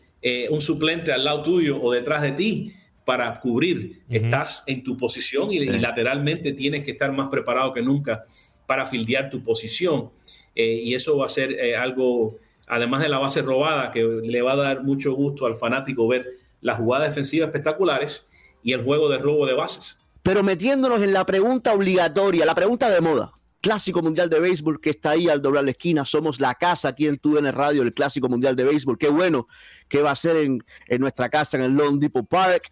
un 0.49 0.59
suplente 0.59 1.13
al 1.13 1.23
lado 1.23 1.43
tuyo 1.43 1.79
o 1.79 1.91
detrás 1.91 2.21
de 2.23 2.31
ti 2.31 2.73
para 3.05 3.39
cubrir. 3.39 4.01
Estás 4.09 4.63
en 4.65 4.83
tu 4.83 4.97
posición 4.97 5.51
y, 5.51 5.59
lateralmente 5.59 6.53
tienes 6.53 6.83
que 6.83 6.91
estar 6.91 7.11
más 7.11 7.29
preparado 7.29 7.71
que 7.71 7.81
nunca 7.81 8.23
para 8.65 8.87
fildear 8.87 9.29
tu 9.29 9.43
posición. 9.43 10.09
y 10.55 10.95
eso 10.95 11.17
va 11.17 11.27
a 11.27 11.29
ser 11.29 11.75
algo 11.75 12.39
además 12.67 13.01
de 13.01 13.09
la 13.09 13.19
base 13.19 13.41
robada, 13.41 13.91
que 13.91 14.03
le 14.03 14.41
va 14.41 14.53
a 14.53 14.55
dar 14.55 14.83
mucho 14.83 15.13
gusto 15.13 15.45
al 15.45 15.55
fanático 15.55 16.07
ver 16.07 16.25
las 16.61 16.77
jugadas 16.77 17.09
defensivas 17.09 17.47
espectaculares 17.47 18.27
y 18.63 18.73
el 18.73 18.83
juego 18.83 19.09
de 19.09 19.17
robo 19.17 19.45
de 19.45 19.53
bases. 19.53 20.01
Pero 20.25 20.41
metiéndonos 20.41 21.03
en 21.03 21.13
la 21.13 21.23
pregunta 21.23 21.71
obligatoria, 21.71 22.47
la 22.47 22.55
pregunta 22.55 22.89
de 22.89 22.99
moda. 22.99 23.31
Clásico 23.61 24.01
Mundial 24.01 24.27
de 24.27 24.39
Béisbol 24.39 24.81
que 24.81 24.89
está 24.89 25.11
ahí 25.11 25.29
al 25.29 25.39
doblar 25.39 25.63
la 25.63 25.69
esquina. 25.69 26.03
Somos 26.03 26.39
la 26.39 26.55
casa 26.55 26.87
aquí 26.87 27.05
en 27.05 27.19
TUDN 27.19 27.51
Radio, 27.51 27.83
el 27.83 27.93
Clásico 27.93 28.27
Mundial 28.27 28.55
de 28.55 28.63
Béisbol. 28.63 28.97
Qué 28.97 29.09
bueno 29.09 29.47
que 29.87 30.01
va 30.01 30.09
a 30.09 30.15
ser 30.15 30.37
en, 30.37 30.63
en 30.87 30.99
nuestra 30.99 31.29
casa, 31.29 31.57
en 31.57 31.63
el 31.63 31.73
Lone 31.73 31.99
Depot 31.99 32.27
Park, 32.27 32.71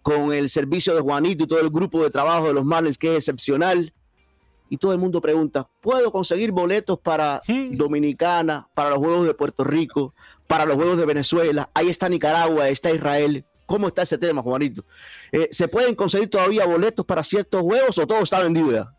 con 0.00 0.32
el 0.32 0.48
servicio 0.48 0.94
de 0.94 1.02
Juanito 1.02 1.44
y 1.44 1.46
todo 1.46 1.60
el 1.60 1.68
grupo 1.68 2.02
de 2.02 2.08
trabajo 2.08 2.46
de 2.46 2.54
los 2.54 2.64
Marlins, 2.64 2.96
que 2.96 3.10
es 3.10 3.18
excepcional 3.18 3.92
y 4.70 4.78
todo 4.78 4.94
el 4.94 4.98
mundo 4.98 5.20
pregunta, 5.20 5.68
¿puedo 5.82 6.10
conseguir 6.10 6.52
boletos 6.52 6.98
para 6.98 7.42
Dominicana, 7.72 8.66
para 8.72 8.90
los 8.90 8.98
Juegos 8.98 9.26
de 9.26 9.34
Puerto 9.34 9.62
Rico, 9.62 10.14
para 10.46 10.64
los 10.64 10.76
Juegos 10.76 10.96
de 10.96 11.04
Venezuela? 11.04 11.68
Ahí 11.74 11.90
está 11.90 12.08
Nicaragua, 12.08 12.70
está 12.70 12.90
Israel. 12.90 13.44
¿Cómo 13.66 13.88
está 13.88 14.02
ese 14.02 14.18
tema, 14.18 14.42
Juanito? 14.42 14.84
Eh, 15.32 15.48
¿Se 15.50 15.68
pueden 15.68 15.94
conseguir 15.94 16.28
todavía 16.28 16.66
boletos 16.66 17.04
para 17.06 17.24
ciertos 17.24 17.62
juegos 17.62 17.96
o 17.98 18.06
todo 18.06 18.22
está 18.22 18.42
vendido 18.42 18.72
ya? 18.72 18.92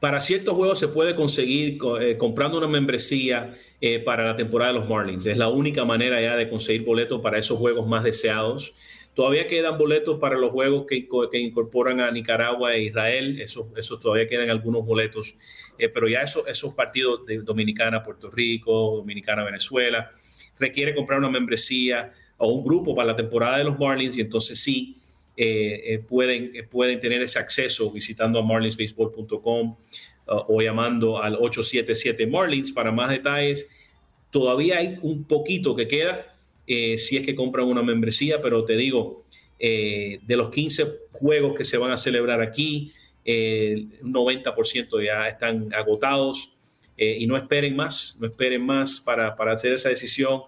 Para 0.00 0.20
ciertos 0.20 0.54
juegos 0.54 0.78
se 0.78 0.88
puede 0.88 1.14
conseguir 1.14 1.78
eh, 2.00 2.16
comprando 2.16 2.58
una 2.58 2.66
membresía 2.66 3.56
eh, 3.80 4.00
para 4.00 4.26
la 4.26 4.36
temporada 4.36 4.72
de 4.72 4.80
los 4.80 4.88
Marlins. 4.88 5.26
Es 5.26 5.38
la 5.38 5.48
única 5.48 5.84
manera 5.84 6.20
ya 6.20 6.34
de 6.34 6.48
conseguir 6.48 6.84
boletos 6.84 7.20
para 7.20 7.38
esos 7.38 7.58
juegos 7.58 7.86
más 7.86 8.02
deseados. 8.02 8.74
Todavía 9.14 9.46
quedan 9.46 9.76
boletos 9.76 10.18
para 10.18 10.38
los 10.38 10.50
juegos 10.50 10.86
que, 10.88 11.06
incorporan 11.38 12.00
a 12.00 12.10
Nicaragua 12.10 12.74
e 12.74 12.84
Israel, 12.84 13.40
esos, 13.42 13.66
esos 13.76 14.00
todavía 14.00 14.26
quedan 14.26 14.48
algunos 14.48 14.86
boletos, 14.86 15.36
pero 15.76 16.08
ya 16.08 16.22
esos, 16.22 16.48
esos 16.48 16.72
partidos 16.72 17.26
de 17.26 17.42
Dominicana, 17.42 18.02
Puerto 18.02 18.30
Rico, 18.30 18.96
Dominicana, 18.96 19.44
Venezuela, 19.44 20.08
requiere 20.58 20.94
comprar 20.94 21.18
una 21.18 21.28
membresía 21.28 22.14
o 22.44 22.48
un 22.48 22.64
grupo 22.64 22.92
para 22.92 23.06
la 23.06 23.16
temporada 23.16 23.58
de 23.58 23.64
los 23.64 23.78
Marlins 23.78 24.18
y 24.18 24.20
entonces 24.20 24.58
sí 24.58 24.96
eh, 25.36 25.80
eh, 25.86 25.98
pueden, 26.00 26.50
pueden 26.68 26.98
tener 26.98 27.22
ese 27.22 27.38
acceso 27.38 27.90
visitando 27.92 28.40
a 28.40 28.42
marlinsbaseball.com 28.42 29.76
o 30.26 30.60
llamando 30.60 31.22
al 31.22 31.34
877 31.34 32.26
Marlins 32.26 32.72
para 32.72 32.90
más 32.90 33.10
detalles. 33.10 33.68
Todavía 34.30 34.78
hay 34.78 34.98
un 35.02 35.24
poquito 35.24 35.76
que 35.76 35.86
queda, 35.86 36.36
eh, 36.66 36.98
si 36.98 37.16
es 37.16 37.24
que 37.24 37.34
compran 37.34 37.66
una 37.66 37.82
membresía, 37.82 38.40
pero 38.40 38.64
te 38.64 38.76
digo, 38.76 39.24
eh, 39.58 40.18
de 40.22 40.36
los 40.36 40.50
15 40.50 40.86
juegos 41.12 41.54
que 41.56 41.64
se 41.64 41.76
van 41.76 41.92
a 41.92 41.96
celebrar 41.96 42.40
aquí, 42.40 42.92
el 43.24 44.00
90% 44.02 45.04
ya 45.04 45.28
están 45.28 45.72
agotados 45.72 46.50
eh, 46.96 47.18
y 47.20 47.26
no 47.28 47.36
esperen 47.36 47.76
más, 47.76 48.16
no 48.20 48.26
esperen 48.26 48.66
más 48.66 49.00
para, 49.00 49.36
para 49.36 49.52
hacer 49.52 49.74
esa 49.74 49.90
decisión, 49.90 50.42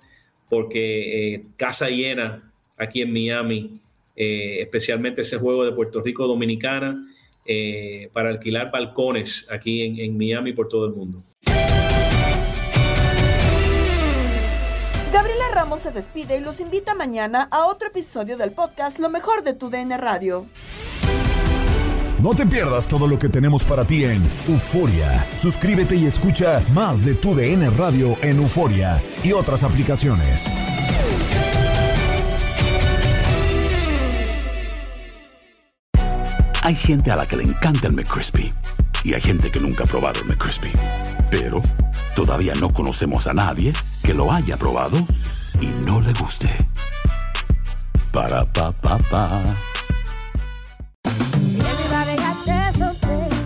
porque 0.54 1.46
casa 1.56 1.88
llena 1.90 2.52
aquí 2.76 3.02
en 3.02 3.12
Miami, 3.12 3.80
especialmente 4.14 5.22
ese 5.22 5.36
juego 5.36 5.64
de 5.64 5.72
Puerto 5.72 6.00
Rico 6.00 6.28
Dominicana, 6.28 7.04
para 8.12 8.28
alquilar 8.28 8.70
balcones 8.70 9.46
aquí 9.50 9.82
en, 9.82 9.98
en 9.98 10.16
Miami 10.16 10.52
por 10.52 10.68
todo 10.68 10.86
el 10.86 10.92
mundo. 10.92 11.24
Gabriela 15.12 15.44
Ramos 15.52 15.80
se 15.80 15.90
despide 15.90 16.36
y 16.36 16.40
los 16.40 16.60
invita 16.60 16.94
mañana 16.94 17.48
a 17.50 17.66
otro 17.66 17.88
episodio 17.88 18.36
del 18.36 18.52
podcast 18.52 19.00
Lo 19.00 19.10
mejor 19.10 19.42
de 19.42 19.54
tu 19.54 19.70
DN 19.70 19.96
Radio. 19.96 20.46
No 22.24 22.34
te 22.34 22.46
pierdas 22.46 22.88
todo 22.88 23.06
lo 23.06 23.18
que 23.18 23.28
tenemos 23.28 23.64
para 23.64 23.84
ti 23.84 24.04
en 24.04 24.22
Euforia. 24.48 25.26
Suscríbete 25.36 25.94
y 25.94 26.06
escucha 26.06 26.62
más 26.72 27.04
de 27.04 27.14
tu 27.14 27.34
DN 27.34 27.68
Radio 27.68 28.16
en 28.22 28.38
Euforia 28.38 28.98
y 29.22 29.32
otras 29.32 29.62
aplicaciones. 29.62 30.50
Hay 36.62 36.74
gente 36.74 37.10
a 37.10 37.16
la 37.16 37.28
que 37.28 37.36
le 37.36 37.42
encanta 37.42 37.88
el 37.88 37.92
McCrispy 37.92 38.50
y 39.02 39.12
hay 39.12 39.20
gente 39.20 39.50
que 39.50 39.60
nunca 39.60 39.84
ha 39.84 39.86
probado 39.86 40.22
el 40.22 40.28
McCrispy. 40.28 40.72
Pero 41.30 41.62
Todavía 42.14 42.54
no 42.60 42.72
conocemos 42.72 43.26
a 43.26 43.34
nadie 43.34 43.74
que 44.02 44.14
lo 44.14 44.32
haya 44.32 44.56
probado 44.56 44.96
y 45.60 45.66
no 45.84 46.00
le 46.00 46.12
guste. 46.12 46.48
Para 48.12 48.50
pa 48.50 48.70
pa 48.70 48.96
pa. 49.10 49.73